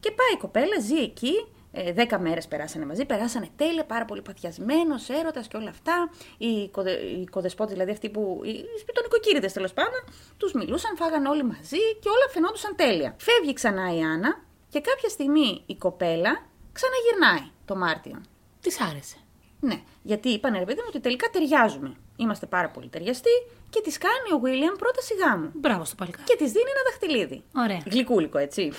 Και 0.00 0.10
πάει 0.10 0.32
η 0.34 0.38
κοπέλα, 0.38 0.80
ζει 0.80 0.96
εκεί. 0.96 1.46
Ε, 1.78 1.92
δέκα 1.92 2.18
μέρες 2.18 2.46
περάσανε 2.48 2.86
μαζί, 2.86 3.04
περάσανε 3.04 3.48
τέλεια, 3.56 3.84
πάρα 3.84 4.04
πολύ 4.04 4.22
παθιασμένος, 4.22 5.08
έρωτας 5.08 5.48
και 5.48 5.56
όλα 5.56 5.68
αυτά. 5.68 6.10
Οι, 6.38 6.68
κοδε, 6.68 6.90
οι 6.90 7.24
κοδεσπότες, 7.24 7.72
δηλαδή 7.72 7.90
αυτοί 7.90 8.08
που. 8.08 8.40
οι 8.44 8.64
σπιτονικοκύριδες 8.80 9.52
τέλος 9.52 9.72
πάντων, 9.72 10.00
τους 10.36 10.52
μιλούσαν, 10.52 10.96
φάγανε 10.96 11.28
όλοι 11.28 11.44
μαζί 11.44 11.82
και 12.00 12.08
όλα 12.08 12.26
φαινόντουσαν 12.30 12.76
τέλεια. 12.76 13.16
Φεύγει 13.18 13.52
ξανά 13.52 13.94
η 13.94 14.00
Άννα 14.02 14.40
και 14.68 14.80
κάποια 14.80 15.08
στιγμή 15.08 15.62
η 15.66 15.76
κοπέλα 15.76 16.46
ξαναγυρνάει 16.72 17.50
το 17.64 17.76
Μάρτιο. 17.76 18.20
Της 18.60 18.80
άρεσε. 18.80 19.16
Ναι, 19.60 19.80
γιατί 20.02 20.28
είπαν 20.28 20.52
ρε 20.52 20.64
παιδί 20.64 20.80
μου 20.80 20.86
ότι 20.88 21.00
τελικά 21.00 21.28
ταιριάζουμε. 21.30 21.96
Είμαστε 22.16 22.46
πάρα 22.46 22.68
πολύ 22.70 22.88
ταιριαστοί 22.88 23.30
και 23.70 23.80
της 23.80 23.98
κάνει 23.98 24.32
ο 24.34 24.38
Βίλιαμ 24.38 24.74
πρόταση 24.74 25.14
γάμου. 25.14 25.50
Μπράβο 25.54 25.84
στο 25.84 25.94
παλικάρι. 25.94 26.24
Και 26.24 26.36
της 26.36 26.52
δίνει 26.52 26.70
ένα 26.70 26.82
δαχτυλίδι. 26.90 27.42
Ωραία. 27.54 27.82
Γλυκούλικο, 27.90 28.38
έτσι. 28.38 28.72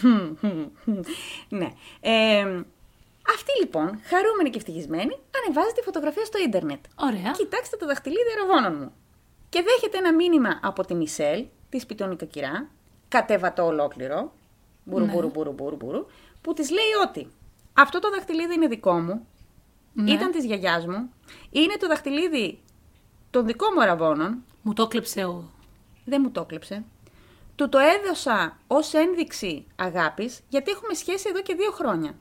ναι. 1.60 1.68
Ε, 2.00 2.62
αυτή 3.36 3.52
λοιπόν, 3.60 4.00
χαρούμενη 4.04 4.50
και 4.50 4.58
ευτυχισμένη, 4.58 5.20
ανεβάζει 5.44 5.72
τη 5.74 5.82
φωτογραφία 5.82 6.26
στο 6.26 6.38
ίντερνετ. 6.40 6.86
Ωραία. 6.96 7.32
Κοιτάξτε 7.32 7.78
το 7.78 7.86
δαχτυλίδι 7.86 8.30
αεροβόνων 8.38 8.82
μου. 8.82 8.94
Και 9.50 9.62
δέχεται 9.64 9.98
ένα 9.98 10.14
μήνυμα 10.14 10.60
από 10.64 10.86
τη 10.86 10.94
Μισελ, 10.96 11.46
της 11.70 11.82
σπιτόνικα 11.82 12.26
κυρά, 12.26 12.70
κατέβατο 13.08 13.66
ολόκληρο, 13.66 14.32
μπουρου 14.84 15.06
Ναι. 15.06 15.12
μπουρου 15.12 15.30
μπουρου 15.30 15.52
μπουρου 15.52 15.76
μπουρου, 15.76 16.06
που 16.42 16.54
της 16.54 16.70
λέει 16.72 16.92
ότι 17.08 17.28
αυτό 17.74 18.00
το 18.00 18.10
δαχτυλίδι 18.10 18.54
είναι 18.54 18.68
δικό 18.68 18.94
μου, 19.00 19.28
Ναι. 19.94 20.12
ήταν 20.12 20.32
της 20.32 20.46
γιαγιάς 20.46 20.86
μου, 20.86 21.14
είναι 21.52 21.76
το 21.80 21.88
δαχτυλίδι 21.88 22.60
των 23.30 23.46
δικών 23.46 23.70
μου 23.76 23.82
αραβώνων, 23.82 24.44
Μου 24.62 24.74
το 24.74 24.84
έκλεψε 24.84 25.24
ο. 25.26 25.44
δεν 26.06 26.22
μου 26.24 26.32
το 26.32 26.42
έκλεψε. 26.42 26.84
Του 27.56 27.70
το 27.70 27.78
έδωσα 27.78 28.58
ως 28.68 28.94
ένδειξη 28.94 29.66
αγάπης, 29.76 30.40
γιατί 30.50 30.72
έχουμε 30.72 30.94
σχέση 30.94 31.26
εδώ 31.30 31.42
και 31.42 31.56
δύο 31.56 31.72
χρόνια. 31.72 32.16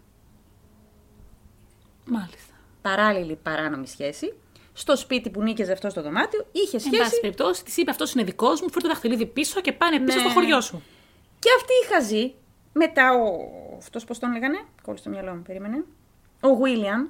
Μάλιστα. 2.06 2.54
Παράλληλη 2.82 3.36
παράνομη 3.42 3.86
σχέση. 3.86 4.34
Στο 4.72 4.96
σπίτι 4.96 5.30
που 5.30 5.42
νίκαιζε 5.42 5.72
αυτό 5.72 5.90
στο 5.90 6.02
δωμάτιο, 6.02 6.46
είχε 6.52 6.76
Εν 6.76 6.82
πάση 6.82 7.04
σχέση. 7.04 7.20
περιπτώσει, 7.20 7.64
της 7.64 7.76
είπε 7.76 7.90
αυτός 7.90 8.12
είναι 8.12 8.24
δικός 8.24 8.60
μου, 8.60 8.70
φέρ 8.70 8.82
το 8.82 8.88
δαχτυλίδι 8.88 9.26
πίσω 9.26 9.60
και 9.60 9.72
πάνε 9.72 10.00
πίσω 10.00 10.16
Ναι. 10.18 10.22
στο 10.24 10.32
χωριό 10.32 10.60
σου. 10.60 10.82
Και 11.38 11.48
αυτή 11.56 11.72
η 11.84 11.94
χαζή, 11.94 12.34
μετά 12.72 13.12
ο. 13.14 13.26
Αυτός 13.78 14.04
πώς 14.04 14.18
τον 14.18 14.32
λέγανε, 14.32 14.58
κόλλησε 14.82 15.04
το 15.04 15.10
μυαλό 15.10 15.34
μου, 15.34 15.42
περίμενε. 15.42 15.84
Ο 16.40 16.54
Βίλιαμ 16.56 17.06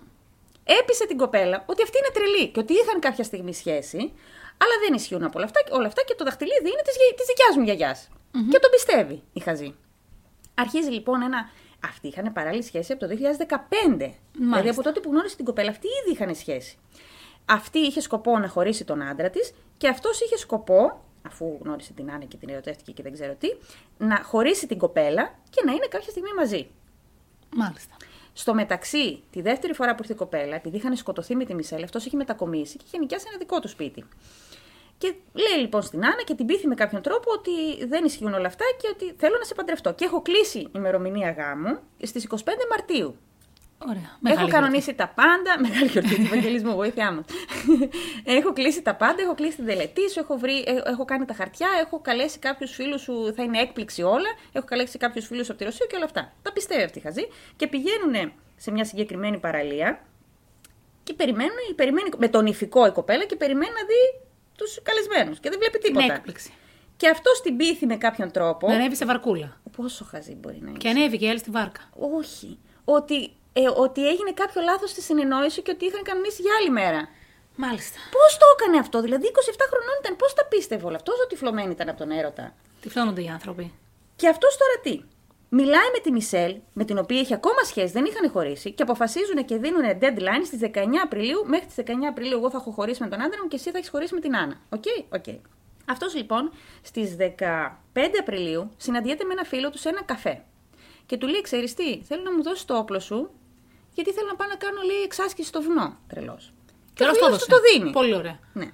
έπεισε 0.65 1.07
την 1.07 1.17
κοπέλα 1.17 1.63
ότι 1.67 1.83
αυτή 1.83 1.99
είναι 1.99 2.11
τρελή 2.13 2.49
και 2.49 2.61
ότι 2.61 2.73
είχαν 2.73 3.01
κάποια 3.01 3.25
στιγμή 3.25 3.55
σχέση, 3.55 3.99
αλλά 4.63 4.75
δεν 4.85 4.95
ισχύουν 4.95 5.23
από 5.25 5.39
όλα 5.39 5.45
αυτά, 5.47 5.61
όλα 5.71 5.87
αυτά 5.87 6.03
και 6.03 6.15
το 6.15 6.25
δαχτυλίδι 6.25 6.69
είναι 6.73 6.83
της 6.85 6.97
της 7.17 7.27
δικιάς 7.27 7.57
μου 7.57 7.63
γιαγιάς. 7.63 8.09
Και 8.51 8.59
τον 8.59 8.71
πιστεύει 8.71 9.23
η 9.33 9.41
χαζή. 9.41 9.75
Αρχίζει 10.55 10.91
λοιπόν 10.91 11.23
ένα. 11.23 11.51
Αυτοί 11.85 12.09
είχαν 12.09 12.33
παράλληλη 12.33 12.63
σχέση 12.63 12.93
από 12.93 13.07
το 13.07 13.15
2015. 13.99 14.11
Δηλαδή 14.33 14.69
από 14.69 14.83
τότε 14.83 15.01
που 15.01 15.11
γνώρισε 15.11 15.37
την 15.37 15.45
κοπέλα, 15.45 15.71
αυτοί 15.71 15.87
ήδη 16.03 16.13
είχαν 16.13 16.35
σχέση. 16.35 16.79
Αυτή 17.45 17.79
είχε 17.79 18.01
σκοπό 18.01 18.39
να 18.39 18.49
χωρίσει 18.49 18.85
τον 18.85 19.03
άντρα 19.03 19.31
της 19.31 19.53
και 19.77 19.89
αυτός 19.89 20.21
είχε 20.21 20.37
σκοπό, 20.37 21.05
αφού 21.27 21.59
γνώρισε 21.63 21.93
την 21.93 22.11
Άννα 22.11 22.25
και 22.25 22.37
την 22.37 22.49
ερωτεύτηκε 22.49 22.93
και 22.93 23.03
δεν 23.03 23.13
ξέρω 23.13 23.35
τι, 23.35 23.49
να 23.99 24.23
χωρίσει 24.23 24.67
την 24.67 24.79
κοπέλα 24.79 25.35
και 25.51 25.63
να 25.65 25.73
είναι 25.73 25.87
κάποια 25.87 26.11
στιγμή 26.11 26.33
μαζί. 26.37 26.67
Μάλιστα. 27.57 27.97
Στο 28.33 28.55
μεταξύ, 28.55 29.23
τη 29.31 29.41
δεύτερη 29.41 29.73
φορά 29.73 29.95
που 29.95 29.99
ήρθε 30.01 30.13
η 30.13 30.17
κοπέλα, 30.17 30.55
επειδή 30.55 30.77
είχαν 30.77 30.97
σκοτωθεί 30.97 31.37
με 31.37 31.45
τη 31.45 31.55
Μισελ, 31.55 31.83
αυτός 31.83 32.05
είχε 32.05 32.17
μετακομίσει 32.17 32.77
και 32.77 32.85
είχε 32.87 32.99
νοικιάσει 32.99 33.25
ένα 33.29 33.39
δικό 33.39 33.61
του 33.61 33.69
σπίτι. 33.69 34.05
Και 34.99 35.15
λέει 35.33 35.61
λοιπόν 35.61 35.83
στην 35.83 36.05
Άννα 36.05 36.23
και 36.25 36.35
την 36.35 36.47
πείθει 36.47 36.67
με 36.67 36.75
κάποιον 36.75 37.03
τρόπο 37.03 37.31
ότι 37.33 37.87
δεν 37.87 38.05
ισχύουν 38.05 38.35
όλα 38.35 38.47
αυτά 38.47 38.65
και 38.81 38.89
ότι 38.93 39.15
θέλω 39.19 39.37
να 39.39 39.45
σε 39.45 39.55
παντρευτώ. 39.55 39.93
Και 39.93 40.05
έχω 40.05 40.23
κλείσει 40.23 40.69
ημερομηνία 40.75 41.31
γάμου 41.31 41.79
στις 42.03 42.27
25 42.31 42.37
Μαρτίου. 42.71 43.17
Ωραία. 43.79 44.35
έχω 44.37 44.49
κανονίσει 44.49 44.95
τα 44.95 45.09
πάντα. 45.15 45.57
Μεγάλη 45.69 45.87
γιορτή 45.87 46.15
του 46.15 46.23
Ευαγγελισμού, 46.23 46.75
βοήθειά 46.75 47.13
μα. 47.13 47.25
έχω 48.39 48.53
κλείσει 48.53 48.83
τα 48.83 48.95
πάντα, 48.95 49.23
έχω 49.23 49.35
κλείσει 49.35 49.57
την 49.57 49.67
τελετή 49.67 50.11
σου, 50.11 50.21
έχω, 50.21 50.37
βρει, 50.37 50.65
ε, 50.67 50.91
έχω 50.91 51.05
κάνει 51.05 51.25
τα 51.25 51.35
χαρτιά, 51.35 51.69
έχω 51.85 52.01
καλέσει 52.01 52.39
κάποιους 52.39 52.75
φίλους 52.75 53.01
σου, 53.01 53.33
θα 53.37 53.43
είναι 53.43 53.59
έκπληξη 53.59 54.03
όλα. 54.03 54.29
Έχω 54.53 54.67
καλέσει 54.67 54.99
κάποιους 54.99 55.27
φίλους 55.27 55.49
από 55.49 55.59
τη 55.59 55.65
Ρωσία 55.65 55.87
και 55.87 55.97
όλα 55.97 56.05
αυτά. 56.05 56.33
Τα 56.43 56.53
πιστεύει 56.53 56.83
αυτή 56.83 56.99
η 56.99 57.01
χαζή 57.01 57.29
και 57.57 57.67
πηγαίνουν 57.67 58.33
σε 58.57 58.71
μια 58.71 58.85
συγκεκριμένη 58.85 59.39
παραλία 59.39 60.01
και 61.03 61.13
περιμένουν, 61.13 61.75
περιμένει, 61.75 62.09
με 62.17 62.29
τον 62.29 62.47
ηφικό 62.47 62.87
η 62.87 62.91
κοπέλα 62.91 63.25
και 63.25 63.37
περιμένει 63.37 63.73
να 63.73 63.85
δει 63.87 64.26
τους 64.57 64.79
καλεσμένους. 64.83 65.41
Και 65.41 65.49
δεν 65.51 65.59
βλέπει 65.59 65.79
Την 65.79 65.93
τίποτα. 65.95 66.15
έκπληξη. 66.15 66.53
Και 66.97 67.09
αυτό 67.09 67.31
την 67.43 67.57
πείθει 67.57 67.87
με 67.87 67.97
κάποιον 67.97 68.31
τρόπο. 68.31 68.69
Να 68.69 68.75
ανέβει 68.75 68.97
σε 68.97 69.05
βαρκούλα. 69.05 69.61
Πόσο 69.77 70.05
χαζή 70.05 70.35
μπορεί 70.35 70.59
να 70.61 70.69
είναι. 70.69 70.79
Και 70.79 70.89
ανέβηκε 70.89 71.25
η 71.25 71.29
άλλη 71.29 71.39
στη 71.39 71.51
βάρκα. 71.51 71.81
Όχι. 72.19 72.59
Ότι, 72.85 73.31
ε, 73.53 73.61
ότι 73.77 74.09
έγινε 74.09 74.33
κάποιο 74.33 74.61
λάθος 74.63 74.91
στη 74.91 75.01
συνεννόηση 75.01 75.63
και 75.63 75.71
ότι 75.71 75.85
είχαν 75.85 76.03
κανονίσει 76.03 76.43
για 76.43 76.53
άλλη 76.61 76.71
μέρα. 76.71 77.09
Μάλιστα. 77.57 77.99
Πώς 78.11 78.37
το 78.39 78.47
έκανε 78.57 78.79
αυτό, 78.79 79.01
δηλαδή 79.01 79.27
27 79.27 79.67
χρονών 79.71 79.95
ήταν, 80.03 80.17
πώς 80.17 80.35
τα 80.35 80.45
πίστευε 80.45 80.87
όλα 80.87 80.97
αυτό, 80.97 81.13
όσο 81.13 81.27
τυφλωμένη 81.27 81.71
ήταν 81.71 81.89
από 81.89 81.99
τον 81.99 82.11
έρωτα. 82.11 82.55
Τυφλώνονται 82.81 83.23
οι 83.23 83.29
άνθρωποι. 83.29 83.75
Και 84.17 84.29
αυτός 84.29 84.57
τώρα 84.57 84.77
τι; 84.83 85.05
Μιλάει 85.49 85.91
με 85.93 85.99
τη 86.03 86.13
Μισελ, 86.13 86.57
με 86.73 86.85
την 86.85 86.99
οποία 86.99 87.19
έχει 87.19 87.35
ακόμα 87.35 87.63
σχέση, 87.65 87.93
δεν 87.93 88.05
είχαν 88.05 88.31
χωρίσει, 88.31 88.73
και 88.73 88.83
αποφασίζουν 88.83 89.45
και 89.45 89.57
δίνουν 89.57 89.83
deadline 90.01 90.45
στις 90.45 90.59
19 90.63 90.79
Απριλίου. 91.05 91.45
Μέχρι 91.47 91.67
τις 91.67 91.75
19 91.77 91.91
Απριλίου, 92.09 92.37
εγώ 92.39 92.51
θα 92.51 92.57
έχω 92.57 92.71
χωρίσει 92.71 93.03
με 93.03 93.09
τον 93.09 93.23
άντρα 93.23 93.43
μου 93.43 93.49
και 93.49 93.57
εσύ 93.57 93.71
θα 93.71 93.79
έχεις 93.79 93.91
χωρίσει 93.91 94.15
με 94.15 94.21
την 94.21 94.37
Άννα. 94.37 94.61
OK, 94.69 94.85
OK. 95.09 95.25
Αυτός 95.89 96.15
λοιπόν 96.15 96.53
στις 96.83 97.17
15 97.19 97.27
Απριλίου 98.21 98.71
συναντιέται 98.77 99.25
με 99.25 99.33
ένα 99.33 99.45
φίλο 99.45 99.71
του 99.71 99.79
σε 99.79 99.89
ένα 99.89 100.03
καφέ. 100.03 100.43
Και 101.07 101.17
του 101.17 101.27
λέει: 101.27 101.41
Ξέρεις 101.41 101.75
τι, 101.75 102.03
θέλω 102.03 102.23
να 102.23 102.33
μου 102.33 102.43
δώσεις 102.43 102.65
το 102.65 102.77
όπλο 102.77 103.01
σου, 103.01 103.31
γιατί 103.95 104.13
θέλω 104.13 104.27
να 104.27 104.37
πάω 104.37 104.49
να 104.49 104.57
κάνω 104.57 104.81
λέει 104.83 105.03
εξάσκηση 105.05 105.49
στο 105.49 105.63
βουνό. 105.63 105.97
Τρελός. 106.07 106.53
Και 106.95 107.03
ο 107.03 107.07
Τώρα 107.07 107.27
φίλος 107.27 107.39
του 107.39 107.47
το 107.49 107.57
δίνει. 107.61 107.91
Πολύ 107.91 108.15
ωραία. 108.15 108.39
Ναι. 108.53 108.71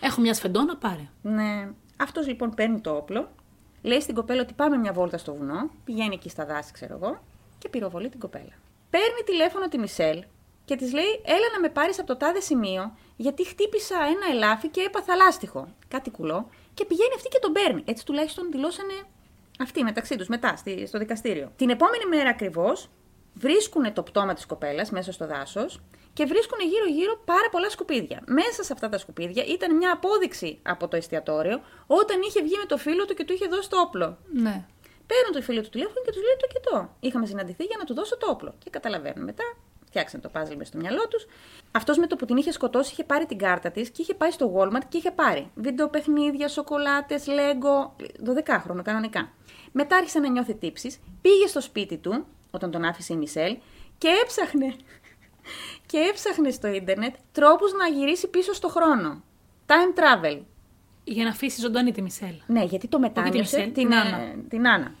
Έχω 0.00 0.20
μια 0.20 0.34
σφεντόνα, 0.34 0.76
πάρε. 0.76 1.08
Ναι. 1.22 1.68
Αυτός 1.96 2.26
λοιπόν 2.26 2.54
παίρνει 2.54 2.80
το 2.80 2.96
όπλο, 2.96 3.28
λέει 3.86 4.00
στην 4.00 4.14
κοπέλα 4.14 4.40
ότι 4.42 4.52
πάμε 4.54 4.76
μια 4.76 4.92
βόλτα 4.92 5.18
στο 5.18 5.34
βουνό, 5.34 5.70
πηγαίνει 5.84 6.14
εκεί 6.14 6.28
στα 6.28 6.44
δάση, 6.46 6.72
ξέρω 6.72 6.94
εγώ, 7.02 7.22
και 7.58 7.68
πυροβολεί 7.68 8.08
την 8.08 8.20
κοπέλα. 8.20 8.52
Παίρνει 8.90 9.20
τηλέφωνο 9.24 9.68
τη 9.68 9.78
Μισελ 9.78 10.24
και 10.64 10.76
της 10.76 10.92
λέει: 10.92 11.20
Έλα 11.24 11.46
να 11.52 11.60
με 11.60 11.68
πάρεις 11.68 11.98
από 11.98 12.06
το 12.06 12.16
τάδε 12.16 12.40
σημείο, 12.40 12.96
γιατί 13.16 13.46
χτύπησα 13.46 13.94
ένα 13.96 14.34
ελάφι 14.34 14.68
και 14.68 14.80
έπαθα 14.80 15.16
λάστιχο. 15.16 15.68
Κάτι 15.88 16.10
κουλό. 16.10 16.48
Και 16.74 16.84
πηγαίνει 16.84 17.14
αυτή 17.16 17.28
και 17.28 17.38
τον 17.38 17.52
παίρνει. 17.52 17.82
Έτσι 17.86 18.04
τουλάχιστον 18.04 18.50
δηλώσανε 18.50 18.92
αυτοί 19.58 19.82
μεταξύ 19.82 20.16
τους 20.16 20.28
μετά 20.28 20.56
στη- 20.56 20.86
στο 20.86 20.98
δικαστήριο. 20.98 21.52
Την 21.56 21.70
επόμενη 21.70 22.04
μέρα 22.06 22.28
ακριβώς 22.28 22.88
βρίσκουν 23.38 23.92
το 23.92 24.02
πτώμα 24.02 24.34
της 24.34 24.46
κοπέλας 24.46 24.90
μέσα 24.90 25.12
στο 25.12 25.26
δάσος 25.26 25.80
και 26.12 26.24
βρίσκουν 26.24 26.58
γύρω-γύρω 26.70 27.20
πάρα 27.24 27.48
πολλά 27.50 27.70
σκουπίδια. 27.70 28.22
Μέσα 28.26 28.62
σε 28.62 28.72
αυτά 28.72 28.88
τα 28.88 28.98
σκουπίδια 28.98 29.44
ήταν 29.44 29.76
μια 29.76 29.92
απόδειξη 29.92 30.58
από 30.62 30.88
το 30.88 30.96
εστιατόριο 30.96 31.60
όταν 31.86 32.20
είχε 32.20 32.42
βγει 32.42 32.56
με 32.56 32.64
το 32.64 32.76
φίλο 32.76 33.04
του 33.04 33.14
και 33.14 33.24
του 33.24 33.32
είχε 33.32 33.46
δώσει 33.46 33.70
το 33.70 33.80
όπλο. 33.80 34.18
Ναι. 34.32 34.64
Παίρνουν 35.06 35.32
το 35.32 35.42
φίλο 35.42 35.62
του 35.62 35.68
τηλέφωνο 35.68 36.00
και 36.04 36.12
τους 36.12 36.22
λέει 36.22 36.36
το 36.40 36.46
κοιτώ. 36.46 36.90
Είχαμε 37.00 37.26
συναντηθεί 37.26 37.64
για 37.64 37.76
να 37.78 37.84
του 37.84 37.94
δώσω 37.94 38.16
το 38.16 38.26
όπλο. 38.30 38.54
Και 38.58 38.70
καταλαβαίνουν 38.70 39.24
μετά. 39.24 39.44
Φτιάξαν 39.96 40.20
το 40.20 40.30
puzzle 40.34 40.56
μέσα 40.56 40.64
στο 40.64 40.78
μυαλό 40.78 41.08
τους. 41.08 41.26
Αυτός 41.72 41.98
με 41.98 42.06
το 42.06 42.16
που 42.16 42.24
την 42.24 42.36
είχε 42.36 42.52
σκοτώσει 42.52 42.92
είχε 42.92 43.04
πάρει 43.04 43.26
την 43.26 43.38
κάρτα 43.38 43.70
της 43.70 43.90
και 43.90 44.02
είχε 44.02 44.14
πάει 44.14 44.30
στο 44.30 44.54
Walmart 44.56 44.84
και 44.88 44.96
είχε 44.96 45.10
πάρει 45.10 45.50
βίντεο 45.54 45.88
παιχνίδια, 45.88 46.48
σοκολάτες, 46.48 47.26
λέγκο. 47.26 47.96
12χρονο 48.26 48.82
κανονικά. 48.82 49.32
Μετά 49.72 49.96
άρχισε 49.96 50.18
να 50.18 50.28
νιώθει 50.28 50.54
τύψεις, 50.54 50.98
πήγε 51.20 51.46
στο 51.46 51.60
σπίτι 51.60 51.96
του, 51.96 52.26
όταν 52.50 52.70
τον 52.70 52.84
άφησε 52.84 53.12
η 53.12 53.16
Μισελ, 53.16 53.56
και 53.98 54.08
έψαχνε 54.22 54.66
και 55.90 55.98
έψαχνε 55.98 56.50
στο 56.50 56.68
ίντερνετ 56.68 57.14
τρόπους 57.32 57.72
να 57.72 57.86
γυρίσει 57.86 58.28
πίσω 58.28 58.52
στο 58.52 58.68
χρόνο. 58.68 59.22
Time 59.66 59.98
travel. 59.98 60.40
Για 61.04 61.24
να 61.24 61.30
αφήσει 61.30 61.60
ζωντανή 61.60 61.92
τη 61.92 62.02
Μισελ. 62.02 62.34
Ναι, 62.46 62.64
γιατί 62.64 62.88
το 62.88 62.98
μετάνιωσε 62.98 63.38
Μισελ, 63.38 63.62
την, 63.62 63.72
την 63.72 63.92
ε, 63.92 63.96
Άννα. 63.96 64.34
την 64.48 64.68
Άννα. 64.68 64.94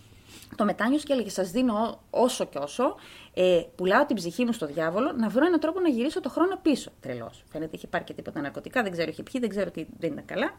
Το 0.56 0.64
μετάνιωσε 0.64 1.04
και 1.06 1.12
έλεγε: 1.12 1.30
Σας 1.30 1.50
δίνω 1.50 1.74
ό- 1.74 1.98
όσο 2.10 2.44
και 2.46 2.58
όσο. 2.58 2.96
Ε, 3.34 3.62
πουλάω 3.76 4.06
την 4.06 4.16
ψυχή 4.16 4.44
μου 4.44 4.52
στο 4.52 4.66
διάβολο 4.66 5.12
να 5.12 5.28
βρω 5.28 5.46
έναν 5.46 5.60
τρόπο 5.60 5.80
να 5.80 5.88
γυρίσω 5.88 6.20
το 6.20 6.28
χρόνο 6.28 6.58
πίσω. 6.62 6.90
Τρελός. 7.00 7.44
Φαίνεται 7.52 7.76
είχε 7.76 7.86
πάρει 7.86 8.04
και 8.04 8.12
τίποτα 8.12 8.40
ναρκωτικά, 8.40 8.82
δεν 8.82 8.92
ξέρω 8.92 9.10
είχε 9.10 9.22
πιει, 9.22 9.40
δεν 9.40 9.48
ξέρω 9.48 9.70
τι 9.70 9.86
δεν 9.98 10.12
ήταν 10.12 10.24
καλά. 10.24 10.50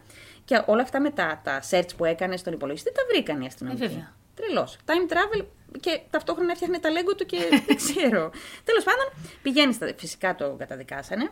Και 0.45 0.63
όλα 0.65 0.81
αυτά 0.81 1.01
με 1.01 1.09
τα, 1.09 1.41
τα 1.43 1.61
search 1.69 1.89
που 1.97 2.05
έκανε 2.05 2.37
στον 2.37 2.53
υπολογιστή 2.53 2.91
τα 2.91 3.01
βρήκαν 3.11 3.41
οι 3.41 3.45
αστυνομικοί. 3.45 3.83
Ε, 3.83 3.87
βέβαια. 3.87 4.13
Τρελός. 4.35 4.77
Time 4.85 5.11
travel 5.13 5.45
και 5.79 5.99
ταυτόχρονα 6.09 6.51
έφτιαχνε 6.51 6.79
τα 6.79 6.91
λέγκο 6.91 7.15
του 7.15 7.25
και 7.25 7.37
δεν 7.67 7.75
ξέρω. 7.75 8.31
Τέλος 8.63 8.83
πάντων, 8.83 9.05
πηγαίνει 9.41 9.73
στα. 9.73 9.93
Φυσικά 9.97 10.35
το 10.35 10.55
καταδικάσανε. 10.57 11.29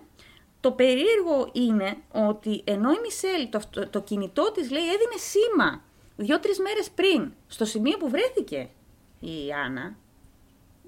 Το 0.60 0.72
περίεργο 0.72 1.50
είναι 1.52 1.98
ότι 2.12 2.62
ενώ 2.66 2.92
η 2.92 3.00
Μισελ 3.04 3.50
το, 3.50 3.60
το, 3.70 3.88
το 3.88 4.02
κινητό 4.02 4.52
της 4.52 4.72
λέει 4.72 4.84
έδινε 4.84 5.18
σήμα 5.18 5.82
δύο-τρεις 6.16 6.60
μέρες 6.60 6.90
πριν 6.90 7.34
στο 7.48 7.66
σημείο 7.66 7.98
που 7.98 8.10
βρέθηκε 8.10 8.70
η 9.20 9.52
Άννα, 9.66 9.96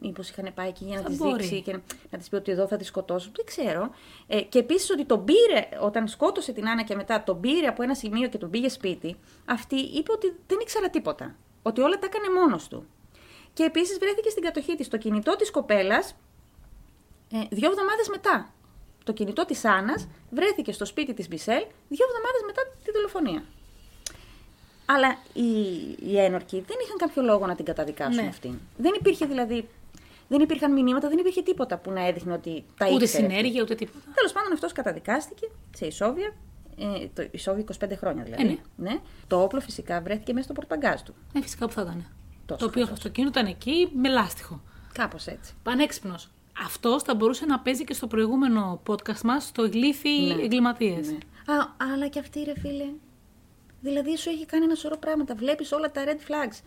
Μήπως 0.02 0.30
είχαν 0.30 0.52
πάει 0.54 0.68
εκεί 0.68 0.86
για 0.86 0.96
να 0.96 1.02
Θα 1.02 1.08
της 1.08 1.18
μπορεί. 1.18 1.44
δείξει 1.44 1.62
και 1.62 1.80
να 2.10 2.18
της 2.18 2.30
πει 2.30 2.36
ότι 2.36 2.52
εδώ 2.52 2.68
θα 2.68 2.78
τη 2.78 2.84
σκοτώσουν. 2.84 3.32
Δεν 3.36 3.46
ξέρω. 3.46 3.90
Ε, 4.28 4.42
και 4.42 4.60
επίσης 4.60 4.90
ότι 4.90 5.06
τον 5.06 5.24
πήρε, 5.26 5.70
όταν 5.82 6.08
σκότωσε 6.08 6.52
την 6.52 6.70
Άννα 6.70 6.84
και 6.84 6.96
μετά 6.96 7.24
τον 7.24 7.40
πήρε 7.40 7.68
από 7.68 7.84
ένα 7.84 7.96
σημείο 7.96 8.30
και 8.30 8.38
τον 8.38 8.50
πήγε 8.50 8.70
σπίτι, 8.70 9.18
αυτή 9.46 9.76
είπε 9.76 10.12
ότι 10.12 10.36
δεν 10.48 10.58
ήξερα 10.62 10.90
τίποτα. 10.90 11.36
Ότι 11.62 11.82
όλα 11.82 12.00
τα 12.00 12.06
έκανε 12.06 12.40
μόνος 12.40 12.68
του. 12.68 12.88
Και 13.54 13.64
επίσης 13.64 13.98
βρέθηκε 13.98 14.30
στην 14.30 14.44
κατοχή 14.44 14.76
της 14.76 14.88
το 14.88 14.98
κινητό 14.98 15.36
της 15.36 15.52
κοπέλας 15.52 16.16
ε, 17.32 17.38
δύο 17.50 17.70
εβδομάδες 17.70 18.10
μετά. 18.10 18.54
Το 19.04 19.14
κινητό 19.14 19.46
της 19.46 19.66
Άννας 19.66 20.08
βρέθηκε 20.30 20.72
στο 20.72 20.86
σπίτι 20.86 21.14
της 21.14 21.28
Μπισέλ 21.28 21.64
δύο 21.88 22.06
εβδομάδες 22.10 22.42
μετά 22.46 22.62
τη 22.84 22.92
δολοφονία. 22.92 23.44
Αλλά 24.90 25.18
οι, 25.34 25.50
οι 26.12 26.20
ένορκοι 26.20 26.64
δεν 26.68 26.78
είχαν 26.84 26.98
κάποιο 26.98 27.22
λόγο 27.24 27.46
να 27.46 27.56
την 27.56 27.66
καταδικάσουν 27.66 28.24
Ναι. 28.24 28.30
αυτήν. 28.30 28.54
Δεν 28.78 28.94
υπήρχε 29.00 29.26
δηλαδή. 29.26 29.68
Δεν 30.30 30.40
υπήρχαν 30.42 30.74
μηνύματα, 30.74 31.08
δεν 31.10 31.18
υπήρχε 31.18 31.42
τίποτα 31.42 31.78
που 31.78 31.92
να 31.92 32.08
έδειχνε 32.08 32.34
ότι 32.34 32.64
τα 32.78 32.86
Ούτε 32.94 33.04
ήξερε. 33.04 33.28
συνέργεια, 33.30 33.62
ούτε 33.62 33.76
τίποτα. 33.76 34.00
Τέλος 34.14 34.32
πάντων, 34.32 34.54
αυτός 34.54 34.72
καταδικάστηκε 34.72 35.48
σε 35.76 35.86
ισόβια. 35.86 36.34
Ε, 36.80 37.08
το 37.14 37.28
ισόβιο 37.32 37.66
25 37.82 37.92
χρόνια 37.98 38.24
δηλαδή. 38.24 38.44
Ε, 38.48 38.58
ναι. 38.76 39.00
Το 39.28 39.42
όπλο 39.42 39.60
φυσικά 39.60 40.02
βρέθηκε 40.02 40.34
μέσα 40.34 40.46
στο 40.46 40.54
πορτμπαγκάζ 40.54 41.02
του. 41.02 41.14
Ναι, 41.34 41.42
φυσικά 41.42 41.66
που 41.68 41.72
θα 41.74 41.82
ήταν. 41.82 42.06
Τόσο 42.46 42.60
το 42.60 42.66
οποίο 42.66 42.82
χαζός. 42.82 42.98
αυτοκίνητο 42.98 43.40
ήταν 43.40 43.52
εκεί 43.52 43.90
με 43.96 44.10
λάστιχο. 44.10 44.62
Κάπως 44.94 45.28
έτσι. 45.28 45.54
Πανέξυπνος. 45.64 46.30
Αυτός 46.66 47.04
θα 47.04 47.16
μπορούσε 47.16 47.46
να 47.46 47.60
παίζει 47.60 47.84
και 47.84 47.94
στο 47.94 48.08
προηγούμενο 48.08 48.82
podcast 48.88 49.22
μας 49.24 49.44
στο 49.46 49.62
γλύφι 49.70 50.10
Ναι. 50.10 50.44
εγκληματίες. 50.44 51.08
Ναι. 51.08 51.18
Α, 51.56 51.68
αλλά 51.94 52.08
και 52.08 52.20
αυτή 52.20 52.44
ρε 52.44 52.54
φίλε. 52.60 52.86
Δηλαδή 53.82 54.18
σου 54.18 54.30
έχει 54.30 54.46
κάνει 54.46 54.64
ένα 54.64 54.76
σωρό 54.76 54.98
πράγματα. 54.98 55.36
Βλέπεις 55.36 55.72
όλα 55.72 55.92
τα 55.92 56.04
red 56.06 56.32
flags. 56.32 56.60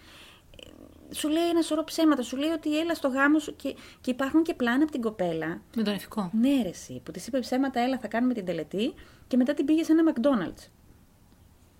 Ε, 1.11 1.15
Σου 1.15 1.29
λέει 1.29 1.49
ένα 1.49 1.63
σωρό 1.63 1.85
ψέματα. 1.85 2.23
Σου 2.23 2.37
λέει 2.37 2.51
ότι 2.51 2.79
έλα 2.79 2.95
στο 2.95 3.09
γάμο 3.09 3.39
σου 3.39 3.57
και, 3.57 3.75
και 4.01 4.11
υπάρχουν 4.11 4.43
και 4.43 4.55
πλάνα 4.55 4.83
από 4.83 4.93
την 4.93 5.01
κοπέλα. 5.01 5.61
Με 5.77 5.83
τον 5.83 5.95
ηθικό. 5.95 6.31
Ναι, 6.33 6.63
ρε, 6.63 6.69
εσύ, 6.69 7.01
που 7.05 7.11
της 7.11 7.27
είπε 7.27 7.39
ψέματα, 7.39 7.81
έλα, 7.81 7.99
θα 7.99 8.09
κάνουμε 8.09 8.35
την 8.35 8.45
τελετή 8.45 8.95
και 9.27 9.37
μετά 9.37 9.55
την 9.55 9.65
πήγε 9.65 9.85
σε 9.85 9.93
ένα 9.93 10.13
McDonald's. 10.13 10.67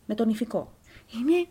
Με 0.07 0.15
τον 0.15 0.29
ηφικό. 0.29 0.73
Είναι 1.15 1.47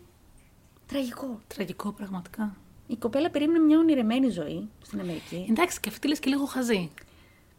τραγικό. 0.86 1.40
Τραγικό, 1.46 1.92
πραγματικά. 1.92 2.56
Η 2.86 2.96
κοπέλα 2.96 3.30
περίμενε 3.30 3.64
μια 3.64 3.78
ονειρεμένη 3.78 4.28
ζωή 4.30 4.68
στην 4.82 5.00
Αμερική. 5.00 5.46
Εντάξει, 5.50 5.80
και 5.80 5.88
αυτή 5.88 6.08
λες 6.08 6.18
και 6.18 6.30
λίγο 6.30 6.44
χαζή. 6.44 6.90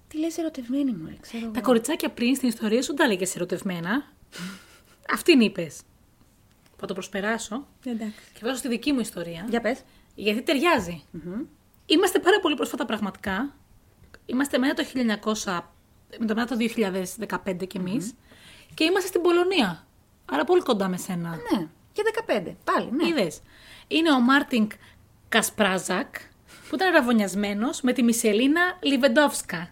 Τι 0.07 0.17
λες, 0.17 0.37
ερωτευμένη 0.37 0.91
μου, 0.91 1.05
ρε, 1.07 1.15
ξέρω. 1.19 1.43
Τα 1.45 1.51
εγώ. 1.55 1.61
κοριτσάκια 1.61 2.09
πριν 2.09 2.35
στην 2.35 2.47
ιστορία 2.47 2.81
σου 2.81 2.93
τα 2.93 3.03
έλεγες 3.03 3.35
ερωτευμένα. 3.35 4.03
Αυτήν 5.13 5.39
είπες. 5.39 5.81
Θα 6.81 6.87
το 6.87 6.93
προσπεράσω 6.93 7.67
Εντάξει. 7.85 8.19
και 8.33 8.39
βάζω 8.43 8.55
στη 8.55 8.67
δική 8.67 8.91
μου 8.91 8.99
ιστορία. 8.99 9.45
Για 9.49 9.61
πες. 9.61 9.81
Γιατί 10.15 10.41
ταιριάζει. 10.41 11.03
Είμαστε 11.85 12.19
πάρα 12.19 12.39
πολύ 12.39 12.55
πρόσφατα 12.55 12.85
πραγματικά. 12.85 13.53
Είμαστε 14.25 14.57
μετά 14.57 14.73
το 14.73 14.83
1900, 15.43 15.59
μετά 16.19 16.45
το 16.45 16.55
2015 17.55 17.67
κι 17.67 17.77
εμείς. 17.77 18.13
Και 18.73 18.83
είμαστε 18.83 19.07
στην 19.07 19.21
Πολωνία. 19.21 19.85
Άρα 20.31 20.43
πολύ 20.43 20.61
κοντά 20.61 20.87
με 20.87 20.97
σένα. 20.97 21.29
Ναι, 21.29 21.67
και 21.93 22.01
15. 22.27 22.55
Πάλι, 22.63 22.91
ναι. 22.91 23.07
Είδες. 23.07 23.41
Είναι 23.87 24.11
ο 24.11 24.19
Μάρτιν 24.19 24.67
Κασπράζακ 25.29 26.15
που 26.69 26.75
ήταν 26.75 26.91
ραβωνιασμένος 26.91 27.81
με 27.81 27.93
τη 27.93 28.03
Μισελίνα 28.03 28.61
Λιβεντόφσκα. 28.81 29.69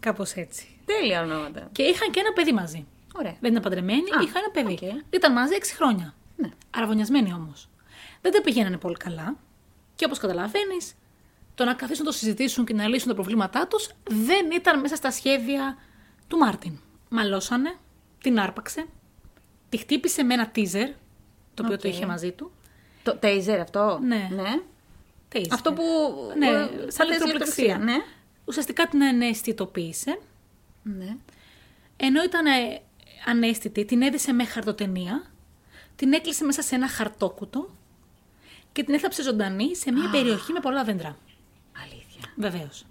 Κάπως 0.00 0.32
έτσι. 0.32 0.66
Τέλεια 0.84 1.22
ονόματα. 1.22 1.68
Και 1.72 1.82
είχαν 1.82 2.10
και 2.10 2.20
ένα 2.20 2.32
παιδί 2.32 2.52
μαζί. 2.52 2.86
Ωραία. 3.14 3.36
Δεν 3.40 3.50
ήταν 3.50 3.62
παντρεμένοι, 3.62 4.00
Α, 4.10 4.22
είχαν 4.22 4.42
ένα 4.44 4.50
παιδί. 4.68 4.72
οκ. 4.86 5.02
Ήταν 5.10 5.32
μαζί 5.32 5.54
6 5.54 5.74
χρόνια. 5.76 6.14
Ναι. 6.42 6.48
Αραβωνιασμένοι 6.70 7.32
όμως. 7.32 7.68
Δεν 8.20 8.32
τα 8.32 8.40
πηγαίνανε 8.40 8.76
πολύ 8.76 8.96
καλά. 8.96 9.36
Και 9.94 10.04
όπως 10.04 10.18
καταλαβαίνεις, 10.18 10.94
το 11.54 11.64
να 11.64 11.74
καθίσουν 11.74 12.04
να 12.04 12.10
το 12.10 12.16
συζητήσουν 12.16 12.64
και 12.64 12.74
να 12.74 12.88
λύσουν 12.88 13.08
τα 13.08 13.14
προβλήματά 13.14 13.66
τους 13.66 13.90
δεν 14.02 14.50
ήταν 14.50 14.80
μέσα 14.80 14.96
στα 14.96 15.10
σχέδια 15.10 15.76
του 16.28 16.36
Μάρτιν. 16.38 16.78
Μαλώσανε, 17.08 17.74
την 18.20 18.38
άρπαξε, 18.38 18.86
τη 19.68 19.76
χτύπησε 19.76 20.22
με 20.22 20.34
ένα 20.34 20.48
taser, 20.48 20.88
το 21.54 21.62
οποίο 21.64 21.76
το 21.78 21.88
Οκ. 21.88 21.94
είχε 21.94 22.06
μαζί 22.06 22.32
του. 22.32 22.52
Το 23.02 23.18
taser 23.22 23.58
αυτό; 23.60 23.98
Ναι. 24.02 24.28
ναι. 24.32 24.60
Taser. 25.32 25.46
Αυτό 25.50 25.72
που. 25.72 25.82
Ναι, 26.38 26.46
ε, 26.46 26.68
σαν 26.90 27.06
θες 27.06 27.16
ηλεκτροπληξία. 27.16 27.78
Ναι. 27.78 27.96
Ουσιαστικά 28.44 28.86
την 28.86 29.02
αναισθητοποίησε, 29.02 30.18
ναι. 30.82 31.16
ενώ 31.96 32.22
ήταν 32.22 32.46
ε, 32.46 32.80
ανέστητη, 33.26 33.84
την 33.84 34.02
έδισε 34.02 34.32
με 34.32 34.44
χαρτοτενία, 34.44 35.31
την 36.02 36.12
έκλεισε 36.12 36.44
μέσα 36.44 36.62
σε 36.62 36.74
ένα 36.74 36.88
χαρτόκουτο 36.88 37.70
και 38.72 38.82
την 38.82 38.94
έθαψε 38.94 39.22
ζωντανή 39.22 39.76
σε 39.76 39.92
μια 39.92 40.10
περιοχή 40.10 40.52
με 40.52 40.60
πολλά 40.60 40.84
δέντρα. 40.84 41.16
Αλήθεια. 41.82 42.32
Βεβαίως. 42.36 42.86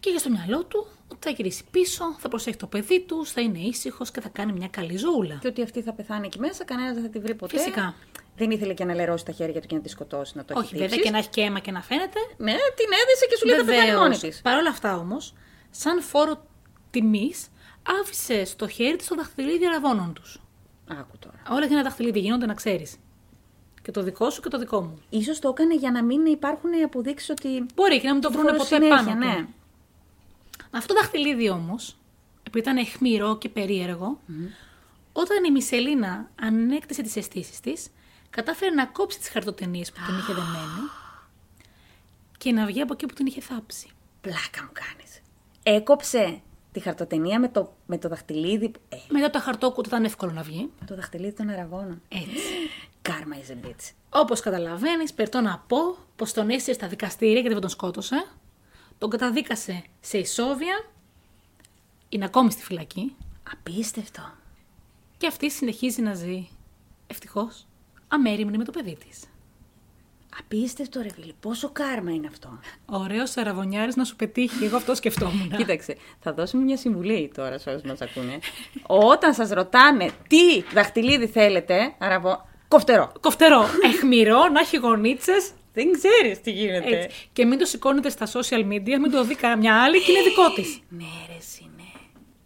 Και 0.00 0.08
είχε 0.08 0.18
στο 0.18 0.30
μυαλό 0.30 0.64
του 0.64 0.86
ότι 1.08 1.18
θα 1.20 1.30
γυρίσει 1.30 1.64
πίσω, 1.70 2.16
θα 2.18 2.28
προσέχει 2.28 2.56
το 2.56 2.66
παιδί 2.66 3.00
τους, 3.00 3.30
θα 3.30 3.40
είναι 3.40 3.58
ήσυχος 3.58 4.10
και 4.10 4.20
θα 4.20 4.28
κάνει 4.28 4.52
μια 4.52 4.68
καλή 4.68 4.96
ζωούλα. 4.96 5.38
Και 5.40 5.48
ότι 5.48 5.62
αυτή 5.62 5.82
θα 5.82 5.92
πεθάνει 5.92 6.26
εκεί 6.26 6.38
μέσα, 6.38 6.64
κανένα 6.64 6.92
δεν 6.92 7.02
θα 7.02 7.08
τη 7.08 7.18
βρει 7.18 7.34
ποτέ. 7.34 7.56
Φυσικά. 7.56 7.94
Δεν 8.36 8.50
ήθελε 8.50 8.74
και 8.74 8.84
να 8.84 8.94
λερώσει 8.94 9.24
τα 9.24 9.32
χέρια 9.32 9.60
του 9.60 9.66
και 9.66 9.74
να 9.74 9.80
τη 9.80 9.88
σκοτώσει, 9.88 10.36
να 10.36 10.44
το 10.44 10.54
Όχι, 10.56 10.64
έχει 10.64 10.74
βέβαια 10.74 10.88
τύψεις. 10.88 11.04
και 11.04 11.10
να 11.10 11.18
έχει 11.18 11.28
και 11.28 11.40
αίμα 11.40 11.58
και 11.58 11.70
να 11.70 11.82
φαίνεται. 11.82 12.18
Ναι, 12.36 12.52
την 12.52 12.88
έδισε 13.02 13.26
και 13.28 13.36
σου 13.36 13.46
λέει 13.46 13.58
θα 13.58 13.64
πεθάνει 13.64 13.96
μόνη 13.96 14.18
της. 14.18 14.40
Παρ' 14.42 14.58
όλα 14.58 14.70
αυτά 14.70 14.96
όμως, 14.96 15.34
σαν 15.70 16.02
φόρο 16.02 16.46
τιμής, 16.90 17.48
άφησε 18.00 18.44
στο 18.44 18.68
χέρι 18.68 18.96
της 18.96 19.06
το 19.06 19.14
δαχτυλίδι 19.14 19.66
αραβώνων 19.66 20.14
τους. 20.14 20.38
Άκου 20.88 21.18
τώρα. 21.18 21.42
Όλα 21.50 21.66
για 21.66 21.76
ένα 21.76 21.82
δαχτυλίδι 21.82 22.20
γίνονται 22.20 22.46
να 22.46 22.54
ξέρεις. 22.54 22.96
Και 23.82 23.90
το 23.90 24.02
δικό 24.02 24.30
σου 24.30 24.40
και 24.40 24.48
το 24.48 24.58
δικό 24.58 24.80
μου. 24.82 25.02
Ίσως 25.10 25.38
το 25.38 25.48
έκανε 25.48 25.74
για 25.74 25.90
να 25.90 26.02
μην 26.02 26.26
υπάρχουν 26.26 26.70
αποδείξεις 26.84 27.30
ότι. 27.30 27.66
Μπορεί 27.74 28.00
και 28.00 28.06
να 28.06 28.12
μην 28.12 28.22
το 28.22 28.30
βρούνε 28.32 28.48
φορώ 28.48 28.58
ποτέ 28.58 28.74
συνέχεια, 28.74 28.96
πάνω. 28.96 29.10
του. 29.10 29.18
ναι. 29.18 29.46
Αυτό 30.70 30.94
το 30.94 31.00
δαχτυλίδι 31.00 31.50
όμως, 31.50 31.96
επειδή 32.42 32.58
ήταν 32.58 32.76
αιχμηρό 32.76 33.38
και 33.38 33.48
περίεργο, 33.48 34.18
όταν 35.12 35.44
η 35.44 35.50
Μισελίνα 35.50 36.30
ανέκτησε 36.40 37.02
τις 37.02 37.16
αισθήσεις 37.16 37.60
της, 37.60 37.88
κατάφερε 38.30 38.70
να 38.70 38.86
κόψει 38.86 39.18
τις 39.18 39.28
χαρτοτενίες 39.28 39.92
που 39.92 40.00
την 40.06 40.18
είχε 40.18 40.32
δεμένη 40.32 40.88
και 42.38 42.52
να 42.52 42.66
βγει 42.66 42.80
από 42.80 42.92
εκεί 42.92 43.06
που 43.06 43.14
την 43.14 43.26
είχε 43.26 43.40
θάψει. 43.40 43.88
Πλάκα 44.20 44.62
μου 44.62 44.70
κάνεις. 44.72 45.20
Έκοψε 45.62 46.40
τη 46.74 46.80
χαρτοτενία 46.80 47.40
με 47.40 47.48
το, 47.48 47.72
με 47.86 47.98
το 47.98 48.08
δαχτυλίδι. 48.08 48.68
που- 48.68 48.80
Ε, 48.88 48.96
Μετά 49.08 49.30
το 49.30 49.40
χαρτόκουτο 49.40 49.88
ήταν 49.88 50.04
εύκολο 50.04 50.32
να 50.32 50.42
βγει. 50.42 50.70
με 50.80 50.86
το 50.86 50.94
δαχτυλίδι 50.94 51.32
των 51.32 51.48
αραβώνων. 51.48 52.02
Έτσι. 52.08 52.28
Κάρμα 53.02 53.36
is 53.36 53.50
a 53.50 53.66
bitch. 53.66 53.90
Όπως 54.08 54.40
καταλαβαίνεις, 54.40 55.12
περτώ 55.14 55.40
να 55.40 55.64
πω 55.68 55.96
πως 56.16 56.32
τον 56.32 56.50
έστειλε 56.50 56.74
στα 56.76 56.88
δικαστήρια 56.88 57.32
γιατί 57.32 57.48
δεν 57.52 57.60
τον 57.60 57.70
σκότωσε. 57.70 58.26
Τον 58.98 59.10
καταδίκασε 59.10 59.84
σε 60.00 60.18
ισόβια. 60.18 60.84
Είναι 62.08 62.24
ακόμη 62.24 62.50
στη 62.50 62.62
φυλακή. 62.62 63.16
Απίστευτο. 63.52 64.22
Και 65.16 65.26
αυτή 65.26 65.50
συνεχίζει 65.50 66.02
να 66.02 66.14
ζει. 66.14 66.48
Ευτυχώς. 67.06 67.66
Αμέριμνη 68.08 68.56
με 68.58 68.64
το 68.64 68.70
παιδί 68.70 68.96
της. 69.08 69.24
Απίστευτο 70.38 71.00
ρε 71.02 71.08
φίλε. 71.08 71.32
Πόσο 71.40 71.70
κάρμα 71.72 72.10
είναι 72.10 72.26
αυτό. 72.26 72.58
Ωραίος 72.86 73.36
αραβωνιάρη 73.36 73.92
να 73.94 74.04
σου 74.04 74.16
πετύχει. 74.16 74.64
Εγώ 74.64 74.76
αυτό 74.76 74.94
σκεφτόμουν. 74.94 75.50
Κοίταξε, 75.56 75.96
θα 76.20 76.32
δώσουμε 76.32 76.62
μια 76.62 76.76
συμβουλή 76.76 77.30
τώρα 77.34 77.58
σε 77.58 77.70
όσου 77.70 77.86
μας 77.86 78.00
ακούνε. 78.00 78.38
Όταν 78.86 79.34
σας 79.34 79.50
ρωτάνε 79.50 80.10
τι 80.28 80.60
δαχτυλίδι 80.74 81.26
θέλετε, 81.26 81.94
αραβό. 81.98 82.48
Κοφτερό. 82.68 83.12
Κοφτερό. 83.20 83.66
Εχμηρό, 83.84 84.48
να 84.48 84.60
έχει 84.60 84.76
γονίτσες. 84.76 85.50
Δεν 85.72 85.92
ξέρεις 85.92 86.40
τι 86.40 86.50
γίνεται. 86.50 86.98
Έτσι. 86.98 87.28
Και 87.32 87.44
μην 87.44 87.58
το 87.58 87.64
σηκώνετε 87.64 88.10
στα 88.10 88.26
social 88.26 88.72
media, 88.72 88.98
μην 89.00 89.10
το 89.10 89.24
δει 89.24 89.34
καμιά 89.34 89.82
άλλη 89.82 90.02
και 90.02 90.10
είναι 90.10 90.22
δικό 90.22 90.52
της. 90.54 90.80
Ναι, 90.88 91.04
ρε, 91.28 91.36
εσύ, 91.38 91.70
ναι. 91.76 91.82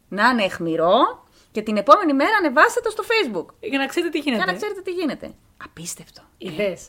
Να 0.08 0.28
είναι 0.28 0.44
αιχμηρό 0.44 1.26
και 1.50 1.62
την 1.62 1.76
επόμενη 1.76 2.12
μέρα 2.12 2.36
ανεβάστε 2.38 2.80
το 2.80 2.90
στο 2.90 3.04
facebook. 3.06 3.46
Για 3.60 3.78
να 3.78 3.86
ξέρετε 3.86 4.10
τι 4.10 4.18
γίνεται. 4.18 4.42
Για 4.42 4.52
να 4.52 4.58
ξέρετε 4.58 4.80
τι 4.80 4.90
γίνεται. 4.90 5.34
Απίστευτο. 5.64 6.22
Ιδέες. 6.38 6.88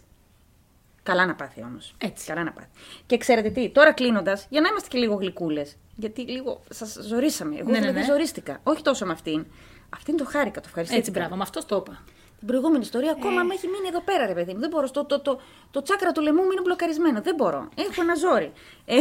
Καλά 1.10 1.26
να 1.26 1.36
πάθει 1.36 1.62
όμως. 1.64 1.95
Έτσι. 1.97 2.26
Καλά 2.28 2.43
να 2.43 2.51
πάθει. 2.51 2.68
Και 3.05 3.18
ξέρετε 3.18 3.49
τι, 3.49 3.70
τώρα 3.70 3.93
κλείνοντας, 3.93 4.45
για 4.49 4.62
να 4.62 4.68
είμαστε 4.68 4.88
και 4.89 4.97
λίγο 4.97 5.16
γλυκούλες. 5.16 5.76
Γιατί 5.95 6.22
λίγο 6.22 6.62
σας 6.70 6.97
ζωρίσαμε. 7.01 7.55
Εγώ 7.55 7.66
Ναι, 7.66 7.72
ναι, 7.72 7.80
δηλαδή 7.80 7.99
ναι. 7.99 8.05
ζορίστηκα. 8.05 8.60
Όχι 8.64 8.82
τόσο 8.82 9.05
με 9.05 9.12
αυτήν. 9.12 9.45
Αυτήν 9.89 10.18
το 10.18 10.26
χάρηκα, 10.26 10.60
το 10.62 10.66
ευχαριστήθηκα. 10.68 11.07
Έτσι, 11.07 11.20
μπράβο, 11.20 11.36
με 11.36 11.41
αυτό 11.41 11.66
το 11.66 11.76
είπα. 11.76 12.03
Την 12.39 12.47
προηγούμενη 12.47 12.84
ιστορία 12.84 13.10
Ε. 13.10 13.16
ακόμα 13.18 13.43
με 13.43 13.53
έχει 13.53 13.68
μείνει 13.68 13.88
εδώ 13.88 14.01
πέρα, 14.01 14.26
ρε 14.26 14.34
παιδί 14.34 14.53
μου. 14.53 14.60
Δεν 14.60 14.70
μπορώ. 14.70 14.89
Το, 14.91 15.05
το, 15.05 15.20
το, 15.20 15.39
το 15.72 15.82
τσάκρα 15.82 16.12
του 16.12 16.22
λαιμού 16.22 16.41
μου 16.43 16.51
είναι 16.51 16.62
μπλοκαρισμένο. 16.62 17.22
Δεν 17.22 17.36
μπορώ. 17.36 17.70
Έχω 17.76 18.01
ένα 18.01 18.16
ζόρι. 18.16 18.51
Ε, 18.86 18.95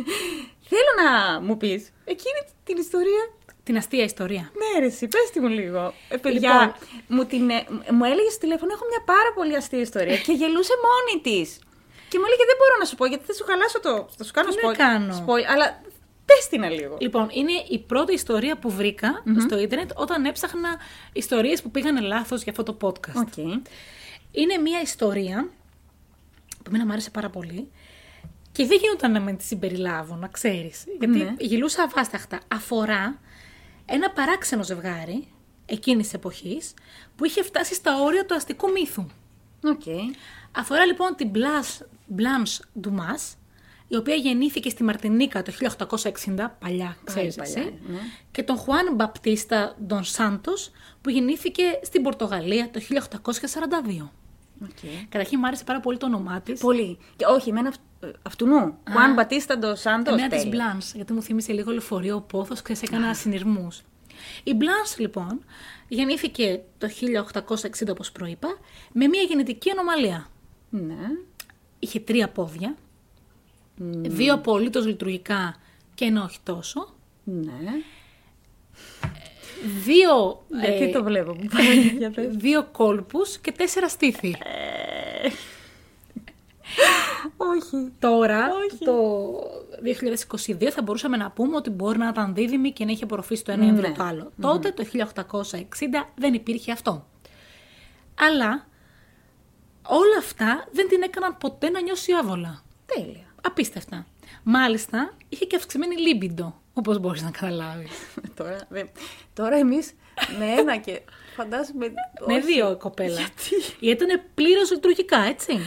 θέλω 0.70 0.92
να 1.02 1.40
μου 1.40 1.56
πεις 1.56 1.92
εκείνη 2.04 2.40
την 2.64 2.76
ιστορία. 2.76 3.22
Την 3.64 3.76
αστεία 3.76 4.04
ιστορία. 4.04 4.50
Ναι, 4.60 4.80
ρε, 4.80 4.86
εσύ, 4.86 5.08
πες 5.08 5.30
τη 5.32 5.40
μου 5.40 5.48
λίγο. 5.48 5.94
Ε, 6.08 6.16
παιδιά, 6.16 6.52
Λοιπόν. 6.52 6.74
μου, 7.08 7.24
την, 7.24 7.50
ε, 7.50 7.64
μου 7.92 8.04
έλεγες 8.04 8.32
στο 8.32 8.40
τηλέφωνο: 8.40 8.72
Έχω 8.72 8.84
μια 8.88 9.02
πάρα 9.04 9.30
πολύ 9.34 9.56
αστεία 9.56 9.80
ιστορία 9.80 10.16
και 10.16 10.32
γελούσε 10.32 10.72
μόνη 10.86 11.22
της. 11.22 11.58
Και 12.08 12.18
μου 12.18 12.24
έλεγε: 12.26 12.44
Δεν 12.50 12.56
μπορώ 12.58 12.74
να 12.78 12.84
σου 12.84 12.94
πω 12.94 13.06
γιατί 13.06 13.24
θα 13.24 13.32
σου 13.32 13.44
χαλάσω 13.44 13.80
το. 13.80 14.08
Θα 14.16 14.24
σου 14.24 14.32
κάνω 14.32 14.48
Τι 14.48 14.56
να 14.66 14.70
spoil. 14.72 14.76
κάνω; 14.76 15.24
spoil, 15.26 15.44
αλλά 15.52 15.80
πες 16.24 16.48
την 16.50 16.62
λίγο. 16.70 16.96
Λοιπόν, 17.00 17.28
είναι 17.32 17.52
η 17.68 17.78
πρώτη 17.78 18.12
ιστορία 18.14 18.56
που 18.58 18.70
βρηκα 18.70 19.22
στο 19.40 19.58
ίντερνετ 19.58 19.90
όταν 19.94 20.24
έψαχνα 20.24 20.76
ιστορίες 21.12 21.62
που 21.62 21.70
πήγανε 21.70 22.00
λάθος 22.00 22.42
για 22.42 22.52
αυτό 22.56 22.62
το 22.62 22.76
podcast. 22.80 23.20
OK. 23.26 23.36
Είναι 24.32 24.56
μια 24.62 24.80
ιστορία 24.80 25.48
που 26.56 26.62
εμένα 26.68 26.84
μου 26.86 26.92
άρεσε 26.92 27.10
πάρα 27.10 27.28
πολύ 27.30 27.70
και 28.52 28.66
δεν 28.66 28.78
γινόταν 28.80 29.12
να 29.12 29.20
μη 29.20 29.32
τη 29.32 29.44
συμπεριλάβω, 29.44 30.14
να 30.14 30.28
ξέρεις. 30.28 30.84
Γιατί 30.98 31.18
Ναι. 31.18 31.34
γελούσα 31.38 31.82
αβάσταχτα. 31.82 32.40
Αφορά 32.48 33.20
ένα 33.86 34.10
παράξενο 34.10 34.62
ζευγάρι 34.62 35.28
εκείνης 35.66 36.04
της 36.04 36.14
εποχής 36.14 36.74
που 37.16 37.24
είχε 37.24 37.42
φτάσει 37.42 37.74
στα 37.74 38.00
όρια 38.02 38.26
του 38.26 38.34
αστικού 38.34 38.70
μύθου. 38.70 39.06
Οκ. 39.64 39.82
Αφορά 40.52 40.86
λοιπόν 40.86 41.14
την 41.16 41.30
Blas- 41.34 41.82
Blanche 42.16 42.84
Dumas, 42.86 43.36
η 43.88 43.96
οποία 43.96 44.14
γεννήθηκε 44.14 44.68
στη 44.68 44.82
Μαρτινίκα 44.82 45.42
το 45.42 45.52
1860, 45.52 46.56
παλιά, 46.58 46.96
ξέρεις 47.04 47.34
παλιά, 47.34 47.60
εσύ, 47.60 47.74
ναι. 47.86 47.98
και 48.30 48.42
τον 48.42 48.56
Χουάν 48.56 48.94
Μπαπτίστα 48.94 49.76
Ντος 49.86 50.04
Σάντος, 50.04 50.70
που 51.00 51.10
γεννήθηκε 51.10 51.62
στην 51.82 52.02
Πορτογαλία 52.02 52.70
το 52.70 52.80
1842. 52.80 54.10
Οκ. 54.62 54.68
Καταρχήν 55.08 55.38
μου 55.40 55.46
άρεσε 55.46 55.64
πάρα 55.64 55.80
πολύ 55.80 55.96
το 55.96 56.06
όνομά 56.06 56.40
της. 56.40 56.60
Πολύ. 56.60 56.98
Και 57.16 57.24
όχι, 57.24 57.48
εμένα 57.48 57.72
αυ... 58.02 58.08
ε, 58.08 58.12
αυτού. 58.22 58.46
Juan 58.84 59.20
Batista 59.20 59.52
dos 59.54 59.82
Santos. 59.82 60.06
Εμένα 60.06 60.28
της 60.28 60.42
τέλειο. 60.42 60.48
Μπλάνς, 60.50 60.92
γιατί 60.94 61.12
μου 61.12 61.22
θύμισε 61.22 61.52
λίγο 61.52 61.70
λεωφορείο 61.70 62.20
πόθος 62.20 62.62
και 62.62 62.74
σε 62.74 62.84
έκανα 62.88 63.14
συνειρμούς. 63.14 63.82
Η 64.44 64.54
Μπλάνς 64.54 64.98
λοιπόν 64.98 65.44
γεννήθηκε 65.88 66.60
το 66.78 66.88
1860 67.48 67.88
όπως 67.90 68.12
προείπα 68.12 68.48
με 68.92 69.06
μια 69.06 69.22
γενετική 69.22 69.70
ανομαλία. 69.70 70.26
Ναι. 70.70 70.96
Είχε 71.78 72.00
τρία 72.00 72.28
πόδια, 72.28 72.76
δύο 74.02 74.34
απολύτως 74.34 74.86
λειτουργικά 74.86 75.56
και 75.94 76.04
ένα 76.04 76.24
όχι 76.24 76.38
τόσο, 76.42 76.94
Ναι. 77.24 77.52
δύο, 79.84 80.44
Γιατί 80.60 80.82
ε, 80.84 80.88
το 80.88 81.02
βλέπω. 81.04 81.36
Για 81.98 82.10
πες. 82.10 82.36
δύο 82.36 82.68
κόλπους 82.72 83.38
και 83.38 83.52
τέσσερα 83.52 83.88
στήθη. 83.88 84.36
Όχι. 87.36 87.92
Τώρα, 87.98 88.48
Όχι. 88.66 88.84
το 88.84 88.94
2022, 90.64 90.70
θα 90.70 90.82
μπορούσαμε 90.82 91.16
να 91.16 91.30
πούμε 91.30 91.56
ότι 91.56 91.70
μπορεί 91.70 91.98
να 91.98 92.08
ήταν 92.08 92.34
δίδυμη 92.34 92.72
και 92.72 92.84
να 92.84 92.90
είχε 92.90 93.04
απορροφήσει 93.04 93.44
το 93.44 93.52
ένα 93.52 93.64
έμβριο 93.64 93.88
Ναι. 93.88 93.94
το 93.94 94.02
άλλο. 94.02 94.32
Τότε, 94.40 94.70
το 94.72 94.84
1860, 94.84 96.08
δεν 96.14 96.34
υπήρχε 96.34 96.72
αυτό. 96.72 97.06
Αλλά 98.18 98.66
όλα 99.86 100.18
αυτά 100.18 100.68
δεν 100.72 100.88
την 100.88 101.02
έκαναν 101.02 101.36
ποτέ 101.38 101.70
να 101.70 101.80
νιώσει 101.80 102.12
άβολα. 102.12 102.62
Τέλεια. 102.86 103.34
Απίστευτα. 103.42 104.06
Μάλιστα, 104.42 105.12
είχε 105.28 105.44
και 105.44 105.56
αυξημένη 105.56 105.96
λίμπιντο, 105.96 106.60
όπως 106.74 106.98
μπορείς 106.98 107.22
να 107.22 107.30
καταλάβεις. 107.30 107.90
τώρα, 108.36 108.56
δεν- 108.68 108.88
τώρα 109.34 109.56
εμείς 109.56 109.92
με 110.38 110.44
ένα 110.46 110.76
και 110.76 111.00
φαντάζομαι... 111.36 111.86
Με 112.26 112.34
όχι. 112.34 112.40
δύο 112.44 112.76
κοπέλα. 112.76 113.14
Γιατί; 113.18 113.74
Γιατί 113.80 114.04
ήταν 114.04 114.22
πλήρως 114.34 114.70
λειτουργικά, 114.70 115.18
έτσι. 115.18 115.58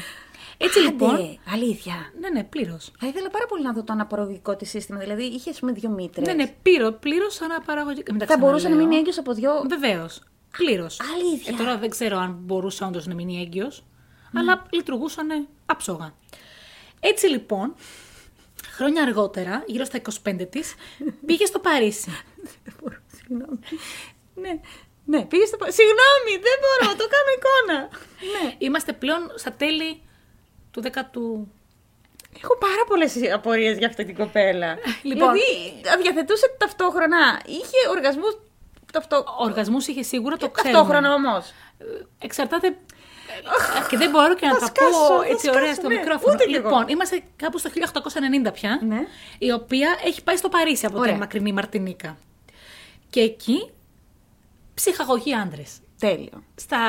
Έτσι 0.58 0.80
Άντε, 0.80 0.88
λοιπόν. 0.88 1.40
αλήθεια. 1.54 1.94
Ναι, 2.20 2.30
ναι, 2.30 2.44
πλήρως. 2.44 2.92
Θα 3.00 3.08
ήθελα 3.08 3.30
πάρα 3.30 3.46
πολύ 3.46 3.64
να 3.64 3.74
δω 3.74 3.84
το 3.84 3.94
αναπαραγωγικό 3.94 4.56
της 4.56 4.70
σύστημα. 4.70 5.00
Δηλαδή, 5.00 5.24
είχε 5.24 5.50
ας 5.50 5.60
πούμε 5.60 5.72
δύο 5.72 5.90
μήτρες. 5.90 6.28
Ναι, 6.28 6.34
ναι, 6.34 6.48
πλήρω, 6.62 6.92
πλήρως 6.92 7.42
αναπαραγωγικά. 7.42 8.12
Μην 8.14 8.20
τα 8.22 8.26
Θα 8.28 8.38
μπορούσε 8.38 8.54
να 8.64 8.70
ξαναλέω. 8.70 8.88
μείνει 8.88 9.00
έγκυος 9.00 9.18
από 9.18 9.34
δύο. 9.34 9.52
Βεβαίως. 9.70 10.22
Πλήρως. 10.58 11.00
Αλήθεια. 11.16 11.54
Ε, 11.54 11.58
τώρα 11.58 11.78
δεν 11.78 11.90
ξέρω 11.90 12.18
αν 12.18 12.38
μπορούσε 12.42 12.84
όντως 12.84 13.06
να 13.08 13.14
μείνει 13.14 13.42
έγκυος, 13.42 13.84
αλλά 14.34 14.66
λειτουργούσαν 14.70 15.48
άψογα. 15.66 16.14
Έτσι 17.00 17.28
λοιπόν, 17.28 17.76
χρόνια 18.76 19.02
αργότερα, 19.04 19.64
γύρω 19.68 19.86
στα 19.86 20.02
25 20.24 20.48
της, 20.50 20.74
πήγε 21.26 21.46
στο 21.46 21.60
Παρίσι. 21.60 22.12
Δεν 22.64 22.74
μπορώ, 22.82 22.96
συγγνώμη. 23.16 23.60
ναι, 24.36 24.60
ναι, 25.06 25.26
πήγε 25.26 25.46
στο. 25.46 25.58
πα- 25.58 25.72
Συγγνώμη, 25.72 26.32
δεν 26.32 26.58
μπορώ, 26.62 26.96
το 26.96 27.06
κάνω 27.14 27.32
εικόνα. 27.38 27.90
ναι. 28.44 28.56
Είμαστε 28.58 28.94
πλέον 28.94 29.32
στα 29.36 29.52
τέλη 29.52 30.02
του 30.76 30.82
10ου. 30.84 31.48
Έχω 32.44 32.58
πάρα 32.60 32.84
πολλές 32.88 33.16
απορίες 33.34 33.78
για 33.78 33.88
αυτή 33.88 34.06
την 34.06 34.16
κοπέλα. 34.16 34.78
Λοιπόν. 35.04 35.32
Δηλαδή, 35.32 36.02
διαθετούσε 36.04 36.56
ταυτόχρονα. 36.58 37.42
Είχε 37.46 37.90
οργασμούς. 37.90 38.38
Ταυτό... 38.94 39.24
Οργασμούς 39.40 39.88
είχε 39.88 40.04
σίγουρα, 40.04 40.38
το 40.38 40.50
ξέρουμε. 40.50 40.74
Ταυτόχρονα 40.80 41.14
όμως. 41.14 41.52
Εξαρτάται. 42.20 42.68
ε, 42.68 42.74
και 43.90 43.98
δεν 43.98 44.10
μπορώ 44.10 44.36
και 44.36 44.46
να 44.46 44.54
θα 44.54 44.60
τα 44.60 44.66
σκάσω, 44.66 44.92
πω 44.92 45.18
θα 45.24 45.26
έτσι 45.30 45.50
ωραία 45.50 45.62
σκάσω, 45.62 45.80
στο 45.80 45.88
ναι. 45.88 45.96
μικρόφωνο. 45.96 46.34
Ούτε 46.34 46.46
κι 46.46 46.56
εγώ. 46.56 46.68
λοιπόν, 46.70 46.88
είμαστε 46.88 47.24
κάπου 47.36 47.58
στο 47.58 47.70
1890 48.48 48.54
πια, 48.54 48.80
Ναι. 48.88 49.00
η 49.38 49.52
οποία 49.52 49.96
έχει 50.06 50.24
πάει 50.24 50.36
στο 50.38 50.50
Παρίσι 50.50 50.86
από 50.86 50.98
Ωραία. 50.98 51.12
την 51.12 51.20
μακρινή 51.20 51.52
Μαρτινίκα. 51.54 52.18
Και 53.10 53.20
εκεί 53.20 53.70
ψυχαγωγεί 54.74 55.34
άντρες. 55.34 55.78
Τέλειο. 56.08 56.44
Στα 56.56 56.80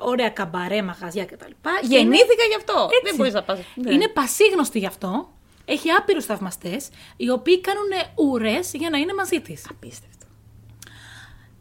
ωραία 0.00 0.30
καμπαρέ, 0.30 0.82
μαγαζιά 0.82 1.24
κτλ. 1.24 1.50
Και 1.80 1.86
Γεννήθηκα 1.86 2.44
γι' 2.48 2.56
αυτό. 2.56 2.82
Έτσι. 2.82 3.00
Δεν 3.02 3.14
μπορείς 3.16 3.32
να 3.32 3.42
πας. 3.42 3.58
Είναι 3.74 4.08
πασίγνωστη 4.08 4.78
γι' 4.78 4.86
αυτό. 4.86 5.32
Έχει 5.64 5.90
άπειρους 5.90 6.24
θαυμαστές, 6.24 6.88
οι 7.16 7.30
οποίοι 7.30 7.60
κάνουν 7.60 7.90
ουρές 8.14 8.72
για 8.74 8.90
να 8.90 8.98
είναι 8.98 9.14
μαζί 9.14 9.40
της. 9.40 9.66
Απίστευτο. 9.70 10.26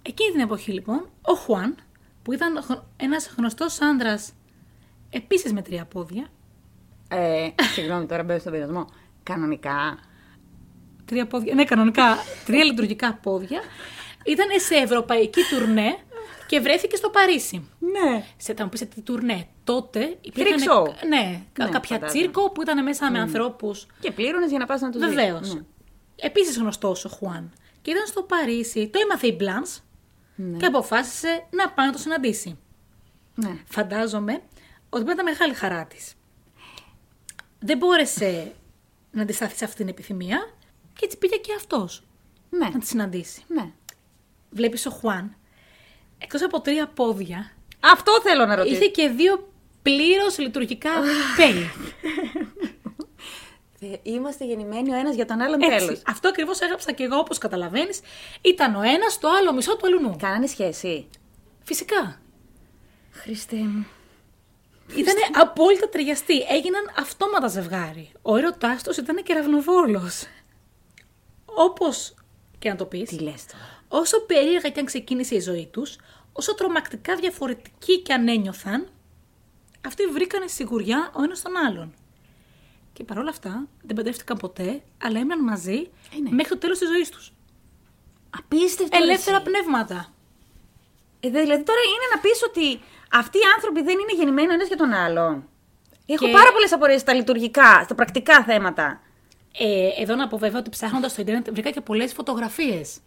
Εκείνη 0.02 0.32
την 0.32 0.40
εποχή 0.40 0.72
λοιπόν, 0.72 1.10
ο 1.22 1.34
Χουάν, 1.34 1.76
που 2.24 2.34
ήταν 2.34 2.64
ένας 2.98 3.34
γνωστός 3.38 3.82
άντρα, 3.82 4.24
επίσης 5.10 5.54
με 5.54 5.62
τρία 5.62 5.86
πόδια. 5.86 6.28
Ε, 7.08 7.50
συγγνώμη, 7.74 8.06
τώρα 8.06 8.24
μπαίνω 8.24 8.40
στον 8.40 8.52
πειρασμό. 8.52 8.86
Κανονικά. 9.24 10.00
Τρία 11.06 11.28
πόδια, 11.28 11.54
ναι, 11.54 11.64
κανονικά 11.64 12.18
τρία 12.46 12.64
λειτουργικά 12.64 13.14
πόδια. 13.14 13.62
Ήταν 14.26 14.48
σε 14.60 14.76
ευρωπαϊκή 14.76 15.42
τουρνέ 15.50 15.98
και 16.48 16.60
βρέθηκε 16.60 16.96
στο 16.96 17.10
Παρίσι. 17.10 17.70
Ναι. 17.80 18.26
Σε, 18.38 18.54
θα 18.54 18.64
μου 18.64 18.70
πεις 18.70 18.88
τι 18.88 19.02
τουρνέ. 19.02 19.48
Τότε 19.64 20.20
Freak 20.36 20.40
show. 20.40 20.86
Ναι, 21.10 21.44
κα- 21.54 21.66
Ναι, 21.66 21.72
κάποια 21.72 21.96
φαντάζομαι. 21.96 22.08
τσίρκο 22.08 22.52
που 22.52 22.62
ήταν 22.62 22.84
μέσα 22.84 23.12
με 23.12 23.20
ανθρώπους 23.20 23.88
Και 24.00 24.12
πλήρωνες 24.12 24.50
για 24.50 24.60
να 24.60 24.66
πας 24.66 24.82
να 24.82 24.90
τους 24.90 25.02
δεις. 25.06 25.10
Βεβαίως. 25.16 25.54
Ναι. 25.54 25.62
Επίσης 26.16 26.58
γνωστός 26.58 27.06
ο 27.06 27.10
Χουάν. 27.10 27.54
Και 27.82 27.92
ήταν 27.92 28.06
στο 28.06 28.24
Παρίσι, 28.24 28.88
το 28.88 29.00
έμαθε 29.04 29.28
η 29.28 29.36
Μπλάνς 29.38 29.80
και 30.58 30.66
αποφάσισε 30.66 31.46
να 31.52 31.70
πάει 31.70 31.86
να 31.86 31.92
το 31.92 31.98
συναντήσει. 31.98 32.58
Ναι. 33.36 33.58
Φαντάζομαι 33.70 34.34
ότι 34.90 35.04
πρέπει 35.04 35.06
να 35.06 35.14
ήταν 35.14 35.26
μεγάλη 35.26 35.54
χαρά 35.54 35.86
της. 35.86 36.14
Δεν 37.60 37.78
μπόρεσε 37.78 38.54
να 39.12 39.22
αντισταθεί 39.22 39.58
σε 39.58 39.66
αυτή 39.66 39.78
την 39.78 39.88
επιθυμία 39.88 40.54
και 40.94 41.06
έτσι 41.06 41.18
πήγε 41.18 41.36
και 41.36 41.54
αυτός 41.58 42.04
Ναι. 42.50 42.70
να 42.74 42.80
τη 42.80 42.86
συναντήσει. 42.86 43.44
ναι. 43.48 43.72
Βλέπεις 44.50 44.86
ο 44.86 44.90
Χουάν, 44.90 45.36
εκτός 46.18 46.42
από 46.44 46.62
τρία 46.62 46.88
πόδια, 46.88 47.52
Αυτό 47.80 48.20
θέλω 48.24 48.46
να 48.46 48.56
ρωτήσω. 48.56 48.76
είχε 48.76 48.86
και 48.88 49.08
δύο 49.10 49.52
πλήρως 49.82 50.38
λειτουργικά 50.38 50.90
πέι. 51.38 51.70
Θε- 53.80 54.00
Είμαστε 54.04 54.46
γεννημένοι 54.46 54.92
ο 54.92 54.96
ένας 54.96 55.16
για 55.16 55.26
τον 55.26 55.42
άλλον 55.42 55.62
Έτσι. 55.62 55.86
τέλος. 55.86 56.02
Αυτό 56.08 56.28
ακριβώς 56.28 56.60
έγραψα 56.60 56.92
και 56.92 57.04
εγώ, 57.04 57.18
όπως 57.18 57.38
καταλαβαίνεις. 57.38 58.00
Ήταν 58.42 58.76
ο 58.76 58.82
ένας, 58.82 59.20
το 59.20 59.30
άλλο 59.30 59.54
μισό 59.54 59.76
του 59.78 59.86
αλουνού. 59.88 60.16
Κάνανε 60.20 60.48
σχέση. 60.48 61.08
Φυσικά. 61.64 62.20
Χριστέ 63.12 63.56
μου. 63.56 63.86
Ήταν 64.96 65.16
απόλυτα 65.34 65.90
ταιριαστοί. 65.90 66.40
Έγιναν 66.50 66.92
αυτόματα 67.00 67.48
ζευγάρι. 67.48 68.12
Ο 68.22 68.36
έρωτάς 68.38 68.84
τους 68.84 68.98
ήταν 68.98 69.24
κεραυνοβόλο. 69.24 70.10
Όπως 71.46 72.14
και 72.60 72.70
να 72.70 72.76
το 72.76 72.86
πεις, 72.86 73.10
Τι 73.10 73.20
λες 73.20 73.46
τώρα. 73.46 73.75
Όσο 73.88 74.22
περίεργα 74.22 74.70
και 74.70 74.80
αν 74.80 74.86
ξεκίνησε 74.86 75.36
η 75.36 75.40
ζωή 75.40 75.68
τους, 75.72 75.96
όσο 76.34 76.56
τρομακτικά 76.56 77.16
διαφορετικοί 77.16 78.00
και 78.02 78.14
αν 78.14 78.28
ένιωθαν, 78.28 78.88
αυτοί 79.86 80.06
βρήκανε 80.06 80.48
σιγουριά 80.48 81.12
ο 81.16 81.24
ένας 81.24 81.42
τον 81.42 81.58
άλλον. 81.58 81.94
Και 82.94 83.04
παρόλα 83.04 83.30
αυτά 83.30 83.68
δεν 83.82 83.96
παντρεύτηκαν 83.96 84.38
ποτέ, 84.38 84.82
αλλά 85.04 85.18
έμειναν 85.20 85.44
μαζί 85.44 85.90
Ε, 86.16 86.20
ναι. 86.22 86.30
μέχρι 86.32 86.50
το 86.54 86.58
τέλος 86.58 86.78
της 86.80 86.88
ζωής 86.88 87.10
τους. 87.10 87.34
Απίστευτο. 88.38 88.98
Ελεύθερα 89.02 89.36
εσύ. 89.38 89.46
πνεύματα. 89.46 90.14
Ε, 91.20 91.30
δε- 91.30 91.42
δηλαδή 91.42 91.64
τώρα 91.64 91.80
είναι 91.80 92.08
να 92.16 92.22
πεις 92.22 92.44
ότι 92.44 92.82
αυτοί 93.12 93.38
οι 93.38 93.42
άνθρωποι 93.56 93.82
δεν 93.84 93.94
είναι 94.00 94.14
γεννημένοι 94.16 94.48
ο 94.50 94.54
ένας 94.54 94.68
για 94.68 94.78
τον 94.78 94.94
άλλον. 94.94 95.48
Έχω 96.06 96.26
Και- 96.26 96.32
πάρα 96.32 96.52
πολλές 96.52 96.72
απορίες 96.74 97.02
στα 97.02 97.14
λειτουργικά, 97.14 97.82
στα 97.84 97.96
πρακτικά 97.96 98.44
θέματα. 98.44 99.02
Ε, 99.58 100.02
εδώ 100.02 100.16
να 100.16 100.28
πω 100.28 100.38
βέβαια 100.38 100.60
ότι 100.60 100.70
ψάχνοντας 100.70 101.12
στο 101.12 101.22
Ιντερνετ 101.22 101.50
βρήκα 101.52 101.70
και 101.72 101.82
πολλές 101.82 102.14
φωτογραφίες 102.14 102.98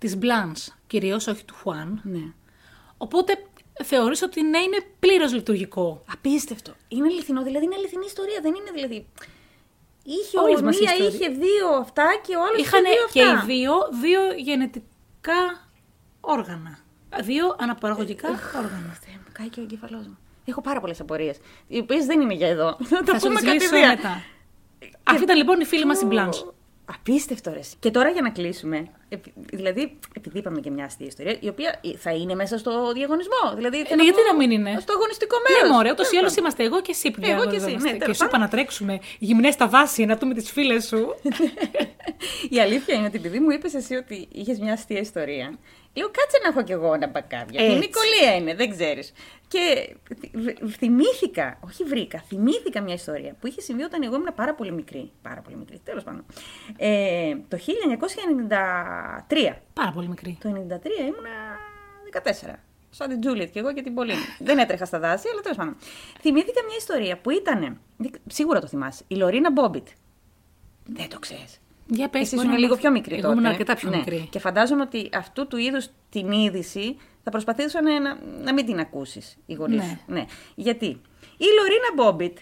της 0.00 0.18
Blanche, 0.22 0.72
κυρίως 0.86 1.26
όχι 1.26 1.44
του 1.44 1.54
Χουάν. 1.54 2.00
Ναι. 2.04 2.22
Οπότε 2.96 3.32
θεωρείς 3.84 4.22
ότι 4.22 4.42
ναι, 4.42 4.58
είναι 4.58 4.76
πλήρως 4.98 5.32
λειτουργικό. 5.32 6.04
Απίστευτο. 6.12 6.72
Είναι 6.88 7.06
αληθινό, 7.06 7.42
δηλαδή 7.42 7.64
είναι 7.64 7.74
αληθινή 7.78 8.04
ιστορία. 8.06 8.38
Δεν 8.42 8.54
είναι 8.54 8.70
δηλαδή. 8.74 9.06
Είχε 10.04 10.38
Όλες 10.38 10.54
όλη 10.54 10.64
μας 10.64 10.76
οι 10.76 10.80
μία, 10.82 10.90
ιστορίες. 10.92 11.14
είχε 11.14 11.28
δύο 11.28 11.68
αυτά 11.80 12.06
και 12.26 12.36
ο 12.36 12.40
άλλος 12.42 12.58
είχε 12.60 12.66
Είχαν 12.68 12.82
δύο 12.82 13.06
και 13.12 13.18
οι 13.20 13.22
αυτά. 13.32 13.46
δύο, 13.46 13.72
δύο 14.00 14.20
γενετικά 14.36 15.68
όργανα. 16.20 16.78
Δύο 17.22 17.56
αναπαραγωγικά 17.58 18.28
όργανα. 18.56 18.96
Θεέ 19.04 19.14
μου, 19.14 19.30
κάει 19.32 19.48
και 19.48 19.60
ο 19.60 19.62
εγκεφαλός 19.62 20.06
μου. 20.06 20.18
Έχω 20.44 20.60
πάρα 20.60 20.80
πολλές 20.80 21.00
απορίες. 21.00 21.38
Οι 21.68 21.78
οποίες 21.78 22.06
δεν 22.06 22.20
είναι 22.20 22.34
για 22.34 22.48
εδώ. 22.48 22.76
Θα 22.84 22.98
το 23.02 23.12
Θα 23.12 23.18
σου 23.18 23.26
πούμε 23.26 23.40
τις 23.40 23.52
λύσω 23.52 23.64
κατηδίαν. 23.70 23.88
μετά. 23.96 24.22
Αυτή 25.02 25.22
ήταν 25.22 25.36
λοιπόν 25.36 25.60
η 25.60 25.64
φίλη 25.64 25.84
μας 25.84 26.00
η 26.00 26.06
Blanche. 26.10 26.52
Απίστευτο 26.84 27.50
ρε. 27.52 27.60
Και 27.78 27.90
τώρα 27.90 28.08
για 28.10 28.22
να 28.22 28.30
κλείσουμε, 28.30 28.76
επει- 28.76 28.90
δηλαδή, 29.34 29.98
επειδή 30.16 30.38
είπαμε 30.38 30.60
και 30.60 30.70
μια 30.70 30.84
αστεία 30.84 31.06
ιστορία, 31.06 31.36
η 31.40 31.48
οποία 31.48 31.80
θα 31.98 32.10
είναι 32.12 32.34
μέσα 32.34 32.58
στο 32.58 32.92
διαγωνισμό. 32.92 33.52
Δηλαδή, 33.56 33.76
θέλω 33.84 33.96
Ναι, 33.96 34.02
γιατί 34.02 34.18
πω, 34.20 34.26
να 34.32 34.36
μην 34.36 34.50
είναι; 34.50 34.78
Στο 34.80 34.92
αγωνιστικό 34.92 35.36
μέρος. 35.48 35.68
Ναι, 35.68 35.74
μωρέ, 35.76 35.90
ούτως 35.90 36.12
ή 36.12 36.16
άλλως 36.16 36.34
είμαστε 36.36 36.64
εγώ 36.64 36.80
και 36.82 36.90
εσύ 36.90 37.10
που 37.10 37.20
Εγώ 37.22 37.30
και 37.30 37.32
εσύ, 37.40 37.48
διαβαζόμαστε. 37.48 37.86
ναι, 37.88 37.92
Και 37.92 37.98
τέλος 37.98 38.16
σου 38.16 38.22
είπα 38.24 38.32
πάντων. 38.32 38.46
να 38.46 38.52
τρέξουμε 38.56 38.98
γυμνές 39.18 39.54
στα 39.54 39.66
δάση 39.68 40.04
να 40.04 40.16
δούμε 40.16 40.34
τις 40.34 40.50
φίλες 40.50 40.86
σου. 40.86 41.14
Η 42.50 42.60
αλήθεια 42.60 42.94
είναι 42.94 43.06
ότι 43.06 43.16
επειδή 43.16 43.38
μου 43.40 43.50
είπες 43.50 43.74
εσύ 43.74 43.94
ότι 43.94 44.28
είχες 44.32 44.58
μια 44.58 44.72
αστεία 44.72 45.00
ιστορία, 45.00 45.58
λέω 45.94 46.06
κάτσε 46.10 46.38
να 46.42 46.48
έχω 46.48 46.62
κι 46.62 46.72
εγώ 46.72 46.94
ένα 46.94 47.10
backup. 47.14 47.46
Γιατί 47.50 47.70
η 47.70 47.74
Έτσι. 47.74 47.78
Νικολία 47.78 48.34
είναι, 48.36 48.54
δεν 48.54 48.70
ξέρεις. 48.70 49.12
Και 49.48 49.94
θυ- 50.20 50.58
θυμήθηκα, 50.78 51.58
όχι 51.64 51.84
βρήκα, 51.84 52.24
θυμήθηκα 52.28 52.80
μια 52.80 52.94
ιστορία 52.94 53.36
που 53.40 53.46
είχε 53.46 53.60
συμβεί 53.60 53.82
όταν 53.82 54.02
εγώ 54.02 54.14
ήμουν 54.14 54.32
πάρα 54.34 54.54
πολύ 54.54 54.72
μικρή. 54.72 55.10
Πάρα 55.22 55.40
πολύ 55.40 55.56
μικρή, 55.56 55.80
τέλος 55.84 56.02
πάντων. 56.04 56.24
Ε, 56.76 57.34
το 57.48 57.56
1993. 57.56 58.99
Πάρα 59.72 59.90
πολύ 59.92 60.08
μικρή. 60.08 60.38
Το 60.42 60.48
93 60.48 60.52
ήμουνα 61.00 61.30
14. 62.52 62.54
Σαν 62.90 63.08
την 63.08 63.20
Τζούλιετ 63.20 63.50
και 63.50 63.58
εγώ 63.58 63.72
και 63.72 63.82
την 63.82 63.94
Πολίνη. 63.94 64.18
Δεν 64.38 64.58
έτρεχα 64.58 64.84
στα 64.84 64.98
δάση, 64.98 65.28
αλλά 65.32 65.40
τέλος 65.40 65.56
πάντων. 65.56 65.76
Θυμήθηκα 66.20 66.60
μια 66.66 66.76
ιστορία 66.78 67.18
που 67.18 67.30
ήταν. 67.30 67.80
Σίγουρα 68.26 68.60
το 68.60 68.66
θυμάσαι. 68.66 69.04
Η 69.08 69.14
Λωρίνα 69.14 69.50
Μπόμπιτ. 69.52 69.86
Δεν 70.86 71.08
το 71.08 71.18
ξέρεις. 71.18 71.60
Για 71.86 72.08
πες, 72.08 72.20
Εσύ 72.20 72.34
μπορεί 72.34 72.46
ήσουν 72.46 72.54
να 72.60 72.60
λίγο 72.60 72.74
μάθω. 72.74 72.82
πιο 72.82 72.90
μικρή 72.90 73.12
Εγώ 73.14 73.22
τότε. 73.22 73.34
ήμουν 73.34 73.46
αρκετά 73.46 73.74
πιο 73.74 73.90
Ναι. 73.90 73.96
μικρή. 73.96 74.28
Και 74.30 74.38
φαντάζομαι 74.38 74.82
ότι 74.82 75.08
αυτού 75.14 75.46
του 75.46 75.56
είδους 75.56 75.86
την 76.10 76.30
είδηση 76.32 76.96
θα 77.24 77.30
προσπαθήσουν 77.30 77.82
να, 78.02 78.18
να 78.42 78.52
μην 78.52 78.66
την 78.66 78.78
ακούσουν 78.80 79.36
οι 79.46 79.54
γονείς. 79.54 79.78
Ναι. 79.82 79.98
ναι. 80.06 80.24
Γιατί 80.54 80.86
η 81.36 81.46
Λωρίνα 81.58 81.90
Μπόμπιτ 81.94 82.38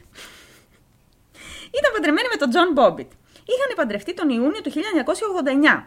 ήταν 1.78 1.92
παντρεμένη 1.94 2.28
με 2.30 2.36
τον 2.36 2.50
Τζον 2.50 2.72
Μπόμπιτ. 2.72 3.10
Είχαν 3.32 3.76
παντρευτεί 3.76 4.14
τον 4.14 4.28
Ιούνιο 4.28 4.60
του 4.62 4.70
1989. 4.70 5.86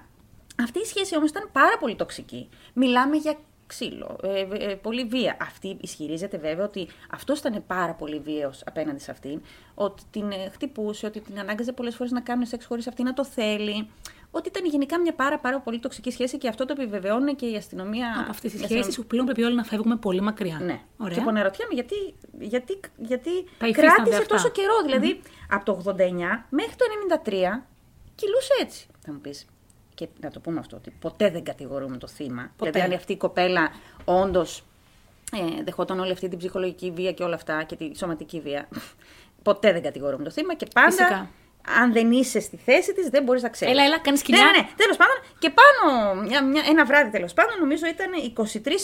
Αυτή 0.64 0.80
η 0.80 0.86
σχέση 0.86 1.16
όμως 1.18 1.30
ήταν 1.30 1.50
πάρα 1.52 1.78
πολύ 1.80 1.96
τοξική. 1.96 2.50
Μιλάμε 2.74 3.16
για 3.16 3.36
ξύλο, 3.68 4.20
ε, 4.24 4.40
ε, 4.72 4.76
πολύ 4.76 5.04
βία. 5.06 5.38
Αυτή 5.42 5.78
ισχυρίζεται 5.82 6.38
βέβαια 6.38 6.66
ότι 6.66 6.88
αυτός 7.12 7.40
ήταν 7.40 7.64
πάρα 7.68 7.94
πολύ 7.94 8.20
βίαιος 8.20 8.64
απέναντι 8.66 9.00
σε 9.00 9.12
αυτήν, 9.12 9.42
ότι 9.76 10.04
την 10.12 10.32
ε, 10.32 10.50
χτυπούσε, 10.54 11.06
ότι 11.06 11.20
την 11.20 11.40
ανάγκαζε 11.40 11.72
πολλές 11.72 11.96
φορές 11.96 12.12
να 12.12 12.22
κάνουν 12.22 12.46
σεξ 12.46 12.66
χωρίς 12.66 12.88
αυτή 12.88 13.04
να 13.04 13.14
το 13.14 13.26
θέλει, 13.26 13.90
ότι 14.32 14.48
ήταν 14.48 14.66
γενικά 14.66 15.00
μια 15.00 15.14
πάρα, 15.14 15.40
πάρα 15.40 15.60
πολύ 15.60 15.80
τοξική 15.80 16.12
σχέση 16.12 16.38
και 16.38 16.48
αυτό 16.48 16.66
το 16.66 16.74
επιβεβαιώνει 16.78 17.36
και 17.36 17.46
η 17.46 17.56
αστυνομία. 17.56 18.16
Από 18.20 18.30
αυτές 18.30 18.52
τι 18.52 18.58
η 18.58 18.60
αστυνομία- 18.62 18.84
σχέσεις 18.84 18.96
που 19.02 19.06
πλέον 19.08 19.26
πρέπει 19.26 19.44
όλοι 19.44 19.56
να 19.56 19.64
φεύγουμε 19.64 19.96
πολύ 19.96 20.22
μακριά. 20.22 20.60
ναι. 20.62 20.82
Ωραία. 20.98 21.18
Και 21.18 21.22
πονερωτιέμαι 21.24 21.74
γιατί, 21.74 21.96
γιατί, 22.40 22.80
γιατί 22.98 23.30
Τα 23.58 23.68
υφίστανται 23.68 23.94
κράτησε 23.96 24.18
αυτά. 24.18 24.36
τόσο 24.36 24.50
καιρό. 24.50 24.82
Δηλαδή, 24.86 25.22
από 25.50 25.66
το 25.66 25.72
89 25.72 26.46
μέχρι 26.50 26.76
το 26.76 26.86
93 27.24 27.68
κυλούσε 28.16 28.54
έτσι. 28.62 28.88
Θα 29.00 29.12
μου 29.12 29.20
πεις. 29.20 29.46
Και 29.94 30.08
να 30.22 30.32
το 30.32 30.40
πούμε 30.40 30.60
αυτό, 30.60 30.78
ότι 30.78 30.92
ποτέ 31.00 31.30
δεν 31.30 31.44
κατηγορούμε 31.44 31.98
το 31.98 32.08
θύμα. 32.08 32.52
Ποτέ. 32.58 32.72
Δηλαδή, 32.72 32.92
αν 32.92 32.98
αυτή 32.98 33.14
η 33.14 33.18
κοπέλα 33.18 33.72
όντως 34.06 34.64
ε, 35.32 35.64
δεχόταν 35.64 36.00
όλη 36.00 36.12
αυτή 36.12 36.28
την 36.28 36.38
ψυχολογική 36.38 36.92
βία 36.92 37.12
και 37.12 37.24
όλα 37.24 37.36
αυτά 37.36 37.64
και 37.64 37.76
τη 37.76 37.98
σωματική 37.98 38.40
βία. 38.40 38.68
ποτέ 39.44 39.72
δεν 39.72 39.82
κατηγορούμε 39.82 40.24
το 40.24 40.32
θύμα 40.32 40.56
και 40.56 40.68
πάντα. 40.74 40.90
Φυσικά. 40.90 41.30
Αν 41.80 41.94
δεν 41.94 42.12
είσαι 42.12 42.40
στη 42.40 42.58
θέση 42.58 42.94
της, 42.94 43.08
δεν 43.10 43.24
μπορείς 43.24 43.42
να 43.42 43.50
ξέρεις. 43.50 43.74
Έλα, 43.74 43.84
έλα, 43.84 44.00
κάνεις 44.00 44.20
Ναι, 44.20 44.26
κοιλιά. 44.26 44.52
ναι, 44.52 44.58
ναι. 44.58 44.68
Τέλος 44.76 44.98
πάντων, 44.98 45.16
και 45.40 45.52
πάνω, 45.60 46.16
μια, 46.22 46.44
μια, 46.44 46.64
ένα 46.68 46.86
βράδυ 46.86 47.12
τέλος 47.12 47.34
πάντων, 47.34 47.60
νομίζω 47.60 47.86
ήταν 47.86 48.10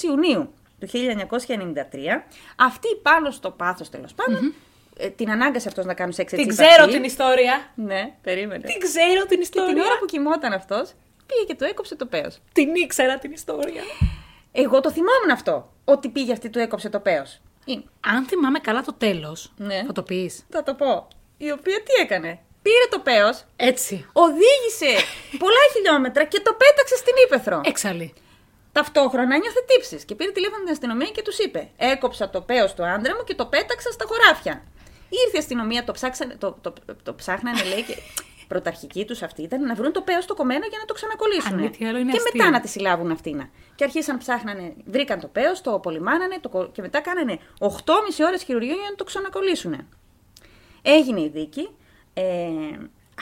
23 0.02 0.04
Ιουνίου 0.04 0.54
του 0.80 0.88
1993, 0.88 2.24
αυτή 2.56 2.88
πάνω 3.02 3.32
στο 3.32 3.52
πάθος 3.52 3.90
τέλος 3.90 4.14
πάντων, 4.14 4.54
ε, 4.98 5.10
την 5.10 5.32
ανάγκασε 5.32 5.68
αυτός 5.68 5.86
να 5.86 5.94
κάνει 5.94 6.14
σεξ 6.14 6.32
έτσι. 6.34 6.46
Την 6.46 6.54
είπα 6.54 6.64
ξέρω 6.64 6.84
αυτή. 6.84 6.96
την 6.96 7.04
ιστορία. 7.04 7.72
Ναι, 7.76 8.14
περίμενε. 8.22 8.64
Την 8.68 8.80
ξέρω 8.80 9.12
την 9.20 9.22
Και 9.22 9.28
την 9.28 9.42
ιστορία. 9.42 9.84
ώρα 9.84 9.98
που 10.00 10.06
κοιμόταν 10.06 10.54
αυτός, 10.54 10.92
πήγε 11.26 11.44
και 11.48 11.56
το 11.56 11.66
έκοψε 11.66 11.96
το 11.96 12.06
πέος. 12.06 12.40
Την 12.54 12.76
ήξερα 12.76 13.18
την 13.18 13.32
ιστορία. 13.32 13.82
Εγώ 14.52 14.80
το 14.82 14.92
θυμόμουν 14.92 15.30
αυτό. 15.32 15.74
Ότι 15.86 16.10
πήγε 16.10 16.32
αυτή 16.32 16.50
του 16.50 16.60
έκοψε 16.60 16.90
το 16.90 17.00
πέος. 17.00 17.40
Είναι. 17.66 17.84
Αν 18.08 18.26
θυμάμαι 18.26 18.60
καλά 18.60 18.82
το 18.82 18.94
τέλος. 18.94 19.54
Ναι. 19.58 19.84
Θα 19.88 19.92
το 19.94 20.04
πεις. 20.04 20.46
Θα 20.50 20.64
το 20.64 20.74
πω. 20.74 21.08
Η 21.38 21.52
οποία 21.52 21.82
τι 21.84 22.02
έκανε; 22.02 22.40
Πήρε 22.62 22.86
το 22.90 23.00
πέος, 23.00 23.44
Έτσι. 23.56 24.06
οδήγησε 24.14 25.06
πολλά 25.44 25.64
χιλιόμετρα 25.74 26.24
και 26.24 26.40
το 26.40 26.54
πέταξε 26.54 26.96
στην 26.96 27.14
ύπεθρο. 27.26 27.62
Έξαλλη. 27.66 28.14
Ταυτόχρονα 28.72 29.36
ένιωθε 29.36 29.60
τύψεις 29.68 30.06
και 30.06 30.16
πήρε 30.16 30.32
τηλέφωνο 30.32 30.64
την 30.64 30.72
αστυνομία 30.72 31.08
και 31.10 31.22
τους 31.22 31.38
είπε: 31.38 31.70
Έκοψα 31.78 32.30
το 32.30 32.42
πέος 32.42 32.74
του 32.74 32.86
άντρα 32.86 33.16
μου 33.16 33.24
και 33.24 33.36
το 33.36 33.46
πέταξα 33.46 33.92
στα 33.92 34.06
χωράφια. 34.08 34.64
Ήρθε 35.10 35.36
η 35.36 35.40
αστυνομία, 35.40 35.84
το, 35.84 35.92
ψάξανε, 35.92 36.36
το, 36.36 36.58
το, 36.62 36.74
το 37.04 37.14
ψάχνανε, 37.16 37.64
λέει, 37.64 37.84
και 37.84 37.96
πρωταρχική 38.48 39.06
τους 39.06 39.22
αυτή 39.22 39.42
ήταν 39.42 39.62
να 39.66 39.74
βρουν 39.76 39.92
το 39.92 40.02
πέος 40.02 40.26
το 40.26 40.34
κομμένο 40.34 40.66
για 40.70 40.78
να 40.80 40.86
το 40.86 40.94
ξανακολλήσουν. 40.94 41.54
Αν 41.54 41.60
μη 41.60 41.70
τι 41.70 41.86
άλλο 41.86 41.98
είναι 41.98 42.12
και 42.12 42.18
αστείο. 42.18 42.32
μετά 42.36 42.50
να 42.50 42.60
τη 42.60 42.68
συλλάβουν 42.68 43.12
αυτήν. 43.12 43.50
Και 43.76 43.84
αρχίσαν 43.84 44.18
ψάχνανε, 44.18 44.74
βρήκαν 44.86 45.20
το 45.20 45.28
πέος, 45.28 45.62
το 45.62 45.74
απολυμάνανε 45.74 46.38
το, 46.42 46.50
κο- 46.50 46.70
και 46.72 46.82
μετά 46.82 47.00
κάνανε 47.02 47.40
8,5 47.60 47.68
ώρες 48.28 48.44
χειρουργείο 48.44 48.74
για 48.74 48.90
να 48.90 48.96
το 48.96 49.04
ξανακολλήσουν. 49.04 49.88
Έγινε 50.82 51.22
η 51.22 51.30
δίκη. 51.30 51.70
Ε, 52.14 52.24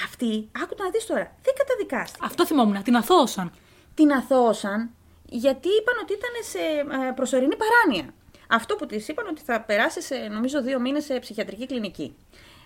αυτή, 0.05 0.49
άκου 0.63 0.75
το 0.75 0.83
να 0.83 0.89
δεις 0.89 1.05
τώρα, 1.05 1.35
δεν 1.43 1.53
καταδικάστηκε 1.57 2.25
Αυτό 2.25 2.45
θυμόμουν. 2.45 2.83
Την 2.83 2.95
αθώωσαν. 2.95 3.51
την 3.93 4.11
αθώωσαν 4.11 4.89
γιατί 5.29 5.67
είπαν 5.67 5.95
ότι 6.01 6.13
ήταν 6.13 6.29
σε 6.51 6.59
ε, 7.07 7.11
προσωρινή 7.11 7.55
παράνοια. 7.55 8.13
Αυτό 8.49 8.75
που 8.75 8.85
της 8.85 9.07
είπαν 9.07 9.27
ότι 9.27 9.41
θα 9.41 9.61
περάσει 9.61 10.01
σε, 10.01 10.15
νομίζω, 10.15 10.61
δύο 10.61 10.79
μήνες 10.79 11.03
σε 11.05 11.19
ψυχιατρική 11.19 11.65
κλινική. 11.65 12.15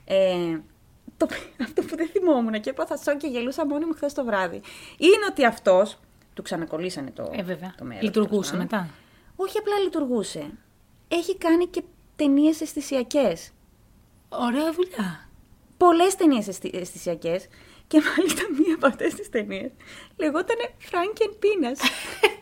Ε, 0.06 0.58
το, 1.18 1.28
αυτό 1.66 1.82
που 1.82 1.96
δεν 1.96 2.08
θυμόμουν 2.10 2.62
και 2.62 2.70
έπαθα 2.70 2.98
σοκ 2.98 3.18
και 3.18 3.28
γελούσα 3.28 3.66
μόνη 3.66 3.86
μου 3.86 3.94
χθες 3.94 4.14
το 4.14 4.26
βράδυ. 4.26 4.62
Είναι 4.98 5.26
ότι 5.30 5.46
αυτός. 5.46 6.00
Του 6.34 6.42
ξανακολλήσανε 6.42 7.12
το, 7.12 7.30
Ε, 7.36 7.44
βέβαια. 7.44 7.74
το 7.78 7.84
μέρος, 7.84 8.04
Λειτουργούσε 8.04 8.52
τέλος 8.52 8.66
πάντων. 8.68 8.84
μετά. 8.86 8.94
Όχι 9.36 9.58
απλά 9.58 9.78
λειτουργούσε. 9.80 10.50
Έχει 11.08 11.38
κάνει 11.38 11.68
και 11.68 11.84
ταινίες 12.16 12.62
αισθησιακές. 12.62 13.52
Ωραία 14.30 14.72
δουλειά. 14.74 15.30
Πολλές 15.78 16.16
ταινίες 16.16 16.48
αισθησιακές. 16.74 17.48
Και 17.88 18.02
μάλιστα 18.18 18.42
μία 18.60 18.76
από 18.76 18.88
αυτές 18.88 19.14
τις 19.14 19.30
ταινίες 19.30 19.72
λεγότανε 20.18 20.64
Franken 20.92 21.30
Peanuts. 21.30 21.82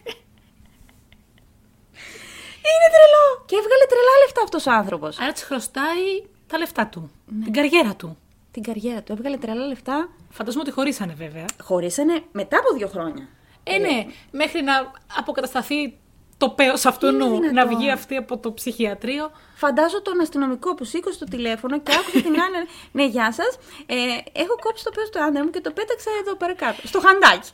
Είναι 2.69 2.87
τρελό! 2.95 3.25
Και 3.45 3.55
έβγαλε 3.61 3.85
τρελά 3.91 4.13
λεφτά 4.23 4.41
αυτός 4.43 4.65
ο 4.65 4.71
άνθρωπος. 4.71 5.19
Άρα 5.19 5.31
της 5.31 5.43
χρωστάει 5.43 6.05
τα 6.47 6.57
λεφτά 6.57 6.87
του. 6.87 7.11
Την 7.43 7.53
καριέρα 7.53 7.95
του. 7.95 8.17
Την 8.51 8.63
καριέρα 8.63 9.01
του. 9.01 9.11
Έβγαλε 9.11 9.37
τρελά 9.37 9.65
λεφτά. 9.67 10.09
Φαντάζομαι 10.29 10.63
ότι 10.65 10.71
χωρίσανε 10.71 11.13
βέβαια. 11.13 11.45
Χωρίσανε 11.61 12.21
μετά 12.31 12.57
από 12.57 12.73
δύο 12.77 12.87
χρόνια. 12.87 13.27
Ε, 13.63 13.77
ναι, 13.77 14.05
μέχρι 14.31 14.61
να 14.61 14.91
αποκατασταθεί 15.17 15.97
το 16.37 16.49
πέος 16.49 16.85
αυτού 16.85 17.07
Είναι 17.07 17.17
νου, 17.17 17.25
δυνατόν. 17.31 17.53
να 17.53 17.67
βγει 17.67 17.91
αυτή 17.91 18.15
από 18.15 18.37
το 18.37 18.53
ψυχιατρίο. 18.53 19.31
Φαντάζω 19.55 20.01
τον 20.01 20.19
αστυνομικό 20.21 20.75
που 20.75 20.83
σήκωσε 20.83 21.19
το 21.19 21.25
τηλέφωνο 21.25 21.79
και 21.79 21.91
άκουσε 21.99 22.21
την 22.21 22.41
άλλη. 22.41 22.67
Ναι, 22.91 23.05
γεια 23.05 23.31
σας. 23.31 23.57
Ε, 23.85 23.95
έχω 24.41 24.55
κόψει 24.61 24.83
το 24.83 24.91
πέος 24.91 25.09
του 25.09 25.23
άντρα 25.23 25.43
μου 25.43 25.49
και 25.49 25.61
το 25.61 25.71
πέταξα 25.71 26.09
εδώ 26.21 26.35
πέρα 26.35 26.53
κάτω. 26.53 26.87
Στο 26.87 26.99
χαντάκι. 26.99 27.49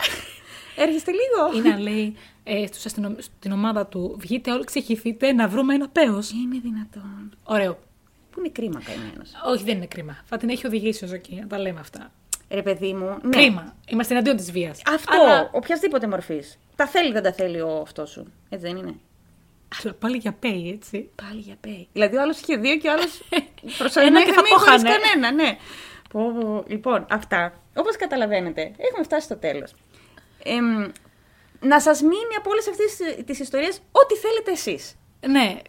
Έρχεστε 0.76 1.12
λίγο. 1.12 1.66
Ή 1.66 1.70
να 1.70 1.80
λέει 1.80 2.16
ε, 2.44 2.66
στους 2.68 2.86
αστυνομ... 2.86 3.14
στην 3.20 3.52
ομάδα 3.52 3.86
του, 3.86 4.16
βγείτε 4.20 4.52
όλοι 4.52 4.64
ξεχυθείτε 4.64 5.32
να 5.34 5.48
βρούμε 5.48 5.74
ένα 5.74 5.90
πέος. 5.90 6.32
Είναι 6.32 6.60
δυνατόν. 6.64 7.32
Ωραίο. 7.44 7.80
Που 8.32 8.40
είναι 8.40 8.50
κρίμα 8.50 8.82
καημένο. 8.86 9.22
Όχι, 9.46 9.64
δεν 9.64 9.76
είναι 9.76 9.86
κρίμα. 9.86 10.18
Θα 10.26 10.38
την 10.38 10.50
έχει 10.50 10.68
οδηγήσει 10.68 11.04
ο 11.04 11.08
Ζοκή, 11.08 11.36
να 11.42 11.48
τα 11.48 11.60
λέμε 11.60 11.80
αυτά. 11.80 12.12
Ρε 12.50 12.62
παιδί 12.62 12.94
μου. 12.94 13.18
Ναι. 13.22 13.30
Κρίμα. 13.30 13.76
Είμαστε 13.90 14.14
εναντίον 14.14 14.36
της 14.36 14.52
βίας. 14.52 14.82
Αυτό, 14.94 15.18
Αλλά, 15.22 15.50
οποιασδήποτε 15.54 16.08
μορφής. 16.08 16.60
Τα 16.76 16.88
θέλει, 16.88 17.12
δεν 17.12 17.24
τα 17.24 17.34
θέλει 17.34 17.62
ο 17.62 17.80
αυτός 17.82 18.10
σου. 18.10 18.26
Έτσι 18.50 18.68
δεν 18.68 18.76
είναι. 18.78 18.96
αλλά 19.84 19.94
πάλι 19.94 20.18
για 20.18 20.32
πέι, 20.34 20.70
έτσι. 20.82 21.10
Πάλι 21.16 21.40
για 21.40 21.56
πέι. 21.62 21.88
Δηλαδή 21.94 22.16
ο 22.16 22.22
άλλος 22.22 22.40
είχε 22.40 22.56
δύο 22.56 22.78
και 22.78 22.88
ο 22.88 22.92
άλλος 22.92 23.22
προσωρινά 23.78 24.12
Ένα 24.20 24.24
και 24.24 24.30
είχε 24.30 24.36
θα 24.36 24.42
μείνει 24.42 24.54
το 24.56 24.60
χωρίς 24.60 24.82
είχανε. 24.82 24.98
κανένα, 24.98 25.32
ναι. 25.44 25.58
Πω, 26.12 26.32
πω. 26.40 26.64
Λοιπόν, 26.68 27.06
αυτά. 27.10 27.54
Όπως 27.76 27.96
καταλαβαίνετε, 27.96 28.62
έχουμε 28.62 29.04
φτάσει 29.04 29.26
στο 29.26 29.36
τέλος. 29.38 29.74
Να 31.60 31.80
σας 31.82 32.02
μείνει 32.02 32.36
από 32.38 32.50
όλες 32.50 32.68
αυτές 32.68 33.24
τις 33.26 33.40
ιστορίες 33.40 33.80
ό,τι 33.92 34.16
θέλετε 34.16 34.52
εσείς. 34.52 34.96
Ναι, 35.28 35.60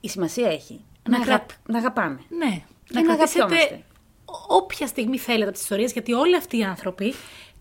Η 0.00 0.08
σημασία 0.08 0.48
έχει 0.50 0.84
να, 1.08 1.10
να, 1.18 1.24
αγα- 1.24 1.26
κρα- 1.38 1.46
να 1.66 1.78
αγαπάμε. 1.78 2.20
ναι, 2.28 2.62
Και 2.84 2.92
να 2.94 3.02
να 3.02 3.14
κρατήσετε 3.14 3.42
αγαπιόμαστε. 3.44 3.84
ό- 4.24 4.56
όποια 4.56 4.86
στιγμή 4.86 5.18
θέλετε 5.18 5.42
από 5.44 5.52
τις 5.52 5.62
ιστορίες, 5.62 5.92
γιατί 5.92 6.12
όλοι 6.12 6.36
αυτοί 6.36 6.58
οι 6.58 6.64
άνθρωποι 6.64 7.14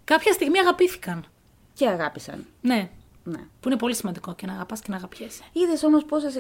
κάποια 0.04 0.34
στιγμή 0.34 0.60
αγαπήθηκαν. 0.60 1.26
Και 1.74 1.88
αγάπησαν. 1.88 2.46
Ναι, 2.62 2.90
Ναι. 3.24 3.38
που 3.60 3.68
είναι 3.68 3.78
πολύ 3.78 3.96
σημαντικό 3.96 4.36
και 4.36 4.46
να 4.46 4.54
αγαπάς 4.54 4.80
και 4.80 4.88
να 4.90 4.96
αγαπιέσαι. 4.96 5.44
Είδες 5.52 5.84
όμως 5.84 6.06
πόσες 6.06 6.40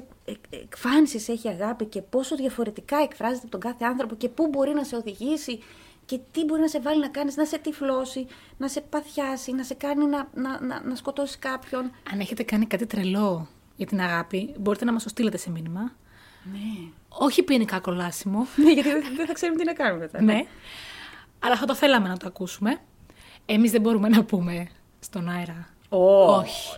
εκφάνσεις 0.49 1.27
έχει 1.29 1.47
η 1.47 1.49
αγάπη 1.49 1.85
και 1.85 2.01
πόσο 2.01 2.35
διαφορετικά 2.35 2.97
εκφράζεται 2.97 3.41
από 3.41 3.51
τον 3.51 3.59
κάθε 3.59 3.85
άνθρωπο 3.85 4.15
και 4.15 4.29
πού 4.29 4.47
μπορεί 4.47 4.73
να 4.73 4.83
σε 4.83 4.95
οδηγήσει 4.95 5.59
και 6.05 6.19
τι 6.31 6.43
μπορεί 6.45 6.61
να 6.61 6.67
σε 6.67 6.79
βάλει 6.79 6.99
να 7.01 7.07
κάνεις, 7.09 7.35
να 7.35 7.45
σε 7.45 7.57
τυφλώσει, 7.57 8.27
να 8.57 8.67
σε 8.67 8.81
παθιάσει, 8.81 9.51
να 9.51 9.63
σε 9.63 9.73
κάνει 9.73 10.05
να, 10.05 10.27
να, 10.33 10.61
να, 10.61 10.81
να 10.83 10.95
σκοτώσει 10.95 11.37
κάποιον. 11.39 11.91
Αν 12.11 12.19
έχετε 12.19 12.43
κάνει 12.43 12.65
κάτι 12.65 12.85
τρελό 12.85 13.47
για 13.75 13.85
την 13.85 14.01
αγάπη, 14.01 14.53
μπορείτε 14.59 14.85
να 14.85 14.91
μας 14.93 15.03
το 15.03 15.09
στείλετε 15.09 15.37
σε 15.37 15.49
μήνυμα. 15.51 15.81
Ναι. 16.51 16.59
Όχι 17.09 17.43
ποινικά 17.43 17.79
κολάσιμο, 17.79 18.47
Ναι, 18.63 18.71
γιατί 18.73 18.89
δεν, 18.89 19.03
δεν 19.15 19.25
θα 19.27 19.33
ξέρουμε 19.33 19.59
τι 19.59 19.65
να 19.65 19.73
κάνουμε 19.73 19.99
μετά. 19.99 20.21
ναι. 20.21 20.45
Αλλά 21.39 21.55
θα 21.57 21.65
το 21.65 21.75
θέλαμε 21.75 22.07
να 22.07 22.17
το 22.17 22.27
ακούσουμε. 22.27 22.77
Εμείς 23.45 23.71
δεν 23.71 23.81
μπορούμε 23.81 24.09
να 24.09 24.23
πούμε 24.23 24.67
στον 24.99 25.29
αέρα. 25.29 25.69
Όχι. 25.89 26.75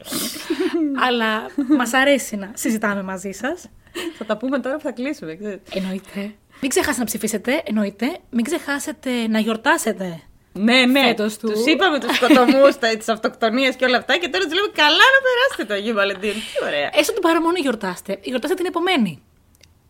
Αλλά 1.08 1.42
μας 1.78 1.94
αρέσει 1.94 2.36
να 2.36 2.52
συζητάμε 2.54 3.04
μαζί 3.04 3.32
σας. 3.32 3.70
Θα 4.18 4.26
τα 4.26 4.38
πούμε 4.38 4.60
τώρα 4.60 4.76
που 4.76 4.82
θα 4.82 4.92
κλείσουμε. 4.92 5.36
ξέρεις. 5.36 5.60
Εννοείται. 5.72 6.34
Μην 6.62 6.70
ξεχάσετε 6.70 7.00
να 7.00 7.06
ψηφίσετε, 7.06 7.62
εννοείται. 7.66 8.18
Μην 8.30 8.44
ξεχάσετε 8.44 9.28
να 9.28 9.40
γιορτάσετε. 9.40 10.22
Ναι, 10.54 10.86
ναι. 10.86 11.02
Φέτος 11.02 11.38
του. 11.38 11.48
Τους 11.52 11.66
είπαμε 11.66 12.00
τους 12.00 12.16
σκοτωμούς, 12.16 12.78
τις 12.98 13.08
αυτοκτονίες 13.10 13.76
και 13.76 13.86
όλα 13.86 13.98
αυτά 13.98 14.18
και 14.18 14.28
τώρα 14.28 14.44
τους 14.44 14.54
λέμε 14.54 14.68
καλά 14.76 15.06
να 15.16 15.20
περάσετε 15.26 15.66
το 15.66 15.74
Αγίου 15.74 15.94
Βαλεντίνου. 15.94 16.34
Τι 16.34 16.66
ωραία. 16.66 16.90
Έστω 16.94 17.14
το 17.14 17.20
παραμονή 17.20 17.60
γιορτάστε. 17.60 18.20
Γιορτάστε 18.22 18.56
την 18.56 18.66
επομένη. 18.66 19.22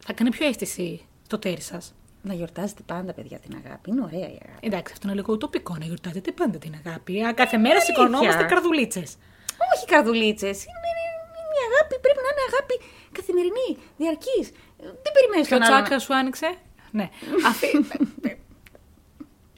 Θα 0.05 0.13
κάνει 0.13 0.29
πιο 0.29 0.47
αίσθηση 0.47 1.05
το 1.27 1.39
τέρι 1.39 1.61
σας. 1.61 1.93
Να 2.21 2.33
γιορτάζετε 2.33 2.81
πάντα, 2.85 3.13
παιδιά, 3.13 3.37
την 3.39 3.61
αγάπη. 3.65 3.89
Είναι 3.89 4.01
ωραία 4.01 4.27
η 4.35 4.37
αγάπη. 4.45 4.61
Εντάξει, 4.69 4.89
αυτό 4.95 5.07
είναι 5.07 5.15
λίγο 5.19 5.33
ουτοπικό 5.33 5.73
να 5.79 5.85
γιορτάζετε 5.85 6.31
πάντα 6.31 6.57
την 6.57 6.73
αγάπη. 6.85 7.23
Α, 7.25 7.33
Κάθε 7.33 7.57
μέρα 7.57 7.79
σηκωνόμαστε 7.81 8.43
καρδουλίτσες. 8.43 9.09
Όχι 9.73 9.85
καρδουλίτσες. 9.93 10.57
Είναι, 10.69 10.89
είναι 11.39 11.57
η 11.61 11.63
αγάπη, 11.69 11.93
πρέπει 12.05 12.21
να 12.25 12.29
είναι 12.33 12.43
αγάπη 12.51 12.75
καθημερινή, 13.17 13.69
διαρκής. 14.01 14.47
Δεν 14.77 15.11
περιμένεις 15.13 15.47
Και 15.47 15.55
ο 15.55 15.57
τον 15.57 15.67
άλλον. 15.67 15.83
τσάκα 15.83 15.99
σου 15.99 16.15
άνοιξε; 16.15 16.55
Ναι. 16.91 17.09
Αυτή... 17.47 17.67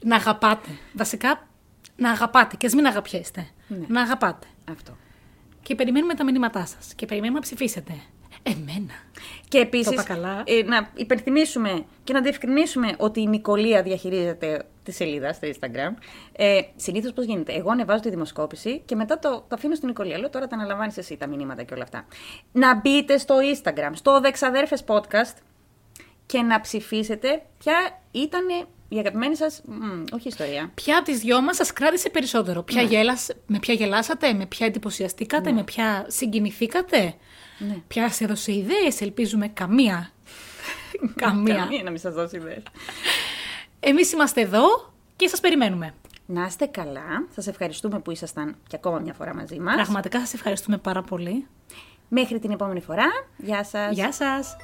να 0.02 0.16
αγαπάτε. 0.16 0.68
Βασικά, 0.92 1.46
να 1.96 2.10
αγαπάτε 2.10 2.56
και 2.56 2.66
ας 2.66 2.74
μην 2.74 2.86
αγαπιέστε. 2.86 3.48
Ναι. 3.68 3.86
Να 3.88 4.02
αγαπάτε. 4.02 4.46
Αυτό. 4.70 4.96
Και 5.62 5.74
περιμένουμε 5.74 6.14
τα 6.14 6.24
μηνύματά 6.24 6.66
σας. 6.66 6.94
Και 6.94 7.06
περιμένουμε 7.06 7.38
να 7.38 7.44
ψηφίσετε. 7.44 7.92
Εμένα. 8.42 8.94
Και 9.48 9.58
επίσης 9.58 9.86
Το 9.86 9.92
είπα 9.92 10.02
καλά. 10.02 10.44
να 10.66 10.90
υπενθυμίσουμε 10.94 11.84
και 12.04 12.12
να 12.12 12.20
διευκρινίσουμε 12.20 12.94
ότι 12.98 13.20
η 13.20 13.26
Νικολία 13.26 13.82
διαχειρίζεται 13.82 14.64
τη 14.82 14.92
σελίδα 14.92 15.32
στο 15.32 15.48
Instagram. 15.48 15.94
Ε, 16.32 16.60
Συνήθως 16.76 17.12
πώς 17.12 17.24
γίνεται. 17.24 17.52
Εγώ 17.52 17.70
ανεβάζω 17.70 18.00
τη 18.00 18.10
δημοσκόπηση 18.10 18.82
και 18.84 18.94
μετά 18.94 19.18
το, 19.18 19.30
το 19.30 19.54
αφήνω 19.54 19.74
στην 19.74 19.88
Νικολία. 19.88 20.18
Λέω 20.18 20.30
τώρα 20.30 20.46
τα 20.46 20.56
αναλαμβάνεις 20.56 20.96
εσύ 20.96 21.16
τα 21.16 21.26
μηνύματα 21.26 21.62
και 21.62 21.74
όλα 21.74 21.82
αυτά. 21.82 22.06
Να 22.52 22.74
μπείτε 22.80 23.18
στο 23.18 23.34
Instagram, 23.54 23.90
στο 23.92 24.20
Δεξαδέρφες 24.20 24.84
Podcast 24.86 25.36
και 26.26 26.40
να 26.42 26.60
ψηφίσετε 26.60 27.42
ποια 27.58 27.74
ήταν 28.10 28.44
η 28.88 28.98
αγαπημένη 28.98 29.36
σας. 29.36 29.62
Όχι 30.12 30.28
ιστορία. 30.28 30.70
Ποια 30.74 30.96
από 30.96 31.04
τις 31.04 31.18
δυο 31.20 31.40
μας 31.42 31.56
σας 31.56 31.72
κράτησε 31.72 32.08
περισσότερο; 32.10 32.62
Ποια 32.62 32.82
γέλας- 32.82 33.30
με 33.46 33.58
ποια 33.58 33.74
γελάσατε, 33.74 34.32
με 34.32 34.46
ποια 34.46 34.66
εντυπωσιαστήκατε, 34.66 35.52
με 35.52 35.62
ποια 35.64 36.04
συγκινηθήκατε; 36.08 37.14
Ναι. 37.68 37.76
Ποια 37.88 38.10
σε 38.10 38.24
έδωσε 38.24 38.52
ιδέες, 38.54 39.00
ελπίζουμε 39.00 39.48
καμία. 39.48 40.10
καμία. 41.22 41.54
Καμία 41.54 41.82
να 41.82 41.90
μην 41.90 41.98
σας 41.98 42.14
δώσει 42.14 42.36
ιδέες. 42.36 42.62
Εμείς 43.80 44.12
είμαστε 44.12 44.40
εδώ 44.40 44.92
και 45.16 45.28
σας 45.28 45.40
περιμένουμε. 45.40 45.94
Να 46.26 46.46
είστε 46.46 46.66
καλά. 46.66 47.26
Σας 47.34 47.46
ευχαριστούμε 47.46 47.98
που 47.98 48.10
ήσασταν 48.10 48.56
και 48.66 48.76
ακόμα 48.76 48.98
μια 48.98 49.12
φορά 49.12 49.34
μαζί 49.34 49.58
μας. 49.58 49.74
Πραγματικά 49.74 50.20
σας 50.20 50.34
ευχαριστούμε 50.34 50.78
πάρα 50.78 51.02
πολύ. 51.02 51.46
Μέχρι 52.08 52.38
την 52.38 52.50
επόμενη 52.50 52.80
φορά. 52.80 53.06
Γεια 53.36 53.64
σας. 53.64 53.94
Γεια 53.94 54.12
σας! 54.12 54.56